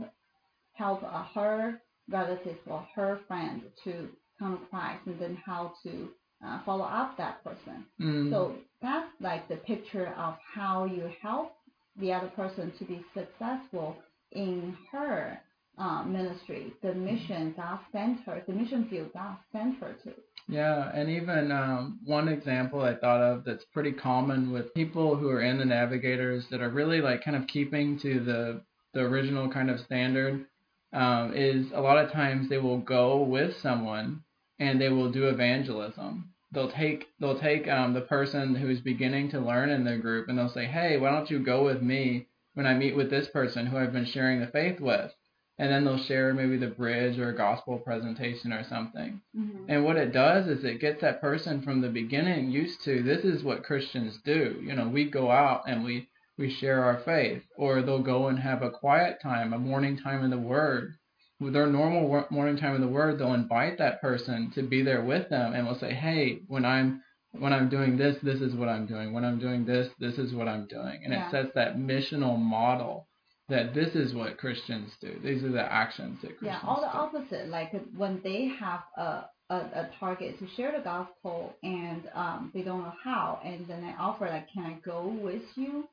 help 0.72 1.02
uh, 1.02 1.24
her 1.34 1.80
relatives 2.10 2.58
or 2.66 2.86
her 2.94 3.20
friend 3.28 3.62
to 3.84 4.08
come 4.38 4.58
to 4.58 4.66
Christ 4.66 5.06
and 5.06 5.18
then 5.20 5.36
how 5.46 5.72
to 5.84 6.08
uh, 6.44 6.60
follow 6.64 6.84
up 6.84 7.16
that 7.16 7.42
person. 7.44 7.84
Mm. 8.00 8.30
So 8.30 8.56
that's 8.82 9.08
like 9.20 9.48
the 9.48 9.56
picture 9.56 10.14
of 10.18 10.34
how 10.54 10.84
you 10.84 11.10
help 11.20 11.52
the 12.00 12.12
other 12.12 12.28
person 12.28 12.72
to 12.78 12.84
be 12.84 13.04
successful 13.14 13.96
in 14.32 14.76
her 14.90 15.38
uh, 15.78 16.04
ministry, 16.04 16.72
the 16.82 16.94
mission 16.94 17.54
God 17.56 17.78
sent 17.92 18.20
her, 18.26 18.42
the 18.46 18.52
mission 18.52 18.86
field 18.88 19.12
God 19.12 19.36
sent 19.52 19.78
her 19.78 19.94
to. 20.04 20.12
Yeah, 20.46 20.90
and 20.94 21.08
even 21.08 21.50
um, 21.50 21.98
one 22.04 22.28
example 22.28 22.82
I 22.82 22.94
thought 22.94 23.22
of 23.22 23.44
that's 23.44 23.64
pretty 23.72 23.92
common 23.92 24.52
with 24.52 24.74
people 24.74 25.16
who 25.16 25.28
are 25.30 25.42
in 25.42 25.58
the 25.58 25.64
navigators 25.64 26.44
that 26.50 26.60
are 26.60 26.68
really 26.68 27.00
like 27.00 27.24
kind 27.24 27.36
of 27.36 27.46
keeping 27.48 27.98
to 28.00 28.20
the 28.20 28.60
the 28.92 29.00
original 29.00 29.50
kind 29.50 29.70
of 29.70 29.80
standard 29.80 30.46
um, 30.92 31.32
is 31.34 31.66
a 31.74 31.80
lot 31.80 31.98
of 31.98 32.12
times 32.12 32.48
they 32.48 32.58
will 32.58 32.78
go 32.78 33.22
with 33.22 33.56
someone 33.60 34.22
and 34.60 34.80
they 34.80 34.88
will 34.88 35.10
do 35.10 35.28
evangelism. 35.28 36.30
They'll 36.54 36.70
take 36.70 37.06
they'll 37.20 37.38
take 37.38 37.68
um, 37.68 37.92
the 37.92 38.00
person 38.00 38.54
who's 38.54 38.80
beginning 38.80 39.30
to 39.30 39.40
learn 39.40 39.70
in 39.70 39.84
their 39.84 39.98
group 39.98 40.28
and 40.28 40.38
they'll 40.38 40.48
say, 40.48 40.66
hey, 40.66 40.96
why 40.96 41.10
don't 41.10 41.30
you 41.30 41.40
go 41.40 41.64
with 41.64 41.82
me 41.82 42.28
when 42.54 42.66
I 42.66 42.74
meet 42.74 42.96
with 42.96 43.10
this 43.10 43.28
person 43.28 43.66
who 43.66 43.76
I've 43.76 43.92
been 43.92 44.06
sharing 44.06 44.40
the 44.40 44.46
faith 44.46 44.80
with? 44.80 45.12
And 45.58 45.70
then 45.70 45.84
they'll 45.84 45.98
share 45.98 46.34
maybe 46.34 46.56
the 46.56 46.66
bridge 46.66 47.18
or 47.18 47.28
a 47.28 47.36
gospel 47.36 47.78
presentation 47.78 48.52
or 48.52 48.64
something. 48.64 49.20
Mm-hmm. 49.36 49.66
And 49.68 49.84
what 49.84 49.96
it 49.96 50.12
does 50.12 50.48
is 50.48 50.64
it 50.64 50.80
gets 50.80 51.00
that 51.02 51.20
person 51.20 51.62
from 51.62 51.80
the 51.80 51.88
beginning 51.88 52.50
used 52.50 52.82
to 52.84 53.02
this 53.02 53.24
is 53.24 53.44
what 53.44 53.62
Christians 53.62 54.18
do. 54.24 54.60
You 54.64 54.74
know, 54.74 54.88
we 54.88 55.04
go 55.04 55.30
out 55.30 55.62
and 55.68 55.84
we 55.84 56.08
we 56.36 56.50
share 56.50 56.84
our 56.84 56.98
faith, 56.98 57.44
or 57.56 57.82
they'll 57.82 58.02
go 58.02 58.26
and 58.26 58.40
have 58.40 58.62
a 58.62 58.70
quiet 58.70 59.20
time, 59.22 59.52
a 59.52 59.58
morning 59.58 59.96
time 59.96 60.24
in 60.24 60.30
the 60.30 60.38
Word. 60.38 60.94
With 61.40 61.52
their 61.52 61.66
normal 61.66 62.26
morning 62.30 62.56
time 62.56 62.74
in 62.74 62.80
the 62.80 62.88
Word, 62.88 63.18
they'll 63.18 63.34
invite 63.34 63.78
that 63.78 64.00
person 64.00 64.52
to 64.54 64.62
be 64.62 64.82
there 64.82 65.02
with 65.02 65.28
them, 65.28 65.52
and 65.54 65.66
will 65.66 65.78
say, 65.78 65.92
"Hey, 65.92 66.40
when 66.46 66.64
I'm 66.64 67.02
when 67.32 67.52
I'm 67.52 67.68
doing 67.68 67.96
this, 67.96 68.16
this 68.22 68.40
is 68.40 68.54
what 68.54 68.68
I'm 68.68 68.86
doing. 68.86 69.12
When 69.12 69.24
I'm 69.24 69.40
doing 69.40 69.64
this, 69.64 69.92
this 69.98 70.18
is 70.18 70.32
what 70.32 70.48
I'm 70.48 70.66
doing." 70.66 71.02
And 71.04 71.12
Yeah. 71.12 71.26
it 71.26 71.30
sets 71.30 71.54
that 71.54 71.76
missional 71.76 72.38
model 72.38 73.08
that 73.48 73.74
this 73.74 73.94
is 73.94 74.14
what 74.14 74.38
Christians 74.38 74.90
do. 75.00 75.18
These 75.22 75.44
are 75.44 75.50
the 75.50 75.60
actions 75.60 76.20
that 76.22 76.38
Christians 76.38 76.40
do. 76.40 76.46
Yeah, 76.46 76.68
all 76.68 76.80
the 76.80 76.90
do. 76.90 76.98
opposite. 76.98 77.48
Like 77.48 77.72
when 77.96 78.20
they 78.22 78.46
have 78.60 78.84
a, 78.96 79.24
a, 79.50 79.56
a 79.56 79.90
target 80.00 80.38
to 80.38 80.46
share 80.56 80.72
the 80.72 80.82
gospel 80.82 81.54
and 81.62 82.08
um, 82.14 82.50
they 82.54 82.62
don't 82.62 82.82
know 82.82 82.94
how, 83.02 83.40
and 83.44 83.66
then 83.66 83.82
they 83.82 83.92
offer 83.98 84.26
like, 84.26 84.48
"Can 84.52 84.64
I 84.64 84.74
go 84.84 85.06
with 85.20 85.42
you?" 85.56 85.88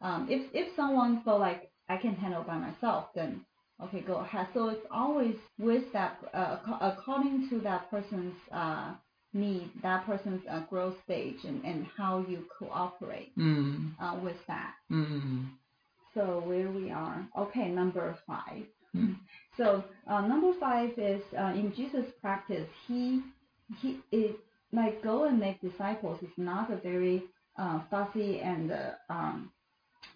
Um, 0.00 0.28
if 0.30 0.50
if 0.54 0.76
someone 0.76 1.22
felt 1.24 1.40
like 1.40 1.70
I 1.88 1.96
can 1.96 2.14
handle 2.14 2.42
by 2.42 2.58
myself, 2.58 3.06
then 3.14 3.44
okay, 3.84 4.00
go 4.00 4.16
ahead. 4.16 4.48
So 4.54 4.68
it's 4.70 4.86
always 4.90 5.36
with 5.58 5.84
that 5.92 6.18
uh, 6.34 6.58
according 6.80 7.48
to 7.50 7.60
that 7.60 7.90
person's 7.90 8.34
uh, 8.52 8.94
need, 9.34 9.70
that 9.82 10.06
person's 10.06 10.42
uh, 10.50 10.60
growth 10.70 10.96
stage, 11.04 11.36
and, 11.44 11.64
and 11.64 11.86
how 11.96 12.24
you 12.28 12.44
cooperate 12.58 13.36
Mm, 13.38 13.92
uh, 14.00 14.16
with 14.22 14.36
that. 14.48 14.74
mm, 14.90 15.06
mm, 15.22 15.46
So 16.14 16.42
where 16.46 16.70
we 16.70 16.90
are, 16.90 17.26
okay, 17.38 17.68
number 17.70 18.16
five. 18.26 18.64
Hmm. 18.92 19.12
So 19.58 19.84
uh, 20.08 20.22
number 20.26 20.52
five 20.58 20.90
is 20.98 21.22
uh, 21.38 21.52
in 21.54 21.74
Jesus' 21.76 22.10
practice, 22.22 22.68
he 22.88 23.22
he 23.82 23.98
it 24.10 24.36
like 24.72 25.02
go 25.02 25.24
and 25.24 25.38
make 25.38 25.60
disciples 25.60 26.22
is 26.22 26.36
not 26.38 26.72
a 26.72 26.76
very 26.76 27.24
uh, 27.58 27.80
fussy 27.90 28.40
and 28.40 28.72
uh, 28.72 28.92
um, 29.10 29.52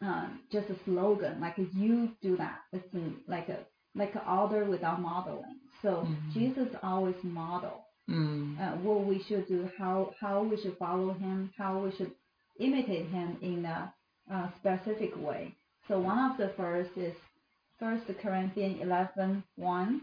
uh, 0.04 0.28
just 0.52 0.68
a 0.70 0.76
slogan 0.84 1.40
like 1.40 1.56
you 1.58 2.10
do 2.22 2.36
that. 2.36 2.58
It's 2.72 2.86
like 3.28 3.48
a 3.48 3.58
like 3.94 4.14
an 4.14 4.22
order 4.28 4.64
without 4.64 5.00
modeling. 5.00 5.58
So 5.82 6.06
Mhm. 6.06 6.32
Jesus 6.32 6.68
always 6.82 7.16
model 7.24 7.84
mm, 8.08 8.58
uh, 8.60 8.76
what 8.78 9.04
we 9.06 9.22
should 9.24 9.46
do, 9.48 9.68
how 9.78 10.12
how 10.20 10.42
we 10.42 10.56
should 10.62 10.76
follow 10.78 11.12
him, 11.14 11.52
how 11.58 11.78
we 11.80 11.90
should 11.92 12.12
imitate 12.58 13.06
him 13.08 13.38
in 13.42 13.64
a, 13.64 13.92
uh 14.30 14.48
specific 14.60 15.16
way. 15.16 15.54
So 15.88 15.98
one 16.00 16.18
of 16.30 16.36
the 16.36 16.50
first 16.56 16.90
is 16.96 17.14
First 17.78 18.06
Corinthians 18.22 18.80
11, 18.82 19.44
1, 19.56 20.00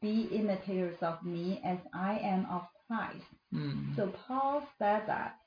Be 0.00 0.28
imitators 0.32 0.96
of 1.02 1.22
me 1.24 1.60
as 1.64 1.78
I 1.94 2.18
am 2.18 2.46
of 2.46 2.62
Christ. 2.86 3.24
mm. 3.52 3.96
So 3.96 4.08
Paul 4.26 4.66
said 4.78 5.02
that 5.06 5.38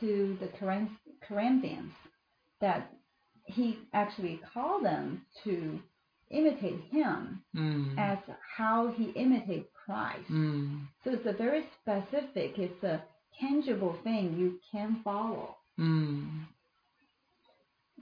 to 0.00 0.36
the 0.40 0.48
Corinth- 0.58 0.98
Corinthians 1.28 1.92
that 2.60 2.92
he 3.54 3.78
actually 3.92 4.40
called 4.52 4.84
them 4.84 5.22
to 5.44 5.78
imitate 6.30 6.80
him 6.90 7.42
Mm. 7.54 7.98
as 7.98 8.18
how 8.56 8.88
he 8.96 9.10
imitates 9.10 9.68
Christ. 9.84 10.30
Mm. 10.30 10.80
So 11.04 11.10
it's 11.12 11.26
a 11.26 11.32
very 11.32 11.64
specific, 11.80 12.58
it's 12.58 12.82
a 12.82 13.02
tangible 13.38 13.96
thing 14.04 14.36
you 14.38 14.58
can 14.70 15.00
follow. 15.04 15.56
Mm. 15.78 16.46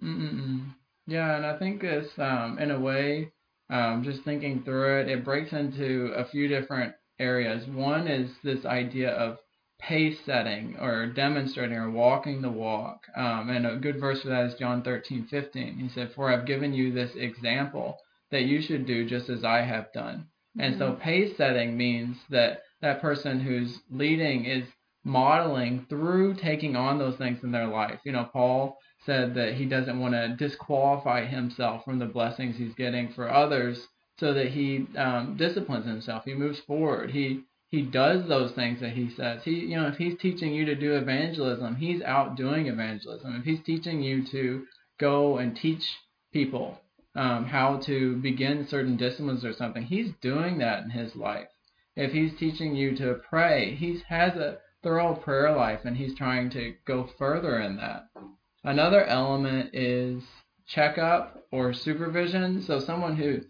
Mm-mm-mm. 0.03 0.66
Yeah, 1.07 1.36
and 1.36 1.46
I 1.46 1.59
think 1.59 1.82
it's 1.82 2.18
um, 2.18 2.59
in 2.59 2.70
a 2.70 2.80
way, 2.80 3.32
um, 3.70 4.03
just 4.05 4.22
thinking 4.24 4.62
through 4.64 5.01
it, 5.01 5.09
it 5.09 5.24
breaks 5.24 5.53
into 5.53 6.12
a 6.16 6.24
few 6.28 6.48
different 6.48 6.94
areas. 7.18 7.66
One 7.68 8.07
is 8.07 8.30
this 8.44 8.64
idea 8.64 9.11
of 9.11 9.38
pace 9.81 10.18
setting 10.24 10.76
or 10.78 11.07
demonstrating 11.07 11.76
or 11.76 11.91
walking 11.91 12.43
the 12.43 12.51
walk. 12.51 13.07
Um, 13.16 13.51
and 13.51 13.66
a 13.66 13.76
good 13.76 14.01
verse 14.01 14.22
for 14.22 14.28
that 14.28 14.47
is 14.47 14.55
John 14.55 14.83
13, 14.83 15.26
15. 15.26 15.78
He 15.78 15.89
said, 15.89 16.12
For 16.12 16.31
I've 16.31 16.47
given 16.47 16.72
you 16.72 16.93
this 16.93 17.14
example 17.16 17.99
that 18.31 18.43
you 18.43 18.62
should 18.62 18.87
do 18.87 19.09
just 19.09 19.28
as 19.28 19.45
I 19.45 19.62
have 19.62 19.93
done. 19.93 20.26
And 20.59 20.78
so 20.78 20.93
pace 20.95 21.37
setting 21.37 21.76
means 21.76 22.16
that 22.31 22.62
that 22.83 23.01
person 23.01 23.41
who's 23.41 23.81
leading 23.91 24.45
is 24.45 24.64
modeling 25.05 25.87
through 25.89 26.35
taking 26.35 26.76
on 26.76 26.99
those 26.99 27.16
things 27.16 27.43
in 27.43 27.53
their 27.53 27.66
life. 27.66 28.01
You 28.05 28.12
know, 28.12 28.28
Paul 28.33 28.78
said 29.07 29.35
that 29.35 29.55
he 29.55 29.64
doesn't 29.64 29.99
want 29.99 30.14
to 30.14 30.37
disqualify 30.37 31.24
himself 31.24 31.85
from 31.85 31.99
the 31.99 32.07
blessings 32.07 32.57
he's 32.57 32.74
getting 32.74 33.12
for 33.12 33.31
others 33.31 33.87
so 34.18 34.35
that 34.35 34.49
he 34.49 34.87
um, 34.99 35.37
disciplines 35.37 35.87
himself. 35.87 36.24
He 36.24 36.35
moves 36.35 36.61
forward. 36.61 37.11
He 37.11 37.45
he 37.71 37.83
does 37.83 38.27
those 38.27 38.53
things 38.53 38.81
that 38.81 38.93
he 38.93 39.11
says. 39.11 39.43
He 39.45 39.61
you 39.61 39.77
know, 39.77 39.87
if 39.87 39.97
he's 39.97 40.18
teaching 40.18 40.53
you 40.53 40.64
to 40.66 40.75
do 40.75 40.97
evangelism, 40.97 41.77
he's 41.77 42.03
out 42.03 42.37
doing 42.37 42.66
evangelism. 42.66 43.37
If 43.37 43.45
he's 43.45 43.62
teaching 43.62 44.03
you 44.03 44.27
to 44.27 44.66
go 44.99 45.39
and 45.39 45.57
teach 45.57 45.85
people 46.33 46.81
um, 47.14 47.45
how 47.47 47.79
to 47.79 48.16
begin 48.16 48.66
certain 48.66 48.97
disciplines 48.97 49.45
or 49.45 49.53
something, 49.53 49.85
he's 49.85 50.12
doing 50.21 50.59
that 50.59 50.83
in 50.83 50.91
his 50.91 51.14
life. 51.14 51.49
If 51.97 52.12
he's 52.12 52.37
teaching 52.37 52.75
you 52.75 52.97
to 52.97 53.21
pray, 53.29 53.75
he 53.77 54.03
has 54.09 54.35
a 54.35 54.59
thorough 54.83 55.14
prayer 55.14 55.55
life 55.55 55.81
and 55.85 55.97
he's 55.97 56.16
trying 56.16 56.51
to 56.51 56.75
go 56.85 57.09
further 57.18 57.61
in 57.61 57.77
that. 57.77 58.09
Another 58.64 59.05
element 59.05 59.75
is 59.75 60.23
checkup 60.66 61.45
or 61.53 61.73
supervision. 61.73 62.62
So 62.62 62.81
someone 62.81 63.16
who 63.16 63.43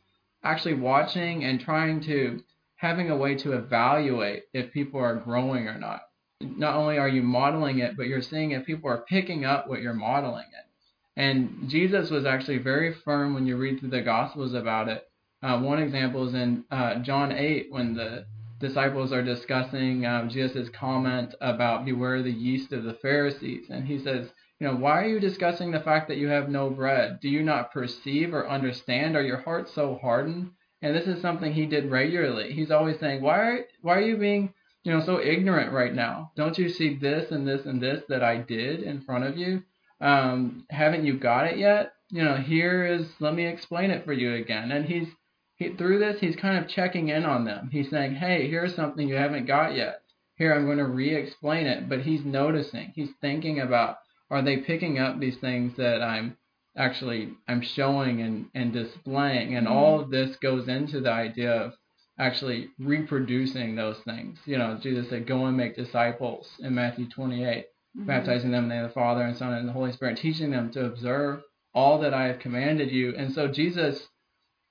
actually 0.43 0.75
watching 0.75 1.45
and 1.45 1.61
trying 1.61 2.01
to 2.03 2.41
having 2.81 3.11
a 3.11 3.16
way 3.16 3.35
to 3.35 3.53
evaluate 3.53 4.45
if 4.55 4.72
people 4.72 4.99
are 4.99 5.16
growing 5.16 5.68
or 5.68 5.78
not. 5.78 6.01
Not 6.41 6.76
only 6.76 6.97
are 6.97 7.09
you 7.09 7.22
modeling 7.22 7.81
it, 7.81 7.95
but 7.95 8.07
you're 8.07 8.22
seeing 8.22 8.53
if 8.53 8.64
people 8.64 8.89
are 8.89 9.05
picking 9.07 9.45
up 9.45 9.68
what 9.68 9.83
you're 9.83 9.93
modeling 9.93 10.47
it. 10.47 11.20
And 11.20 11.68
Jesus 11.68 12.09
was 12.09 12.24
actually 12.24 12.57
very 12.57 12.95
firm 12.95 13.35
when 13.35 13.47
you 13.47 13.59
read 13.59 13.78
through 13.78 13.91
the 13.91 14.01
Gospels 14.01 14.55
about 14.55 14.89
it. 14.89 15.07
Uh, 15.43 15.61
one 15.61 15.78
example 15.78 16.26
is 16.26 16.33
in 16.33 16.64
uh, 16.70 16.97
John 17.01 17.33
8 17.33 17.66
when 17.70 17.95
the 17.95 18.24
disciples 18.61 19.12
are 19.12 19.22
discussing 19.22 20.07
um, 20.07 20.31
Jesus' 20.31 20.70
comment 20.70 21.35
about 21.43 21.85
beware 21.85 22.22
the 22.22 22.33
yeast 22.33 22.72
of 22.72 22.85
the 22.85 22.95
Pharisees. 22.95 23.66
And 23.68 23.87
he 23.87 23.99
says, 23.99 24.31
you 24.59 24.66
know, 24.66 24.76
why 24.76 25.03
are 25.03 25.09
you 25.09 25.20
discussing 25.20 25.70
the 25.70 25.81
fact 25.81 26.09
that 26.09 26.16
you 26.16 26.28
have 26.28 26.49
no 26.49 26.70
bread? 26.70 27.20
Do 27.20 27.28
you 27.28 27.43
not 27.43 27.72
perceive 27.72 28.33
or 28.33 28.49
understand? 28.49 29.16
Are 29.16 29.22
your 29.22 29.43
hearts 29.43 29.74
so 29.74 29.99
hardened? 30.01 30.53
And 30.83 30.97
this 30.97 31.07
is 31.07 31.20
something 31.20 31.53
he 31.53 31.66
did 31.66 31.91
regularly. 31.91 32.53
He's 32.53 32.70
always 32.70 32.99
saying, 32.99 33.20
why 33.22 33.39
are, 33.39 33.59
why 33.83 33.97
are 33.97 34.01
you 34.01 34.16
being, 34.16 34.55
you 34.83 34.93
know, 34.93 35.05
so 35.05 35.20
ignorant 35.20 35.72
right 35.72 35.95
now? 35.95 36.33
Don't 36.37 36.57
you 36.57 36.70
see 36.70 36.97
this 36.97 37.31
and 37.31 37.47
this 37.47 37.66
and 37.66 37.83
this 37.83 38.03
that 38.09 38.22
I 38.22 38.39
did 38.39 38.83
in 38.83 39.03
front 39.03 39.24
of 39.24 39.37
you? 39.37 39.62
Um, 40.01 40.64
haven't 40.70 41.05
you 41.05 41.18
got 41.18 41.47
it 41.47 41.59
yet? 41.59 41.93
You 42.09 42.24
know, 42.24 42.37
here 42.37 42.87
is, 42.87 43.07
let 43.20 43.35
me 43.35 43.47
explain 43.47 43.91
it 43.91 44.05
for 44.07 44.14
you 44.14 44.35
again. 44.35 44.72
And 44.72 44.87
he's, 44.87 45.09
he, 45.57 45.74
through 45.76 45.99
this, 45.99 46.18
he's 46.18 46.35
kind 46.37 46.59
of 46.59 46.70
checking 46.70 47.09
in 47.09 47.26
on 47.26 47.45
them. 47.45 47.68
He's 47.70 47.91
saying, 47.91 48.14
hey, 48.14 48.49
here's 48.49 48.74
something 48.74 49.07
you 49.07 49.16
haven't 49.16 49.47
got 49.47 49.76
yet. 49.76 50.01
here 50.41 50.55
I'm 50.55 50.64
going 50.64 50.78
to 50.78 50.87
re-explain 50.87 51.66
it, 51.66 51.87
but 51.87 52.01
he's 52.01 52.24
noticing, 52.24 52.93
he's 52.95 53.11
thinking 53.20 53.61
about, 53.61 53.99
are 54.31 54.41
they 54.41 54.57
picking 54.57 54.99
up 54.99 55.20
these 55.20 55.37
things 55.37 55.76
that 55.76 56.01
I'm 56.01 56.39
actually 56.77 57.33
I'm 57.49 57.61
showing 57.62 58.21
and, 58.23 58.47
and 58.55 58.73
displaying, 58.73 59.57
and 59.57 59.66
all 59.68 60.01
of 60.01 60.11
this 60.11 60.37
goes 60.37 60.68
into 60.68 61.01
the 61.01 61.12
idea 61.12 61.53
of 61.53 61.73
actually 62.18 62.68
reproducing 62.79 63.75
those 63.75 63.99
things. 64.01 64.39
You 64.45 64.59
know, 64.59 64.79
Jesus 64.83 65.09
said, 65.09 65.27
"Go 65.27 65.47
and 65.47 65.57
make 65.57 65.75
disciples" 65.75 66.49
in 66.61 66.75
Matthew 66.75 67.09
28, 67.09 67.66
Mhm. 67.99 68.07
baptizing 68.07 68.51
them 68.53 68.64
in 68.64 68.68
the 68.68 68.75
name 68.77 68.85
of 68.85 68.91
the 68.91 68.95
Father 68.95 69.23
and 69.23 69.37
Son 69.37 69.53
and 69.53 69.68
the 69.68 69.73
Holy 69.73 69.91
Spirit, 69.93 70.16
teaching 70.18 70.51
them 70.51 70.71
to 70.73 70.85
observe 70.87 71.43
all 71.75 71.99
that 72.01 72.14
I 72.14 72.27
have 72.27 72.39
commanded 72.39 72.91
you. 72.91 73.14
And 73.16 73.33
so 73.33 73.49
Jesus 73.49 74.09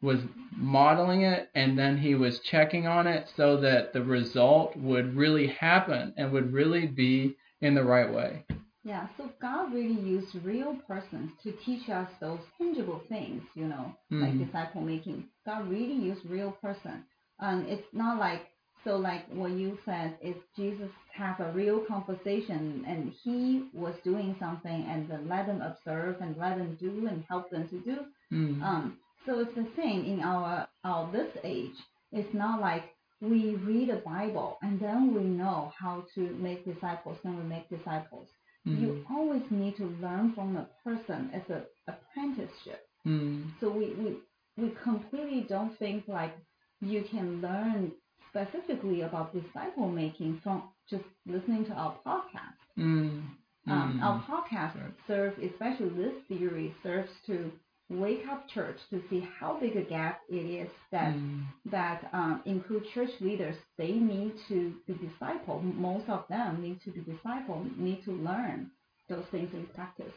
was 0.02 0.22
modeling 0.56 1.24
it 1.24 1.50
and 1.56 1.78
then 1.78 1.98
he 1.98 2.16
was 2.16 2.40
checking 2.40 2.88
on 2.88 3.08
it 3.08 3.28
so 3.36 3.58
that 3.58 3.92
the 3.92 4.02
result 4.04 4.76
would 4.78 5.16
really 5.16 5.48
happen 5.48 6.14
and 6.18 6.32
would 6.32 6.54
really 6.54 6.88
be 6.88 7.36
in 7.62 7.74
the 7.74 7.84
right 7.84 8.12
way. 8.14 8.46
Yeah, 8.90 9.08
so 9.18 9.30
God 9.40 9.74
really 9.74 10.02
used 10.02 10.34
real 10.44 10.74
persons 10.88 11.32
to 11.44 11.52
teach 11.66 11.90
us 11.90 12.10
those 12.20 12.40
tangible 12.58 13.02
things, 13.08 13.44
you 13.56 13.68
know, 13.68 13.86
like 14.22 14.34
Mhm. 14.34 14.46
disciple 14.46 14.82
making. 14.82 15.20
God 15.46 15.70
really 15.70 15.94
used 16.10 16.26
real 16.26 16.54
person. 16.54 17.06
Um, 17.40 17.66
it's 17.68 17.94
not 17.94 18.18
like 18.20 18.44
so 18.86 18.98
like 18.98 19.24
what 19.42 19.52
you 19.52 19.78
said 19.86 20.18
is 20.30 20.36
Jesus 20.56 20.92
have 21.14 21.40
a 21.40 21.52
real 21.62 21.80
conversation 21.94 22.84
and 22.88 23.02
he 23.24 23.70
was 23.74 23.96
doing 24.04 24.36
something 24.40 24.80
and 24.92 25.08
then 25.10 25.28
let 25.28 25.46
them 25.48 25.62
observe 25.62 26.16
and 26.22 26.38
let 26.38 26.58
them 26.58 26.76
do 26.86 26.94
and 27.08 27.24
help 27.32 27.50
them 27.52 27.68
to 27.70 27.80
do. 27.92 27.98
Mm. 28.32 28.64
Um, 28.70 28.84
so 29.26 29.40
it's 29.42 29.56
the 29.56 29.68
same 29.76 30.02
in 30.06 30.20
our 30.22 30.68
our 30.84 31.04
this 31.12 31.32
age. 31.44 31.78
It's 32.12 32.34
not 32.34 32.62
like 32.70 32.86
we 33.22 33.42
read 33.70 33.90
the 33.90 34.02
Bible 34.16 34.58
and 34.64 34.80
then 34.80 35.14
we 35.14 35.26
know 35.42 35.72
how 35.78 35.96
to 36.16 36.22
make 36.48 36.66
disciples 36.66 37.18
and 37.26 37.38
we 37.38 37.44
make 37.56 37.70
disciples. 37.70 38.30
Mm. 38.68 38.82
You 38.82 39.06
always 39.10 39.44
need 39.50 39.78
to 39.78 39.86
learn 40.02 40.34
from 40.34 40.58
a 40.58 40.68
person 40.84 41.32
as 41.34 41.42
a 41.50 41.64
apprenticeship. 41.88 42.88
Mm. 43.06 43.52
So 43.60 43.70
we, 43.72 43.94
we 43.96 44.18
we 44.58 44.72
completely 44.84 45.46
don't 45.48 45.78
think 45.80 46.04
like 46.08 46.36
you 46.82 47.04
can 47.10 47.42
learn 47.42 47.92
specifically 48.30 49.02
about 49.02 49.34
disciple 49.34 49.88
making 49.90 50.40
from 50.44 50.64
just 50.90 51.04
listening 51.26 51.66
to 51.66 51.74
our 51.74 51.96
podcast. 52.06 52.60
Mm. 52.78 53.24
Um, 53.68 54.00
Mm. 54.00 54.02
Our 54.04 54.20
podcast 54.24 54.76
Right. 54.82 54.94
serves, 55.08 55.38
especially 55.44 55.90
this 55.90 56.14
series, 56.28 56.74
serves 56.82 57.12
to 57.28 57.52
wake 57.90 58.28
up 58.28 58.48
church 58.50 58.78
to 58.90 59.02
see 59.10 59.22
how 59.40 59.60
big 59.60 59.76
a 59.76 59.82
gap 59.84 60.22
it 60.30 60.46
is 60.62 60.70
that 60.92 61.14
Mm. 61.16 61.46
that 61.66 62.10
um, 62.14 62.42
include 62.46 62.86
church 62.94 63.12
leaders. 63.22 63.56
They 63.78 63.92
need 63.94 64.34
to 64.50 64.76
be 64.88 64.94
discipled. 64.96 65.64
Most 65.76 66.10
of 66.10 66.28
them 66.30 66.62
need 66.62 66.82
to 66.84 66.92
be 66.92 67.02
discipled, 67.02 67.78
need 67.78 68.04
to 68.06 68.12
learn 68.12 68.72
those 69.10 69.26
things 69.32 69.54
in 69.54 69.66
practice. 69.68 70.14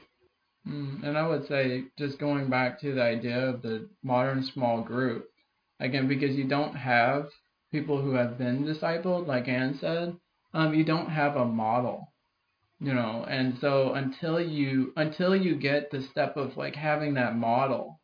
Mm, 0.68 1.02
and 1.04 1.18
I 1.18 1.26
would 1.26 1.46
say, 1.46 1.84
just 1.98 2.18
going 2.18 2.48
back 2.50 2.80
to 2.80 2.94
the 2.94 3.02
idea 3.02 3.48
of 3.48 3.62
the 3.62 3.88
modern 4.02 4.42
small 4.42 4.82
group, 4.82 5.28
again, 5.80 6.08
because 6.08 6.36
you 6.36 6.44
don't 6.44 6.74
have 6.76 7.30
people 7.72 8.00
who 8.00 8.12
have 8.14 8.38
been 8.38 8.64
discipled, 8.64 9.26
like 9.26 9.48
Anne 9.48 9.78
said, 9.80 10.16
um, 10.54 10.74
you 10.74 10.84
don't 10.84 11.10
have 11.10 11.36
a 11.36 11.44
model, 11.46 12.11
you 12.82 12.92
know, 12.92 13.24
and 13.28 13.56
so 13.60 13.92
until 13.94 14.40
you 14.40 14.92
until 14.96 15.36
you 15.36 15.56
get 15.56 15.90
the 15.90 16.02
step 16.10 16.36
of 16.36 16.56
like 16.56 16.74
having 16.74 17.14
that 17.14 17.36
model, 17.36 18.00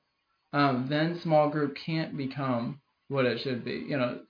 um, 0.53 0.87
then 0.89 1.21
small 1.23 1.51
group 1.51 1.77
can't 1.85 2.17
become 2.17 2.81
what 3.09 3.25
it 3.25 3.41
should 3.43 3.65
be. 3.65 3.85
You 3.89 3.99
know, 3.99 4.21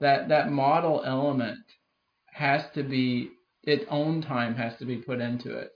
that 0.00 0.28
that 0.28 0.50
model 0.50 1.02
element 1.04 1.58
has 2.26 2.62
to 2.74 2.82
be 2.82 3.30
its 3.64 3.84
own 3.90 4.22
time 4.22 4.54
has 4.54 4.78
to 4.78 4.84
be 4.86 4.96
put 4.96 5.20
into 5.20 5.56
it 5.56 5.72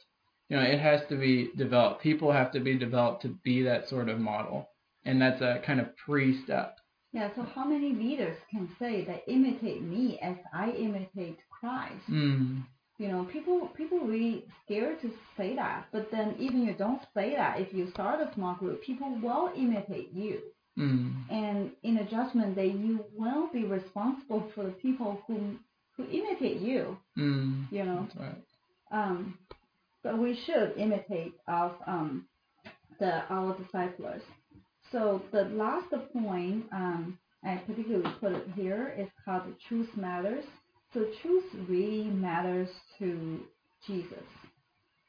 you 0.52 0.58
know, 0.58 0.64
it 0.64 0.80
has 0.80 1.00
to 1.08 1.16
be 1.16 1.50
developed. 1.56 2.02
People 2.02 2.30
have 2.30 2.52
to 2.52 2.60
be 2.60 2.76
developed 2.78 3.22
to 3.22 3.28
be 3.42 3.62
that 3.62 3.88
sort 3.88 4.10
of 4.10 4.18
model, 4.18 4.68
and 5.02 5.18
that's 5.18 5.40
a 5.40 5.62
kind 5.64 5.80
of 5.80 5.96
pre-step. 5.96 6.76
Yeah. 7.14 7.30
So 7.34 7.46
how 7.54 7.64
many 7.64 7.94
leaders 7.94 8.36
can 8.50 8.68
say 8.78 9.02
that 9.06 9.22
imitate 9.26 9.80
me 9.82 10.18
as 10.22 10.36
I 10.52 10.72
imitate 10.72 11.38
Christ? 11.58 12.10
Mm. 12.10 12.64
You 13.02 13.08
know, 13.08 13.24
people 13.24 13.66
people 13.76 13.98
really 13.98 14.44
scared 14.64 15.00
to 15.02 15.10
say 15.36 15.56
that. 15.56 15.86
But 15.90 16.12
then 16.12 16.36
even 16.38 16.62
you 16.62 16.72
don't 16.72 17.02
say 17.14 17.34
that, 17.34 17.58
if 17.58 17.74
you 17.74 17.90
start 17.90 18.20
a 18.20 18.32
small 18.32 18.54
group, 18.54 18.80
people 18.84 19.18
will 19.20 19.50
imitate 19.56 20.12
you. 20.12 20.38
Mm. 20.78 21.12
And 21.28 21.72
in 21.82 21.98
a 21.98 22.04
judgment 22.08 22.54
day, 22.54 22.68
you 22.68 23.04
will 23.18 23.48
be 23.52 23.64
responsible 23.64 24.48
for 24.54 24.62
the 24.62 24.70
people 24.70 25.20
who 25.26 25.56
who 25.96 26.04
imitate 26.10 26.60
you. 26.60 26.96
Mm. 27.18 27.72
You 27.72 27.84
know. 27.84 28.08
Right. 28.16 28.42
Um, 28.92 29.36
but 30.04 30.16
we 30.16 30.38
should 30.46 30.74
imitate 30.76 31.34
of 31.48 31.72
um, 31.88 32.26
the 33.00 33.24
our 33.28 33.58
disciples. 33.58 34.22
So 34.92 35.22
the 35.32 35.46
last 35.46 35.90
point 36.12 36.66
um, 36.70 37.18
I 37.44 37.56
particularly 37.66 38.14
put 38.20 38.30
it 38.30 38.46
here 38.54 38.94
is 38.96 39.08
called 39.24 39.42
the 39.48 39.56
truth 39.66 39.90
matters. 39.96 40.44
So 40.94 41.06
truth 41.22 41.44
really 41.68 42.04
matters 42.04 42.68
to 42.98 43.40
Jesus, 43.86 44.24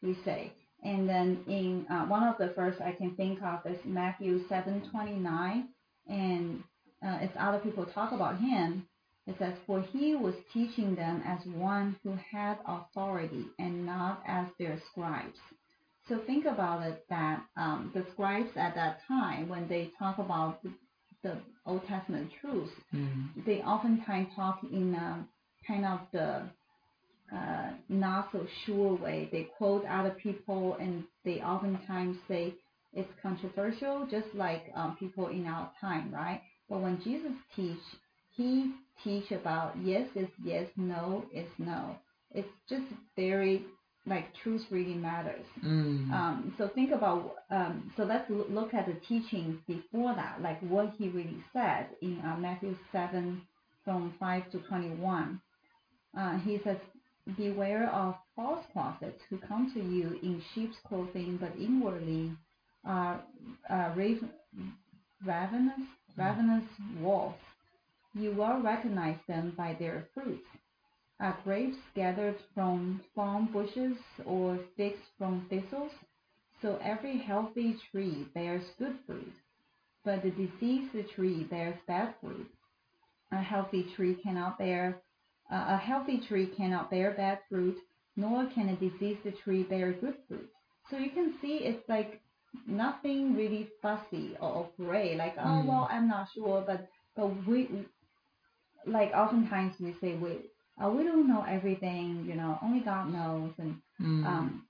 we 0.02 0.18
say. 0.26 0.54
And 0.84 1.08
then 1.08 1.40
in 1.48 1.86
uh, 1.90 2.06
one 2.06 2.24
of 2.24 2.38
the 2.38 2.54
first 2.56 2.82
I 2.82 2.92
can 2.94 3.16
think 3.16 3.40
of 3.42 3.60
is 3.66 3.78
Matthew 3.86 4.48
seven 4.50 4.90
twenty 4.92 5.16
nine, 5.16 5.70
and 6.08 6.64
uh, 7.06 7.18
as 7.22 7.30
other 7.40 7.60
people 7.60 7.86
talk 7.86 8.12
about 8.12 8.40
him, 8.40 8.86
it 9.28 9.36
says, 9.40 9.54
For 9.66 9.82
he 9.82 10.16
was 10.16 10.34
teaching 10.54 10.96
them 10.96 11.22
as 11.26 11.40
one 11.46 11.96
who 12.04 12.18
had 12.32 12.58
authority 12.68 13.46
and 13.60 13.86
not 13.86 14.22
as 14.28 14.48
their 14.60 14.82
scribes. 14.92 15.38
So 16.10 16.20
think 16.28 16.46
about 16.46 16.84
it 16.86 17.06
that 17.10 17.42
um, 17.56 17.92
the 17.94 18.06
scribes 18.14 18.50
at 18.58 18.76
that 18.76 19.00
time, 19.08 19.48
when 19.48 19.68
they 19.70 19.92
talk 19.98 20.18
about 20.18 20.62
the, 20.64 20.72
the 21.24 21.38
Old 21.66 21.88
Testament 21.88 22.30
truths, 22.42 22.72
Mm. 22.94 23.46
they 23.46 23.60
oftentimes 23.62 24.28
talk 24.36 24.60
in 24.72 24.94
a 24.96 25.26
kind 25.68 25.86
of 25.86 26.00
the 26.12 26.44
uh, 27.36 27.72
not 27.90 28.30
so 28.32 28.46
sure 28.66 28.96
way. 28.96 29.30
They 29.32 29.50
quote 29.58 29.86
other 29.90 30.16
people 30.22 30.78
and 30.80 31.04
they 31.26 31.42
oftentimes 31.42 32.18
say 32.28 32.54
it's 32.94 33.10
controversial, 33.22 34.08
just 34.10 34.28
like 34.36 34.66
um, 34.76 34.96
people 35.00 35.28
in 35.28 35.48
our 35.48 35.72
time, 35.82 36.12
right? 36.14 36.42
But 36.70 36.82
when 36.82 37.02
Jesus 37.04 37.32
teach, 37.56 37.80
he 38.36 38.74
teach 39.04 39.32
about 39.32 39.76
yes 39.82 40.08
is 40.16 40.28
yes, 40.44 40.68
no 40.76 41.26
is 41.34 41.48
no. 41.58 41.96
It's 42.34 42.48
just 42.70 42.86
very 43.16 43.66
like 44.06 44.26
truth 44.44 44.62
really 44.70 44.94
matters. 44.94 45.46
Mm. 45.64 46.12
Um, 46.12 46.54
so 46.58 46.70
think 46.76 46.92
about 46.92 47.36
um, 47.50 47.92
so 47.98 48.04
let's 48.04 48.30
look 48.30 48.74
at 48.74 48.86
the 48.86 48.96
teachings 49.08 49.58
before 49.68 50.14
that, 50.16 50.42
like 50.42 50.60
what 50.62 50.94
he 50.98 51.10
really 51.10 51.44
said 51.54 51.88
in 52.02 52.20
uh, 52.20 52.36
Matthew 52.38 52.76
seven 52.92 53.42
from 53.84 54.14
five 54.20 54.50
to 54.52 54.60
twenty 54.60 54.90
one. 54.90 55.42
Uh, 56.18 56.38
he 56.40 56.60
says, 56.64 56.78
"Beware 57.38 57.90
of 57.90 58.16
false 58.36 58.66
prophets 58.74 59.22
who 59.30 59.38
come 59.40 59.72
to 59.74 59.80
you 59.82 60.20
in 60.24 60.42
sheep's 60.54 60.78
clothing, 60.88 61.38
but 61.38 61.56
inwardly 61.58 62.32
are 62.86 63.22
uh, 63.70 63.94
raven, 63.96 64.32
ravenous 65.26 65.82
ravenous 66.18 66.66
wolves. 67.02 67.40
You 68.14 68.32
will 68.34 68.62
recognize 68.62 69.20
them 69.28 69.54
by 69.58 69.74
their 69.76 70.08
fruits." 70.14 70.48
Are 71.20 71.38
grapes 71.44 71.78
gathered 71.96 72.38
from 72.54 73.02
thorn 73.16 73.46
bushes 73.54 73.98
or 74.26 74.60
figs 74.76 75.00
from 75.18 75.48
thistles? 75.50 75.92
So 76.62 76.78
every 76.82 77.18
healthy 77.18 77.76
tree 77.92 78.26
bears 78.34 78.64
good 78.80 79.00
fruit, 79.06 79.34
but 80.04 80.24
the 80.24 80.32
diseased 80.32 81.10
tree 81.16 81.44
bears 81.46 81.80
bad 81.88 82.16
fruit. 82.20 82.52
A 83.32 83.42
healthy 83.42 83.84
tree 83.96 84.16
cannot 84.16 84.58
bear 84.58 85.02
uh, 85.52 85.66
a 85.70 85.78
healthy 85.78 86.20
tree 86.28 86.48
cannot 86.58 86.90
bear 86.90 87.12
bad 87.12 87.40
fruit, 87.50 87.78
nor 88.16 88.46
can 88.54 88.70
a 88.70 88.76
diseased 88.76 89.22
tree 89.44 89.64
bear 89.64 89.94
good 89.94 90.16
fruit. 90.28 90.50
So 90.90 90.98
you 90.98 91.10
can 91.12 91.34
see 91.42 91.58
it's 91.64 91.88
like 91.90 92.22
nothing 92.68 93.36
really 93.36 93.70
fussy 93.82 94.36
or, 94.40 94.70
gray. 94.78 95.16
Like 95.16 95.36
oh 95.40 95.64
Mm. 95.64 95.66
well, 95.68 95.88
I'm 95.92 96.08
not 96.08 96.28
sure, 96.34 96.64
but 96.66 96.88
but 97.16 97.28
we 97.48 97.70
like 98.86 99.12
oftentimes 99.14 99.74
we 99.80 99.94
say 100.02 100.16
we 100.16 100.40
uh, 100.84 100.90
we 100.90 101.04
don't 101.04 101.28
know 101.28 101.44
everything, 101.48 102.26
you 102.28 102.36
know, 102.36 102.58
only 102.64 102.80
God 102.82 103.12
knows, 103.12 103.52
and 103.58 103.76
Mm. 104.02 104.26
um, 104.26 104.66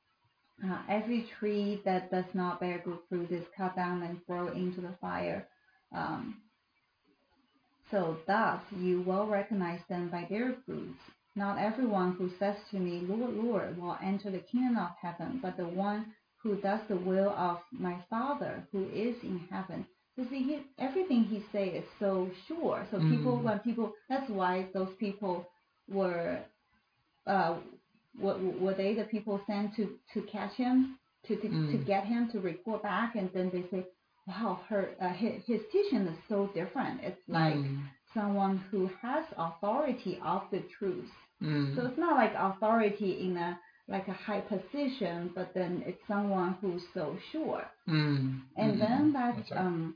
uh, 0.63 0.81
every 0.89 1.27
tree 1.39 1.81
that 1.85 2.11
does 2.11 2.25
not 2.33 2.59
bear 2.59 2.79
good 2.83 2.99
fruit 3.09 3.31
is 3.31 3.45
cut 3.57 3.75
down 3.75 4.03
and 4.03 4.19
thrown 4.25 4.55
into 4.55 4.81
the 4.81 4.95
fire. 5.01 5.47
Um, 5.95 6.41
so 7.93 8.17
thus 8.27 8.59
you 8.85 8.95
will 9.07 9.27
recognize 9.27 9.81
them 9.89 10.09
by 10.09 10.25
their 10.29 10.49
fruits. 10.65 10.99
Not 11.35 11.59
everyone 11.59 12.11
who 12.17 12.29
says 12.39 12.55
to 12.71 12.77
me, 12.79 12.95
Lord, 13.07 13.33
Lord, 13.35 13.77
will 13.81 13.97
enter 14.03 14.29
the 14.31 14.39
kingdom 14.51 14.77
of 14.77 14.91
heaven, 15.01 15.39
but 15.41 15.57
the 15.57 15.67
one 15.87 16.01
who 16.41 16.51
does 16.67 16.81
the 16.89 16.97
will 17.09 17.29
of 17.49 17.57
my 17.71 17.95
Father 18.09 18.53
who 18.71 18.83
is 19.07 19.15
in 19.23 19.37
heaven. 19.51 19.85
You 20.17 20.25
see, 20.29 20.41
he, 20.49 20.55
everything 20.79 21.23
he 21.23 21.43
say 21.53 21.65
is 21.69 21.85
so 21.99 22.11
sure. 22.47 22.79
So 22.91 22.97
people, 23.13 23.33
Mm. 23.39 23.43
when 23.47 23.59
people, 23.59 23.87
that's 24.09 24.29
why 24.39 24.53
those 24.73 24.93
people 25.05 25.35
were 25.99 26.39
uh, 27.25 27.55
were, 28.23 28.37
were 28.63 28.75
they 28.75 28.93
the 28.93 29.05
people 29.15 29.35
sent 29.47 29.75
to 29.77 29.83
to 30.13 30.19
catch 30.35 30.53
him 30.53 30.99
to 31.27 31.35
to, 31.37 31.47
Mm. 31.47 31.71
to 31.71 31.77
get 31.93 32.03
him 32.05 32.29
to 32.33 32.39
report 32.39 32.83
back, 32.83 33.15
and 33.15 33.29
then 33.33 33.49
they 33.53 33.63
say, 33.71 33.81
wow, 34.27 34.61
her 34.69 34.95
uh, 35.01 35.09
his, 35.13 35.43
his 35.47 35.61
teaching 35.71 36.07
is 36.07 36.17
so 36.29 36.47
different. 36.53 37.01
It's 37.03 37.21
like 37.27 37.55
Mm. 37.55 37.89
someone 38.13 38.57
who 38.71 38.89
has 39.01 39.25
authority 39.37 40.19
of 40.23 40.43
the 40.51 40.61
truth. 40.79 41.09
Mm. 41.41 41.75
So 41.75 41.85
it's 41.87 41.97
not 41.97 42.15
like 42.15 42.33
authority 42.35 43.21
in 43.25 43.37
a 43.37 43.59
like 43.87 44.07
a 44.07 44.13
high 44.13 44.41
position, 44.41 45.31
but 45.35 45.53
then 45.53 45.83
it's 45.85 46.01
someone 46.07 46.55
who's 46.61 46.83
so 46.93 47.17
sure. 47.31 47.65
Mm. 47.89 48.41
And 48.57 48.73
Mm. 48.75 48.79
then 48.79 49.13
let's 49.13 49.51
right. 49.51 49.59
um, 49.59 49.95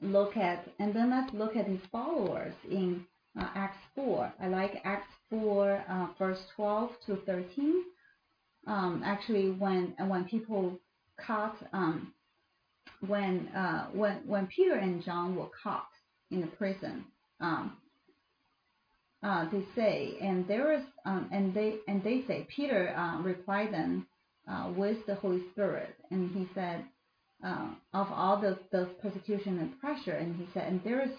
look 0.00 0.36
at 0.36 0.68
and 0.80 0.94
then 0.94 1.10
let's 1.10 1.34
look 1.34 1.56
at 1.56 1.66
his 1.66 1.80
followers 1.92 2.54
in 2.70 3.06
uh, 3.38 3.48
Acts 3.54 3.84
four. 3.94 4.32
I 4.40 4.48
like 4.48 4.80
Acts 4.84 5.12
four, 5.30 5.84
uh, 5.88 6.08
verse 6.18 6.40
twelve 6.56 6.90
to 7.06 7.16
thirteen. 7.26 7.84
Um, 8.66 9.02
actually, 9.04 9.50
when 9.52 9.94
when 10.08 10.24
people 10.26 10.80
caught 11.20 11.56
um, 11.74 12.13
when 13.06 13.48
uh, 13.48 13.86
when 13.92 14.16
when 14.26 14.46
Peter 14.46 14.74
and 14.74 15.04
John 15.04 15.36
were 15.36 15.48
caught 15.62 15.88
in 16.30 16.40
the 16.40 16.46
prison, 16.48 17.04
um, 17.40 17.76
uh, 19.22 19.46
they 19.50 19.64
say, 19.74 20.16
and 20.20 20.46
there 20.46 20.72
is, 20.74 20.84
um, 21.06 21.28
and 21.32 21.54
they 21.54 21.76
and 21.88 22.02
they 22.04 22.24
say, 22.28 22.46
Peter 22.54 22.94
uh, 22.96 23.20
replied 23.22 23.72
them 23.72 24.06
uh, 24.50 24.70
with 24.76 24.98
the 25.06 25.14
Holy 25.14 25.42
Spirit, 25.52 25.94
and 26.10 26.30
he 26.30 26.46
said, 26.54 26.84
uh, 27.44 27.68
of 27.94 28.06
all 28.10 28.40
the, 28.40 28.58
the 28.70 28.86
persecution 29.00 29.58
and 29.58 29.80
pressure, 29.80 30.12
and 30.12 30.36
he 30.36 30.46
said, 30.52 30.68
and 30.68 30.82
there 30.84 31.02
is 31.02 31.10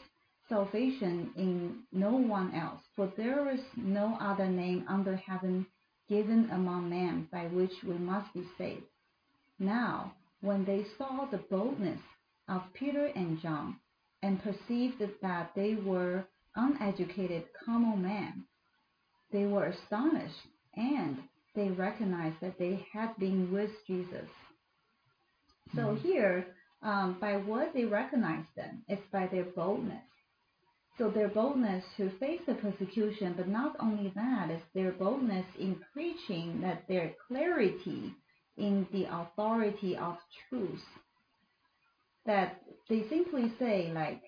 salvation 0.50 1.32
in 1.36 1.80
no 1.92 2.12
one 2.12 2.54
else, 2.54 2.82
for 2.96 3.12
there 3.18 3.52
is 3.52 3.62
no 3.76 4.18
other 4.22 4.46
name 4.46 4.86
under 4.88 5.16
heaven 5.16 5.66
given 6.08 6.50
among 6.52 6.90
men 6.90 7.28
by 7.32 7.46
which 7.46 7.72
we 7.84 7.96
must 7.96 8.32
be 8.34 8.44
saved. 8.58 8.84
Now, 9.58 10.14
when 10.46 10.66
they 10.66 10.86
saw 10.98 11.26
the 11.32 11.40
boldness 11.52 12.02
of 12.50 12.64
Peter 12.76 13.08
and 13.08 13.42
John, 13.42 13.80
and 14.24 14.44
perceived 14.44 15.02
that 15.24 15.52
they 15.56 15.76
were 15.76 16.28
uneducated 16.56 17.46
common 17.66 18.04
men, 18.04 18.46
they 19.32 19.46
were 19.48 19.66
astonished, 19.68 20.48
and 20.76 21.20
they 21.56 21.70
recognized 21.72 22.42
that 22.42 22.60
they 22.60 22.86
had 22.94 23.18
been 23.18 23.52
with 23.52 23.72
Jesus. 23.88 24.30
So 25.76 25.96
Mhm. 25.96 26.02
here, 26.02 26.56
um, 26.84 27.20
by 27.20 27.38
what 27.38 27.74
they 27.74 27.86
recognize 27.86 28.46
them, 28.56 28.86
it's 28.88 29.08
by 29.12 29.28
their 29.28 29.46
boldness. 29.46 30.04
So 30.98 31.12
their 31.12 31.30
boldness 31.30 31.86
to 31.98 32.10
face 32.20 32.42
the 32.48 32.56
persecution, 32.56 33.36
but 33.38 33.48
not 33.50 33.76
only 33.80 34.12
that, 34.16 34.52
it's 34.52 34.66
their 34.74 34.94
boldness 34.94 35.46
in 35.60 35.76
preaching 35.94 36.62
that 36.62 36.88
their 36.88 37.16
clarity 37.28 38.16
in 38.58 38.88
the 38.92 39.06
authority 39.14 39.96
of 39.98 40.18
truth. 40.50 40.82
That 42.26 42.62
they 42.90 43.06
simply 43.10 43.52
say, 43.60 43.92
like, 43.94 44.22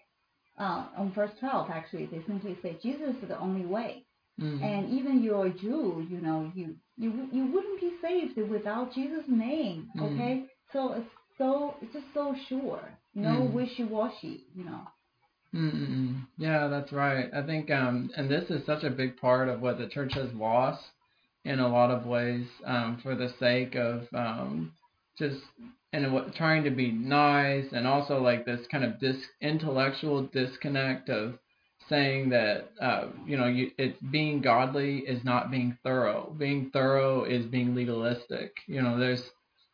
uh, 0.59 0.87
on 0.97 1.11
verse 1.13 1.31
12, 1.39 1.69
actually, 1.71 2.05
they 2.07 2.21
simply 2.27 2.57
say, 2.61 2.77
Jesus 2.81 3.15
is 3.21 3.29
the 3.29 3.39
only 3.39 3.65
way. 3.65 4.03
Mm. 4.39 4.61
And 4.61 4.89
even 4.91 5.23
you're 5.23 5.47
a 5.47 5.53
Jew, 5.53 6.05
you 6.09 6.21
know, 6.21 6.51
you 6.53 6.75
you 6.95 7.27
you 7.31 7.47
wouldn't 7.47 7.81
be 7.81 7.93
saved 8.01 8.37
without 8.49 8.93
Jesus' 8.93 9.25
name. 9.27 9.87
Mm. 9.97 10.13
Okay, 10.13 10.45
so 10.71 10.93
it's 10.93 11.09
so 11.39 11.73
it's 11.81 11.93
just 11.93 12.05
so 12.13 12.35
sure, 12.47 12.81
no 13.15 13.29
Mm. 13.29 13.53
wishy 13.53 13.83
washy, 13.83 14.45
you 14.55 14.63
know. 14.63 14.81
Mm-mm. 15.55 16.27
Yeah, 16.37 16.67
that's 16.67 16.91
right. 16.91 17.29
I 17.33 17.41
think, 17.41 17.71
um, 17.71 18.11
and 18.15 18.29
this 18.29 18.49
is 18.51 18.63
such 18.65 18.83
a 18.83 18.89
big 18.91 19.17
part 19.17 19.47
of 19.49 19.61
what 19.61 19.77
the 19.79 19.87
church 19.87 20.13
has 20.13 20.31
lost 20.33 20.83
in 21.47 21.59
a 21.59 21.67
lot 21.67 21.91
of 21.91 22.05
ways, 22.05 22.45
um, 22.65 22.99
for 23.01 23.15
the 23.15 23.33
sake 23.39 23.75
of 23.75 24.07
um, 24.13 24.73
just 25.17 25.39
and 25.93 26.13
what 26.13 26.35
trying 26.35 26.63
to 26.65 26.71
be 26.71 26.91
nice, 26.91 27.65
and 27.71 27.87
also 27.87 28.21
like 28.21 28.45
this 28.45 28.67
kind 28.67 28.83
of 28.83 28.99
dis 28.99 29.17
intellectual 29.41 30.23
disconnect 30.23 31.09
of 31.09 31.39
saying 31.89 32.29
that 32.29 32.71
uh, 32.81 33.05
you 33.25 33.37
know 33.37 33.47
you, 33.47 33.71
being 34.11 34.41
godly 34.41 34.99
is 34.99 35.23
not 35.23 35.49
being 35.49 35.77
thorough. 35.83 36.35
Being 36.37 36.69
thorough 36.71 37.23
is 37.23 37.45
being 37.45 37.73
legalistic. 37.73 38.51
You 38.67 38.81
know, 38.81 38.99
there's 38.99 39.23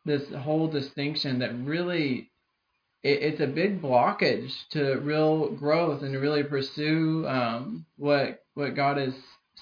this 0.04 0.22
whole 0.32 0.68
distinction 0.68 1.40
that 1.40 1.58
really 1.58 2.30
it, 3.02 3.22
it's 3.22 3.40
a 3.40 3.46
big 3.46 3.82
blockage 3.82 4.52
to 4.70 4.94
real 4.96 5.50
growth 5.50 6.02
and 6.02 6.12
to 6.12 6.18
really 6.18 6.44
pursue 6.44 7.26
um, 7.26 7.86
what 7.96 8.42
what 8.54 8.76
God 8.76 8.98
is 8.98 9.14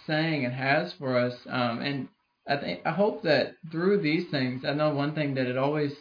saying 0.07 0.45
and 0.45 0.55
has 0.55 0.93
for 0.95 1.17
us. 1.17 1.35
Um, 1.49 1.81
and 1.81 2.09
I 2.49 2.57
think 2.57 2.81
I 2.85 2.91
hope 2.91 3.23
that 3.23 3.55
through 3.71 4.01
these 4.01 4.29
things, 4.31 4.65
I 4.65 4.75
know 4.75 4.95
one 4.95 5.15
thing 5.15 5.35
that 5.35 5.47
it 5.47 5.57
always 5.57 5.93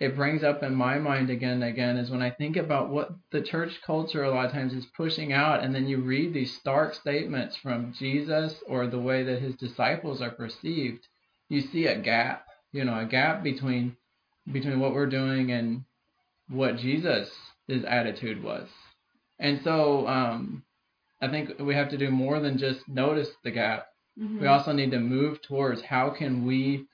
it 0.00 0.16
brings 0.16 0.42
up 0.42 0.62
in 0.62 0.74
my 0.74 0.98
mind 0.98 1.28
again 1.28 1.62
and 1.62 1.64
again 1.64 1.98
is 1.98 2.10
when 2.10 2.22
I 2.22 2.30
think 2.30 2.56
about 2.56 2.88
what 2.88 3.10
the 3.32 3.42
church 3.42 3.80
culture 3.84 4.24
a 4.24 4.30
lot 4.30 4.46
of 4.46 4.52
times 4.52 4.72
is 4.72 4.86
pushing 4.96 5.32
out, 5.34 5.62
and 5.62 5.74
then 5.74 5.86
you 5.86 5.98
read 5.98 6.32
these 6.32 6.56
stark 6.56 6.94
statements 6.94 7.56
from 7.56 7.92
Jesus 7.98 8.54
or 8.66 8.86
the 8.86 8.98
way 8.98 9.22
that 9.24 9.42
his 9.42 9.54
disciples 9.56 10.22
are 10.22 10.30
perceived, 10.30 11.06
you 11.50 11.60
see 11.60 11.86
a 11.86 11.98
gap, 12.00 12.46
you 12.72 12.84
know, 12.84 12.98
a 12.98 13.04
gap 13.04 13.42
between 13.42 13.96
between 14.50 14.80
what 14.80 14.94
we're 14.94 15.06
doing 15.06 15.52
and 15.52 15.84
what 16.48 16.78
Jesus' 16.78 17.30
attitude 17.68 18.42
was. 18.42 18.68
And 19.38 19.60
so 19.62 20.06
um, 20.08 20.64
I 21.20 21.28
think 21.28 21.58
we 21.58 21.74
have 21.74 21.90
to 21.90 21.98
do 21.98 22.10
more 22.10 22.40
than 22.40 22.58
just 22.58 22.88
notice 22.88 23.30
the 23.44 23.50
gap. 23.50 23.86
Mhm. 24.18 24.40
We 24.40 24.46
also 24.46 24.72
need 24.72 24.90
to 24.92 24.98
move 25.00 25.40
towards 25.42 25.82
how 25.82 26.10
can 26.10 26.44
we 26.46 26.86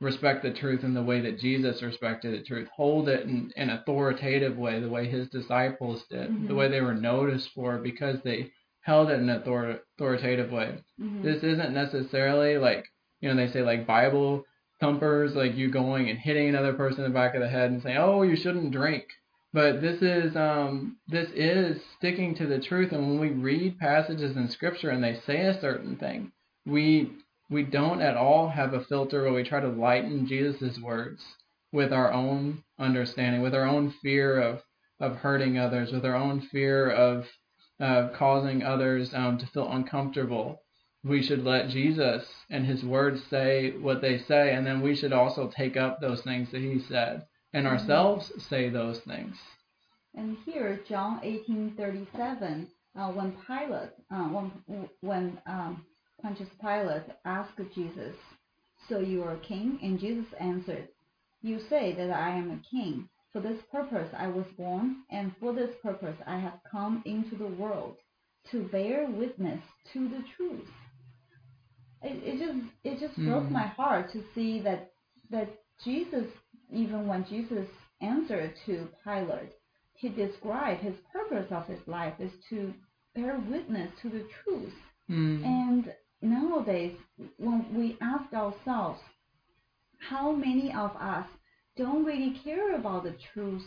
respect 0.00 0.42
the 0.42 0.50
truth 0.52 0.84
in 0.84 0.92
the 0.94 1.02
way 1.02 1.20
that 1.20 1.38
Jesus 1.38 1.82
respected 1.82 2.34
the 2.34 2.44
truth, 2.44 2.68
hold 2.74 3.08
it 3.08 3.22
in 3.26 3.52
an 3.56 3.70
authoritative 3.70 4.58
way, 4.58 4.80
the 4.80 4.88
way 4.88 5.06
his 5.06 5.28
disciples 5.28 6.04
did, 6.10 6.48
the 6.48 6.52
Mhm. 6.52 6.56
way 6.56 6.68
they 6.68 6.80
were 6.80 6.94
noticed 6.94 7.50
for 7.54 7.78
because 7.78 8.20
they 8.22 8.50
held 8.80 9.08
it 9.10 9.20
in 9.20 9.28
an 9.30 9.40
author- 9.40 9.80
authoritative 9.96 10.50
way. 10.52 10.74
Mhm. 11.00 11.22
This 11.22 11.42
isn't 11.42 11.72
necessarily 11.72 12.58
like, 12.58 12.84
you 13.20 13.28
know, 13.28 13.34
they 13.36 13.46
say 13.48 13.62
like 13.62 13.86
Bible 13.86 14.44
thumpers, 14.80 15.36
like 15.36 15.56
you 15.56 15.70
going 15.70 16.10
and 16.10 16.18
hitting 16.18 16.48
another 16.48 16.74
person 16.74 17.04
in 17.04 17.10
the 17.10 17.14
back 17.14 17.34
of 17.34 17.40
the 17.40 17.48
head 17.48 17.70
and 17.70 17.80
saying, 17.80 17.96
"Oh, 17.96 18.22
you 18.22 18.36
shouldn't 18.36 18.72
drink." 18.72 19.06
But 19.54 19.80
this 19.80 20.02
is 20.02 20.34
um 20.36 20.98
this 21.06 21.30
is 21.30 21.80
sticking 21.96 22.34
to 22.34 22.46
the 22.46 22.58
truth 22.58 22.90
and 22.92 23.08
when 23.08 23.20
we 23.20 23.30
read 23.30 23.78
passages 23.78 24.36
in 24.36 24.48
scripture 24.48 24.90
and 24.90 25.04
they 25.04 25.20
say 25.26 25.42
a 25.42 25.60
certain 25.60 25.96
thing, 25.96 26.32
we 26.66 27.12
we 27.48 27.62
don't 27.62 28.02
at 28.02 28.16
all 28.16 28.48
have 28.48 28.74
a 28.74 28.84
filter 28.84 29.22
where 29.22 29.32
we 29.32 29.44
try 29.44 29.60
to 29.60 29.68
lighten 29.68 30.26
Jesus' 30.26 30.80
words 30.80 31.22
with 31.72 31.92
our 31.92 32.12
own 32.12 32.64
understanding, 32.80 33.42
with 33.42 33.54
our 33.54 33.64
own 33.64 33.92
fear 34.02 34.40
of 34.40 34.60
of 34.98 35.18
hurting 35.18 35.56
others, 35.56 35.92
with 35.92 36.04
our 36.04 36.16
own 36.16 36.40
fear 36.40 36.90
of 36.90 37.28
uh, 37.78 38.08
causing 38.08 38.64
others 38.64 39.14
um, 39.14 39.38
to 39.38 39.46
feel 39.46 39.70
uncomfortable. 39.70 40.60
We 41.04 41.22
should 41.22 41.44
let 41.44 41.68
Jesus 41.68 42.26
and 42.50 42.66
His 42.66 42.82
words 42.82 43.22
say 43.30 43.70
what 43.70 44.00
they 44.00 44.18
say, 44.18 44.52
and 44.52 44.66
then 44.66 44.82
we 44.82 44.96
should 44.96 45.12
also 45.12 45.48
take 45.48 45.76
up 45.76 46.00
those 46.00 46.22
things 46.22 46.50
that 46.50 46.60
He 46.60 46.80
said, 46.80 47.24
and 47.54 47.66
Mhm. 47.66 47.72
ourselves 47.72 48.32
say 48.50 48.70
those 48.70 49.00
things. 49.02 49.36
And 50.14 50.38
here, 50.46 50.80
John 50.88 51.20
18:37, 51.22 52.68
uh, 52.96 53.12
when 53.12 53.32
Pilate, 53.46 53.92
uh, 54.10 54.28
when 54.28 54.90
when 55.02 55.42
um, 55.46 55.86
Pontius 56.22 56.50
Pilate 56.60 57.04
asked 57.24 57.60
Jesus, 57.74 58.16
"So 58.88 59.00
you 59.00 59.24
are 59.24 59.34
a 59.34 59.40
king?" 59.40 59.80
and 59.82 59.98
Jesus 60.00 60.32
answered, 60.34 60.88
"You 61.42 61.60
say 61.60 61.92
that 61.94 62.10
I 62.10 62.30
am 62.30 62.50
a 62.52 62.58
king. 62.70 63.08
For 63.32 63.40
this 63.40 63.62
purpose 63.72 64.10
I 64.14 64.28
was 64.28 64.46
born, 64.58 65.04
and 65.10 65.36
for 65.38 65.52
this 65.54 65.74
purpose 65.82 66.18
I 66.26 66.38
have 66.38 66.60
come 66.70 67.02
into 67.06 67.36
the 67.36 67.48
world, 67.48 67.98
to 68.52 68.68
bear 68.68 69.06
witness 69.06 69.62
to 69.92 70.08
the 70.08 70.22
truth." 70.36 70.70
It, 72.02 72.22
it 72.24 72.38
just 72.38 72.60
it 72.84 73.00
just 73.00 73.16
broke 73.24 73.48
Mm. 73.48 73.52
my 73.52 73.66
heart 73.68 74.12
to 74.12 74.22
see 74.34 74.60
that 74.60 74.92
that 75.30 75.48
Jesus, 75.84 76.26
even 76.74 77.06
when 77.06 77.24
Jesus 77.28 77.66
answered 78.00 78.54
to 78.66 78.88
Pilate, 79.04 79.52
he 79.94 80.08
described 80.08 80.82
his 80.82 80.94
purpose 81.12 81.46
of 81.50 81.66
his 81.66 81.80
life 81.86 82.14
is 82.18 82.32
to 82.50 82.74
bear 83.14 83.38
witness 83.48 83.90
to 84.02 84.10
the 84.10 84.26
truth. 84.42 84.72
Mm. 85.10 85.44
And 85.44 85.94
nowadays, 86.22 86.96
when 87.38 87.66
we 87.74 87.96
ask 88.00 88.32
ourselves, 88.32 89.00
how 89.98 90.32
many 90.32 90.72
of 90.72 90.90
us 90.96 91.26
don't 91.76 92.04
really 92.04 92.38
care 92.44 92.76
about 92.76 93.04
the 93.04 93.14
truth 93.32 93.62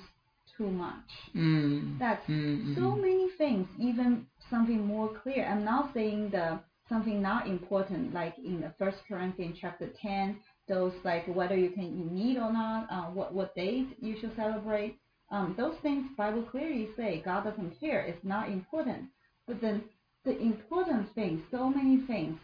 too 0.57 0.69
much? 0.69 1.09
Mm. 1.35 1.97
That's 1.99 2.25
Mm, 2.27 2.75
so 2.75 2.91
many 2.95 3.29
things, 3.37 3.67
even 3.79 4.27
something 4.49 4.85
more 4.85 5.09
clear. 5.23 5.45
I'm 5.45 5.63
not 5.63 5.93
saying 5.93 6.29
the 6.31 6.59
something 6.89 7.21
not 7.21 7.47
important, 7.47 8.13
like 8.13 8.37
in 8.37 8.61
the 8.61 8.73
First 8.79 8.97
Corinthians 9.07 9.57
chapter 9.59 9.89
10, 10.01 10.39
those 10.67 10.93
like 11.03 11.25
whether 11.27 11.55
you 11.55 11.69
can 11.69 11.83
eat 11.85 12.11
meat 12.11 12.37
or 12.37 12.51
not, 12.51 12.87
uh, 12.91 13.05
what 13.11 13.33
what 13.33 13.55
days 13.55 13.87
you 13.99 14.17
should 14.19 14.35
celebrate. 14.35 14.97
Um, 15.29 15.55
those 15.57 15.75
things 15.81 16.07
Bible 16.17 16.43
clearly 16.43 16.89
say 16.95 17.21
God 17.23 17.43
doesn't 17.43 17.79
care. 17.79 18.01
It's 18.01 18.23
not 18.23 18.49
important. 18.49 19.05
But 19.45 19.61
then 19.61 19.83
the 20.25 20.37
important 20.39 21.13
things, 21.15 21.41
so 21.51 21.69
many 21.69 22.05
things, 22.05 22.37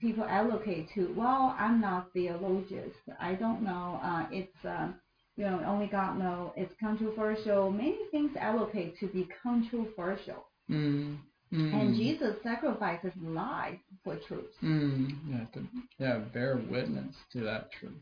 people 0.00 0.24
allocate 0.24 0.88
to. 0.94 1.12
Well, 1.16 1.54
I'm 1.58 1.80
not 1.80 2.12
theologian. 2.12 2.92
I 3.20 3.34
don't 3.34 3.62
know. 3.62 4.00
Uh, 4.02 4.26
it's 4.30 4.64
uh, 4.64 4.88
you 5.36 5.44
know 5.44 5.62
only 5.66 5.86
God 5.86 6.18
know. 6.18 6.52
It's 6.56 6.74
controversial. 6.80 7.70
Many 7.70 7.98
things 8.10 8.30
allocate 8.38 8.98
to 9.00 9.06
be 9.08 9.28
controversial. 9.42 10.46
Mm. 10.70 11.18
Mm. 11.52 11.72
And 11.72 11.94
Jesus 11.94 12.36
sacrifices 12.42 13.12
life 13.22 13.78
for 14.04 14.16
truth. 14.28 14.50
Mm. 14.62 15.16
Yeah, 15.28 15.44
to 15.54 15.66
yeah, 15.98 16.18
bear 16.32 16.60
witness 16.70 17.14
to 17.32 17.40
that 17.40 17.70
truth. 17.72 17.92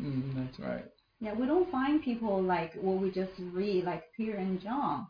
Mm, 0.00 0.34
that's 0.36 0.58
right. 0.60 0.84
Yeah, 1.20 1.34
we 1.34 1.46
don't 1.46 1.70
find 1.70 2.02
people 2.02 2.40
like 2.40 2.74
what 2.74 3.02
we 3.02 3.10
just 3.10 3.32
read, 3.52 3.84
like 3.84 4.04
Peter 4.16 4.36
and 4.36 4.60
John, 4.60 5.08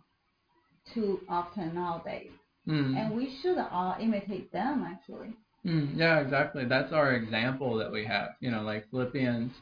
too 0.94 1.20
often 1.28 1.74
nowadays. 1.74 2.30
Mm. 2.66 2.96
And 2.96 3.16
we 3.16 3.38
should 3.42 3.58
all 3.58 3.96
imitate 4.00 4.50
them, 4.52 4.86
actually. 4.88 5.34
Mm, 5.66 5.96
yeah, 5.96 6.20
exactly. 6.20 6.64
That's 6.64 6.92
our 6.92 7.12
example 7.12 7.76
that 7.76 7.92
we 7.92 8.04
have. 8.06 8.30
You 8.40 8.50
know, 8.50 8.62
like 8.62 8.90
Philippians 8.90 9.52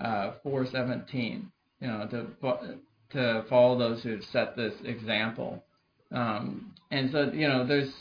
uh, 0.00 0.32
four 0.42 0.66
seventeen. 0.66 1.50
You 1.80 1.88
know, 1.88 2.08
to 2.10 2.76
to 3.12 3.44
follow 3.48 3.78
those 3.78 4.02
who 4.02 4.10
have 4.10 4.24
set 4.32 4.56
this 4.56 4.74
example. 4.84 5.62
Um, 6.12 6.72
and 6.90 7.10
so 7.10 7.30
you 7.32 7.48
know, 7.48 7.66
there's 7.66 7.92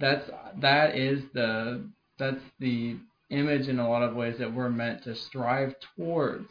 that's 0.00 0.30
that 0.60 0.96
is 0.96 1.22
the 1.34 1.84
that's 2.18 2.40
the 2.58 2.96
image 3.30 3.68
in 3.68 3.78
a 3.78 3.88
lot 3.88 4.02
of 4.02 4.14
ways 4.16 4.36
that 4.38 4.52
we're 4.52 4.70
meant 4.70 5.04
to 5.04 5.14
strive 5.14 5.74
towards. 5.96 6.48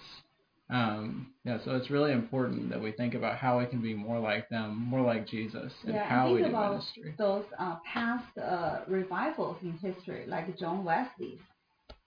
Um, 0.72 1.34
yeah, 1.46 1.58
so 1.66 1.76
it's 1.76 1.90
really 1.90 2.12
important 2.12 2.70
that 2.70 2.82
we 2.82 2.92
think 2.92 3.16
about 3.16 3.38
how 3.38 3.60
we 3.60 3.66
can 3.66 3.82
be 3.82 3.96
more 3.96 4.20
like 4.20 4.48
them, 4.50 4.78
more 4.78 5.02
like 5.02 5.28
Jesus, 5.28 5.74
and 5.84 5.96
yeah, 5.96 6.08
how 6.08 6.28
and 6.28 6.36
we 6.36 6.42
think 6.42 6.52
do 6.54 6.58
about 6.58 6.72
ministry. 6.74 7.16
those 7.18 7.46
uh, 7.58 7.78
past 7.92 8.38
uh, 8.38 8.82
revivals 8.88 9.58
in 9.64 9.74
history, 9.74 10.26
like 10.28 10.58
John 10.60 10.84
Wesley. 10.86 11.40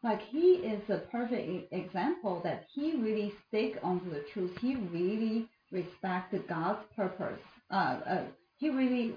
Like 0.05 0.23
he 0.23 0.55
is 0.55 0.83
a 0.91 0.99
perfect 1.11 1.73
example 1.73 2.41
that 2.45 2.67
he 2.73 2.97
really 2.97 3.33
stick 3.49 3.79
onto 3.83 4.11
the 4.11 4.25
truth. 4.33 4.57
He 4.61 4.77
really 4.77 5.49
respected 5.73 6.47
God's 6.49 6.85
purpose. 6.95 7.41
Uh, 7.71 8.01
uh, 8.07 8.25
he 8.59 8.71
really, 8.71 9.15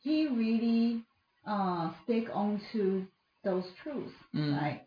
he 0.00 0.28
really 0.28 1.02
uh, 1.46 1.92
stick 2.04 2.28
onto 2.34 3.06
those 3.44 3.64
truths, 3.82 4.14
Mm. 4.34 4.52
right? 4.60 4.82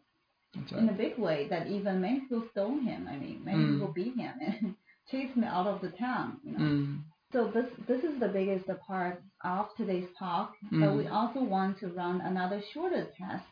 That's 0.56 0.72
in 0.72 0.90
a 0.90 0.94
big 0.94 1.18
way 1.18 1.48
that 1.50 1.68
even 1.68 2.02
many 2.02 2.22
people 2.22 2.44
stone 2.52 2.82
him. 2.84 3.08
I 3.08 3.18
mean, 3.18 3.44
many 3.44 3.58
Mm. 3.58 3.72
people 3.72 3.92
beat 3.94 4.16
him 4.16 4.34
and 4.42 4.76
chase 5.12 5.32
him 5.34 5.44
out 5.44 5.68
of 5.68 5.82
the 5.82 5.90
town. 5.90 6.40
You 6.44 6.54
know. 6.54 6.66
Mm, 6.66 7.04
So 7.34 7.48
this 7.56 7.70
this 7.88 8.04
is 8.04 8.20
the 8.20 8.30
biggest 8.30 8.68
part 8.88 9.22
of 9.44 9.68
today's 9.78 10.10
talk. 10.18 10.54
But 10.80 10.94
Mm. 10.94 10.98
we 10.98 11.08
also 11.08 11.42
want 11.44 11.80
to 11.80 11.88
run 11.88 12.22
another 12.22 12.62
shorter 12.74 13.06
test, 13.18 13.46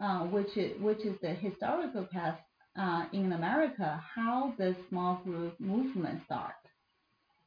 uh, 0.00 0.20
which 0.34 0.56
is 0.56 0.80
which 0.80 1.02
is 1.04 1.18
the 1.20 1.34
historical 1.46 2.06
test 2.06 2.42
uh, 2.76 3.06
in 3.12 3.32
America. 3.32 4.02
How 4.14 4.54
the 4.58 4.74
small 4.88 5.16
group 5.24 5.58
movement 5.60 6.22
start? 6.24 6.54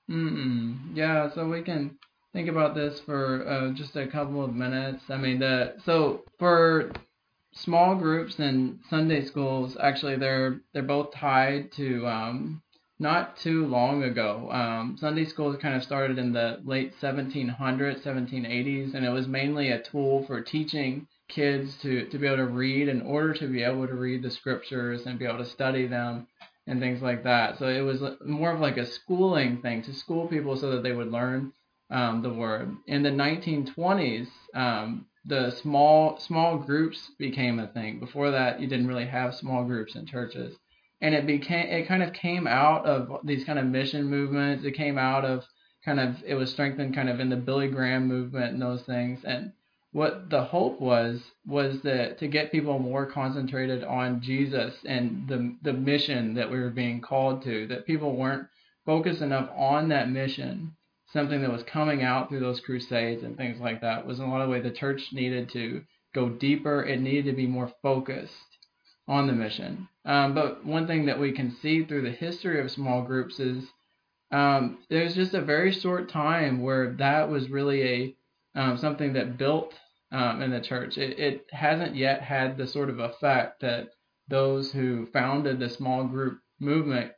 Mm-mm. 0.10 0.96
Yeah, 0.96 1.30
so 1.34 1.48
we 1.48 1.62
can 1.64 1.98
think 2.34 2.50
about 2.50 2.76
this 2.76 3.00
for 3.02 3.48
uh, 3.48 3.72
just 3.74 3.96
a 3.96 4.08
couple 4.08 4.44
of 4.44 4.54
minutes. 4.54 5.04
I 5.10 5.18
mean, 5.18 5.40
the 5.40 5.76
so 5.86 6.24
for 6.40 6.92
small 7.54 7.96
groups 7.96 8.40
and 8.40 8.80
Sunday 8.90 9.26
schools, 9.26 9.78
actually, 9.82 10.18
they're 10.18 10.62
they're 10.74 10.84
both 10.84 11.14
tied 11.14 11.72
to 11.74 12.06
um, 12.08 12.62
not 13.00 13.38
too 13.38 13.66
long 13.66 14.04
ago. 14.04 14.50
Um, 14.52 14.98
Sunday 15.00 15.26
schools 15.26 15.58
kind 15.62 15.76
of 15.76 15.84
started 15.84 16.18
in 16.18 16.34
the 16.34 16.60
late 16.64 16.94
1700s, 17.00 18.04
1780s, 18.04 18.94
and 18.94 19.06
it 19.06 19.10
was 19.10 19.28
mainly 19.28 19.70
a 19.70 19.82
tool 19.82 20.26
for 20.26 20.42
teaching 20.42 21.08
kids 21.30 21.76
to 21.82 22.08
to 22.10 22.18
be 22.18 22.28
able 22.28 22.38
to 22.38 22.46
read 22.46 22.88
in 22.88 23.02
order 23.02 23.34
to 23.34 23.48
be 23.48 23.64
able 23.64 23.88
to 23.88 23.94
read 23.94 24.24
the 24.24 24.32
scriptures 24.32 25.06
and 25.06 25.20
be 25.20 25.26
able 25.26 25.38
to 25.38 25.46
study 25.46 25.88
them 25.88 26.28
and 26.68 26.80
things 26.80 27.02
like 27.02 27.24
that. 27.24 27.58
So 27.58 27.68
it 27.68 27.82
was 27.82 28.02
more 28.26 28.52
of 28.52 28.60
like 28.60 28.78
a 28.78 28.86
schooling 28.86 29.62
thing 29.62 29.82
to 29.84 29.94
school 29.94 30.28
people 30.28 30.58
so 30.58 30.72
that 30.72 30.84
they 30.84 30.92
would 30.92 31.12
learn 31.12 31.54
um, 31.90 32.22
the 32.22 32.34
word. 32.34 32.76
In 32.88 33.04
the 33.04 33.10
1920s, 33.10 34.28
um, 34.54 35.06
the 35.26 35.52
small 35.52 36.18
small 36.20 36.58
groups 36.58 37.12
became 37.18 37.60
a 37.60 37.68
thing. 37.68 38.00
Before 38.00 38.32
that, 38.32 38.62
you 38.62 38.68
didn't 38.68 38.88
really 38.88 39.08
have 39.08 39.36
small 39.36 39.66
groups 39.66 39.96
in 39.96 40.06
churches, 40.06 40.56
and 41.02 41.14
it 41.14 41.26
became 41.28 41.68
it 41.68 41.88
kind 41.88 42.04
of 42.04 42.14
came 42.14 42.48
out 42.48 42.86
of 42.86 43.26
these 43.26 43.44
kind 43.44 43.60
of 43.60 43.66
mission 43.66 44.06
movements. 44.06 44.64
It 44.66 44.72
came 44.72 44.98
out 44.98 45.26
of 45.26 45.46
kind 45.84 46.00
of 46.00 46.24
it 46.26 46.36
was 46.36 46.52
strengthened 46.52 46.96
kind 46.96 47.10
of 47.10 47.20
in 47.20 47.30
the 47.30 47.36
Billy 47.36 47.68
Graham 47.68 48.08
movement 48.08 48.54
and 48.54 48.62
those 48.62 48.84
things 48.84 49.20
and 49.26 49.52
what 49.92 50.30
the 50.30 50.44
hope 50.44 50.80
was 50.82 51.22
was 51.46 51.82
that 51.82 52.20
to 52.20 52.28
get 52.28 52.52
people 52.52 52.78
more 52.78 53.06
concentrated 53.06 53.84
on 53.84 54.22
Jesus 54.22 54.76
and 54.86 55.28
the 55.28 55.56
the 55.64 55.74
mission 55.74 56.36
that 56.36 56.52
we 56.52 56.60
were 56.60 56.70
being 56.70 57.02
called 57.02 57.44
to 57.44 57.68
that 57.68 57.86
people 57.86 58.16
weren't 58.16 58.48
focused 58.86 59.22
enough 59.22 59.50
on 59.56 59.90
that 59.90 60.10
mission 60.10 60.76
something 61.18 61.41
that 61.41 61.51
was 61.51 61.63
coming 61.63 62.03
out 62.03 62.30
through 62.30 62.39
those 62.39 62.61
crusades 62.61 63.24
and 63.24 63.36
things 63.36 63.59
like 63.59 63.82
that 63.82 64.05
was 64.05 64.20
in 64.20 64.26
a 64.26 64.32
lot 64.32 64.41
of 64.41 64.49
ways 64.49 64.63
the 64.63 64.72
church 64.72 65.01
needed 65.11 65.49
to 65.49 65.82
go 66.13 66.30
deeper 66.30 66.84
it 66.84 67.01
needed 67.01 67.26
to 67.26 67.34
be 67.34 67.47
more 67.47 67.72
focused 67.82 68.34
on 69.07 69.28
the 69.28 69.34
mission 69.34 69.88
um, 70.05 70.34
but 70.34 70.65
one 70.65 70.86
thing 70.86 71.07
that 71.07 71.20
we 71.20 71.32
can 71.32 71.55
see 71.61 71.84
through 71.84 72.03
the 72.03 72.11
history 72.11 72.61
of 72.61 72.70
small 72.72 73.01
groups 73.01 73.39
is 73.39 73.65
um, 74.32 74.80
there's 74.89 75.15
just 75.15 75.34
a 75.34 75.41
very 75.41 75.72
short 75.72 76.09
time 76.09 76.61
where 76.61 76.93
that 76.99 77.30
was 77.30 77.49
really 77.49 77.84
a 77.84 78.15
um, 78.59 78.78
something 78.78 79.13
that 79.13 79.38
built 79.38 79.74
um, 80.11 80.41
in 80.41 80.51
the 80.51 80.61
church. 80.61 80.97
It, 80.97 81.20
it 81.20 81.45
hasn't 81.51 81.95
yet 81.95 82.22
had 82.22 82.57
the 82.57 82.68
sort 82.68 82.89
of 82.89 82.99
effect 82.99 83.61
that 83.61 83.89
those 84.28 84.72
who 84.72 85.07
founded 85.13 85.59
the 85.59 85.70
small 85.70 86.03
group 86.03 86.39
movement 86.59 87.11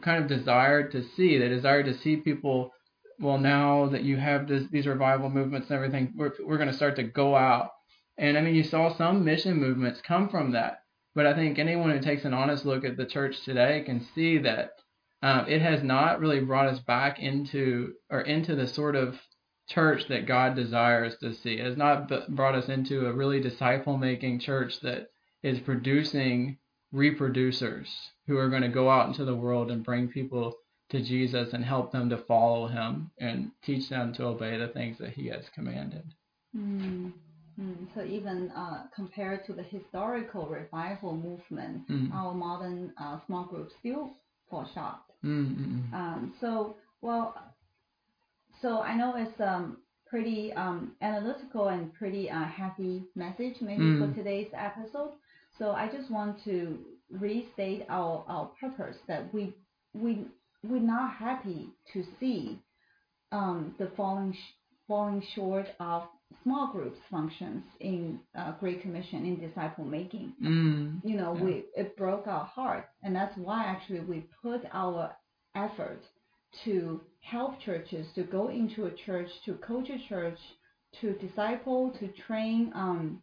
kind 0.00 0.22
of 0.22 0.28
desired 0.28 0.92
to 0.92 1.04
see. 1.16 1.38
They 1.38 1.48
desired 1.48 1.86
to 1.86 1.98
see 1.98 2.16
people. 2.16 2.72
Well, 3.18 3.38
now 3.38 3.86
that 3.88 4.02
you 4.02 4.16
have 4.16 4.46
this, 4.46 4.64
these 4.70 4.86
revival 4.86 5.30
movements 5.30 5.70
and 5.70 5.76
everything, 5.76 6.12
we're 6.16 6.32
we're 6.44 6.58
going 6.58 6.68
to 6.70 6.74
start 6.74 6.96
to 6.96 7.02
go 7.02 7.34
out. 7.34 7.70
And 8.18 8.36
I 8.36 8.42
mean, 8.42 8.54
you 8.54 8.64
saw 8.64 8.94
some 8.96 9.24
mission 9.24 9.56
movements 9.56 10.00
come 10.02 10.28
from 10.28 10.52
that. 10.52 10.80
But 11.14 11.26
I 11.26 11.34
think 11.34 11.58
anyone 11.58 11.90
who 11.90 12.00
takes 12.00 12.24
an 12.24 12.34
honest 12.34 12.66
look 12.66 12.84
at 12.84 12.96
the 12.98 13.06
church 13.06 13.42
today 13.44 13.82
can 13.86 14.06
see 14.14 14.38
that 14.38 14.72
um, 15.22 15.46
it 15.48 15.62
has 15.62 15.82
not 15.82 16.20
really 16.20 16.40
brought 16.40 16.68
us 16.68 16.78
back 16.80 17.18
into 17.18 17.94
or 18.10 18.20
into 18.20 18.54
the 18.54 18.66
sort 18.66 18.96
of 18.96 19.18
church 19.68 20.08
that 20.08 20.26
God 20.26 20.54
desires 20.54 21.16
to 21.18 21.32
see. 21.32 21.54
It 21.54 21.64
has 21.64 21.76
not 21.76 22.08
b- 22.08 22.20
brought 22.28 22.54
us 22.54 22.68
into 22.68 23.06
a 23.06 23.12
really 23.12 23.40
disciple 23.40 23.96
making 23.96 24.40
church 24.40 24.80
that 24.80 25.08
is 25.42 25.58
producing 25.60 26.58
reproducers 26.94 27.88
who 28.26 28.36
are 28.36 28.50
going 28.50 28.62
to 28.62 28.68
go 28.68 28.90
out 28.90 29.08
into 29.08 29.24
the 29.24 29.34
world 29.34 29.70
and 29.70 29.84
bring 29.84 30.08
people 30.08 30.54
to 30.90 31.02
Jesus 31.02 31.52
and 31.52 31.64
help 31.64 31.90
them 31.92 32.08
to 32.10 32.18
follow 32.18 32.66
him 32.68 33.10
and 33.18 33.50
teach 33.64 33.88
them 33.88 34.12
to 34.14 34.24
obey 34.24 34.56
the 34.58 34.68
things 34.68 34.98
that 34.98 35.10
he 35.14 35.26
has 35.28 35.44
commanded. 35.54 36.04
Mm. 36.56 37.12
Mm. 37.60 37.86
So 37.94 38.04
even 38.04 38.50
uh, 38.50 38.84
compared 38.94 39.44
to 39.46 39.52
the 39.52 39.62
historical 39.62 40.46
revival 40.46 41.14
movement, 41.16 41.88
Mm. 41.88 42.12
our 42.12 42.34
modern 42.34 42.92
uh, 42.98 43.18
small 43.26 43.44
groups 43.44 43.74
still 43.80 44.10
fall 44.50 44.68
short. 44.74 44.96
Um, 45.24 46.34
so, 46.40 46.76
well, 47.00 47.34
so 48.62 48.80
I 48.80 48.96
know 48.96 49.14
it's 49.16 49.40
um 49.40 49.78
pretty 50.06 50.52
um 50.52 50.92
analytical 51.00 51.68
and 51.68 51.92
pretty 51.94 52.30
uh, 52.30 52.44
happy 52.44 53.04
message 53.14 53.56
maybe 53.60 53.82
Mm. 53.82 53.98
for 54.08 54.14
today's 54.14 54.48
episode. 54.54 55.12
So 55.58 55.72
I 55.72 55.88
just 55.88 56.10
want 56.10 56.42
to 56.44 56.78
restate 57.10 57.82
our 57.88 58.24
our 58.28 58.46
purpose 58.60 58.98
that 59.08 59.32
we 59.34 59.52
we 59.94 60.26
we're 60.70 60.80
not 60.80 61.14
happy 61.14 61.68
to 61.92 62.04
see 62.20 62.60
um 63.32 63.74
the 63.78 63.90
falling 63.96 64.32
sh- 64.32 64.54
falling 64.88 65.22
short 65.34 65.66
of 65.80 66.04
small 66.42 66.72
groups 66.72 66.98
functions 67.10 67.64
in 67.80 68.20
uh, 68.36 68.52
Great 68.60 68.82
Commission 68.82 69.24
in 69.26 69.40
disciple 69.40 69.84
making 69.84 70.34
Mm. 70.42 71.02
you 71.04 71.16
know, 71.16 71.34
Yeah. 71.34 71.44
we 71.44 71.64
it 71.76 71.96
broke 71.96 72.26
our 72.26 72.44
heart, 72.44 72.88
and 73.02 73.14
that's 73.14 73.36
why 73.38 73.64
actually 73.64 74.00
we 74.00 74.28
put 74.42 74.62
our 74.72 75.16
effort 75.54 76.02
to 76.64 77.00
help 77.20 77.60
churches 77.60 78.06
to 78.14 78.24
go 78.24 78.48
into 78.48 78.86
a 78.86 78.92
church, 79.06 79.28
to 79.46 79.54
coach 79.56 79.88
a 79.90 79.98
church, 80.08 80.38
to 81.00 81.14
disciple, 81.18 81.92
to 82.00 82.08
train 82.26 82.72
um, 82.74 83.22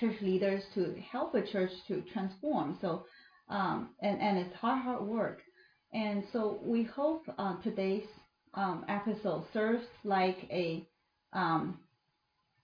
church 0.00 0.16
leaders, 0.22 0.62
to 0.74 0.96
help 1.12 1.34
a 1.34 1.42
church 1.42 1.70
to 1.88 2.02
transform. 2.12 2.78
So, 2.80 3.06
um, 3.48 3.90
and 4.02 4.20
and 4.20 4.38
it's 4.38 4.54
hard, 4.56 4.82
hard 4.82 5.02
work, 5.06 5.42
and 5.92 6.24
so 6.32 6.58
we 6.62 6.82
hope 6.84 7.22
uh, 7.38 7.56
today's 7.62 8.06
um, 8.54 8.84
episode 8.88 9.44
serves 9.52 9.84
like 10.04 10.38
a 10.50 10.86
um, 11.32 11.78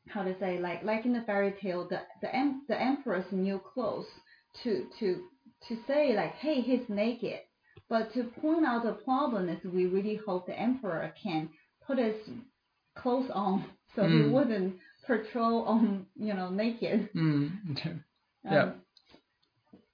how 0.09 0.22
to 0.22 0.35
say 0.39 0.59
like 0.59 0.83
like 0.85 1.05
in 1.05 1.12
the 1.12 1.22
fairy 1.22 1.55
tale 1.61 1.87
the 1.89 2.01
the 2.22 2.35
em- 2.35 2.62
the 2.68 2.81
emperor's 2.81 3.24
new 3.33 3.61
clothes 3.72 4.07
to 4.62 4.87
to 4.99 5.22
to 5.68 5.77
say 5.87 6.14
like 6.14 6.33
hey 6.35 6.61
he's 6.61 6.89
naked 6.89 7.41
but 7.89 8.12
to 8.14 8.24
point 8.41 8.64
out 8.64 8.85
the 8.85 8.93
problem 9.05 9.49
is 9.49 9.59
we 9.64 9.87
really 9.87 10.18
hope 10.27 10.47
the 10.47 10.59
emperor 10.59 11.12
can 11.22 11.49
put 11.87 11.99
his 11.99 12.14
clothes 12.97 13.31
on 13.35 13.64
so 13.97 14.03
he 14.03 14.09
Mm. 14.09 14.31
wouldn't 14.33 14.77
patrol 15.07 15.62
on 15.62 16.07
you 16.16 16.35
know 16.35 16.51
naked 16.51 17.09
Mm. 17.14 17.51
Yeah. 18.45 18.72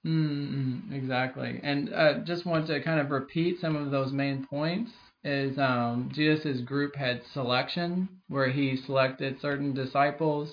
Mm, 0.05 0.91
exactly. 0.91 1.59
And 1.63 1.93
uh, 1.93 2.19
just 2.19 2.45
want 2.45 2.67
to 2.67 2.81
kind 2.81 2.99
of 2.99 3.11
repeat 3.11 3.59
some 3.61 3.75
of 3.75 3.91
those 3.91 4.11
main 4.11 4.45
points. 4.45 4.91
Is 5.25 5.57
um, 5.57 6.11
Jesus' 6.13 6.59
group 6.61 6.97
had 6.97 7.21
selection, 7.33 8.09
where 8.27 8.51
he 8.51 8.75
selected 8.75 9.39
certain 9.39 9.73
disciples. 9.73 10.51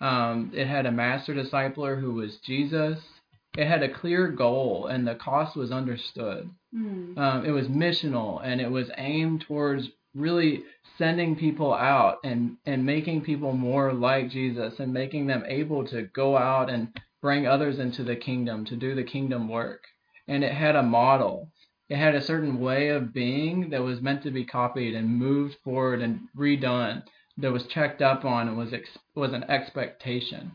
Um, 0.00 0.50
it 0.52 0.66
had 0.66 0.86
a 0.86 0.90
master 0.90 1.32
discipler 1.32 2.00
who 2.00 2.14
was 2.14 2.38
Jesus. 2.44 2.98
It 3.56 3.68
had 3.68 3.84
a 3.84 3.92
clear 3.92 4.26
goal, 4.26 4.86
and 4.86 5.06
the 5.06 5.14
cost 5.14 5.56
was 5.56 5.70
understood. 5.70 6.50
Mm. 6.74 7.16
Um, 7.18 7.44
it 7.46 7.52
was 7.52 7.68
missional, 7.68 8.40
and 8.42 8.60
it 8.60 8.70
was 8.70 8.90
aimed 8.96 9.44
towards 9.46 9.88
really 10.12 10.64
sending 10.98 11.36
people 11.36 11.72
out 11.72 12.18
and 12.24 12.56
and 12.66 12.84
making 12.84 13.22
people 13.22 13.52
more 13.52 13.92
like 13.92 14.30
Jesus, 14.30 14.80
and 14.80 14.92
making 14.92 15.28
them 15.28 15.44
able 15.46 15.86
to 15.86 16.02
go 16.02 16.36
out 16.36 16.68
and 16.68 16.88
bring 17.20 17.46
others 17.46 17.78
into 17.78 18.04
the 18.04 18.16
kingdom, 18.16 18.64
to 18.66 18.76
do 18.76 18.94
the 18.94 19.04
kingdom 19.04 19.48
work. 19.48 19.84
And 20.28 20.44
it 20.44 20.52
had 20.52 20.76
a 20.76 20.82
model. 20.82 21.50
It 21.88 21.96
had 21.96 22.14
a 22.14 22.24
certain 22.24 22.60
way 22.60 22.88
of 22.88 23.12
being 23.12 23.70
that 23.70 23.82
was 23.82 24.00
meant 24.00 24.22
to 24.22 24.30
be 24.30 24.44
copied 24.44 24.94
and 24.94 25.08
moved 25.08 25.56
forward 25.64 26.00
and 26.00 26.20
redone. 26.36 27.02
That 27.38 27.52
was 27.52 27.66
checked 27.66 28.02
up 28.02 28.24
on 28.24 28.48
and 28.48 28.56
was 28.56 28.72
ex- 28.72 28.98
was 29.14 29.32
an 29.32 29.44
expectation. 29.44 30.52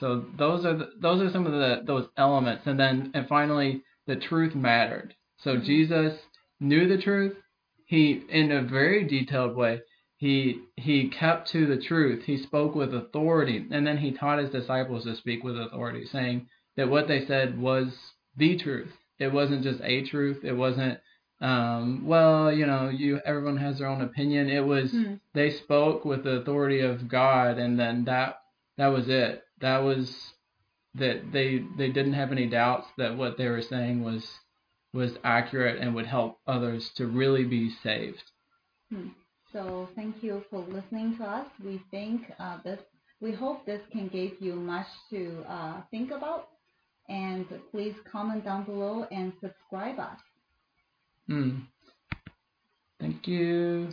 So 0.00 0.24
those 0.36 0.64
are 0.64 0.76
the, 0.76 0.90
those 1.00 1.20
are 1.20 1.32
some 1.32 1.46
of 1.46 1.52
the 1.52 1.82
those 1.84 2.08
elements. 2.16 2.62
And 2.66 2.78
then 2.78 3.10
and 3.14 3.28
finally, 3.28 3.82
the 4.06 4.16
truth 4.16 4.54
mattered. 4.54 5.14
So 5.44 5.56
mm-hmm. 5.56 5.66
Jesus 5.66 6.14
knew 6.60 6.88
the 6.88 7.02
truth. 7.02 7.36
He, 7.84 8.22
in 8.28 8.52
a 8.52 8.62
very 8.62 9.06
detailed 9.06 9.56
way, 9.56 9.80
he 10.18 10.60
he 10.76 11.08
kept 11.08 11.48
to 11.52 11.66
the 11.66 11.80
truth. 11.80 12.24
He 12.24 12.36
spoke 12.36 12.74
with 12.74 12.94
authority, 12.94 13.66
and 13.70 13.86
then 13.86 13.96
he 13.98 14.12
taught 14.12 14.38
his 14.40 14.50
disciples 14.50 15.04
to 15.04 15.16
speak 15.16 15.42
with 15.42 15.58
authority, 15.58 16.04
saying 16.06 16.48
that 16.76 16.88
what 16.90 17.08
they 17.08 17.24
said 17.24 17.58
was 17.58 17.96
the 18.36 18.56
truth. 18.58 18.92
It 19.18 19.32
wasn't 19.32 19.62
just 19.62 19.80
a 19.82 20.04
truth. 20.04 20.44
It 20.44 20.52
wasn't 20.54 21.00
um, 21.40 22.04
well, 22.04 22.52
you 22.52 22.66
know, 22.66 22.88
you 22.88 23.20
everyone 23.24 23.56
has 23.58 23.78
their 23.78 23.86
own 23.88 24.02
opinion. 24.02 24.50
It 24.50 24.64
was 24.66 24.90
Hmm. 24.90 25.14
they 25.34 25.50
spoke 25.50 26.04
with 26.04 26.24
the 26.24 26.36
authority 26.40 26.80
of 26.80 27.08
God, 27.08 27.58
and 27.58 27.78
then 27.78 28.04
that 28.04 28.40
that 28.76 28.88
was 28.88 29.08
it. 29.08 29.44
That 29.60 29.78
was 29.78 30.34
that 30.94 31.30
they 31.30 31.64
they 31.76 31.90
didn't 31.90 32.14
have 32.14 32.32
any 32.32 32.46
doubts 32.46 32.88
that 32.96 33.16
what 33.16 33.36
they 33.36 33.48
were 33.48 33.62
saying 33.62 34.02
was 34.02 34.40
was 34.92 35.16
accurate 35.22 35.78
and 35.80 35.94
would 35.94 36.06
help 36.06 36.40
others 36.46 36.90
to 36.96 37.06
really 37.06 37.44
be 37.44 37.70
saved. 37.70 38.24
Hmm. 38.90 39.08
So 39.52 39.88
thank 39.96 40.22
you 40.22 40.42
for 40.50 40.60
listening 40.60 41.16
to 41.18 41.24
us. 41.24 41.46
We 41.64 41.80
think 41.90 42.22
uh, 42.38 42.58
this, 42.64 42.80
we 43.20 43.32
hope 43.32 43.64
this 43.64 43.80
can 43.90 44.08
give 44.08 44.32
you 44.40 44.54
much 44.54 44.86
to 45.10 45.44
uh, 45.48 45.80
think 45.90 46.10
about. 46.10 46.48
And 47.08 47.46
please 47.70 47.94
comment 48.10 48.44
down 48.44 48.64
below 48.64 49.06
and 49.10 49.32
subscribe 49.40 49.98
us. 49.98 50.18
Mm. 51.30 51.62
Thank 53.00 53.26
you. 53.26 53.88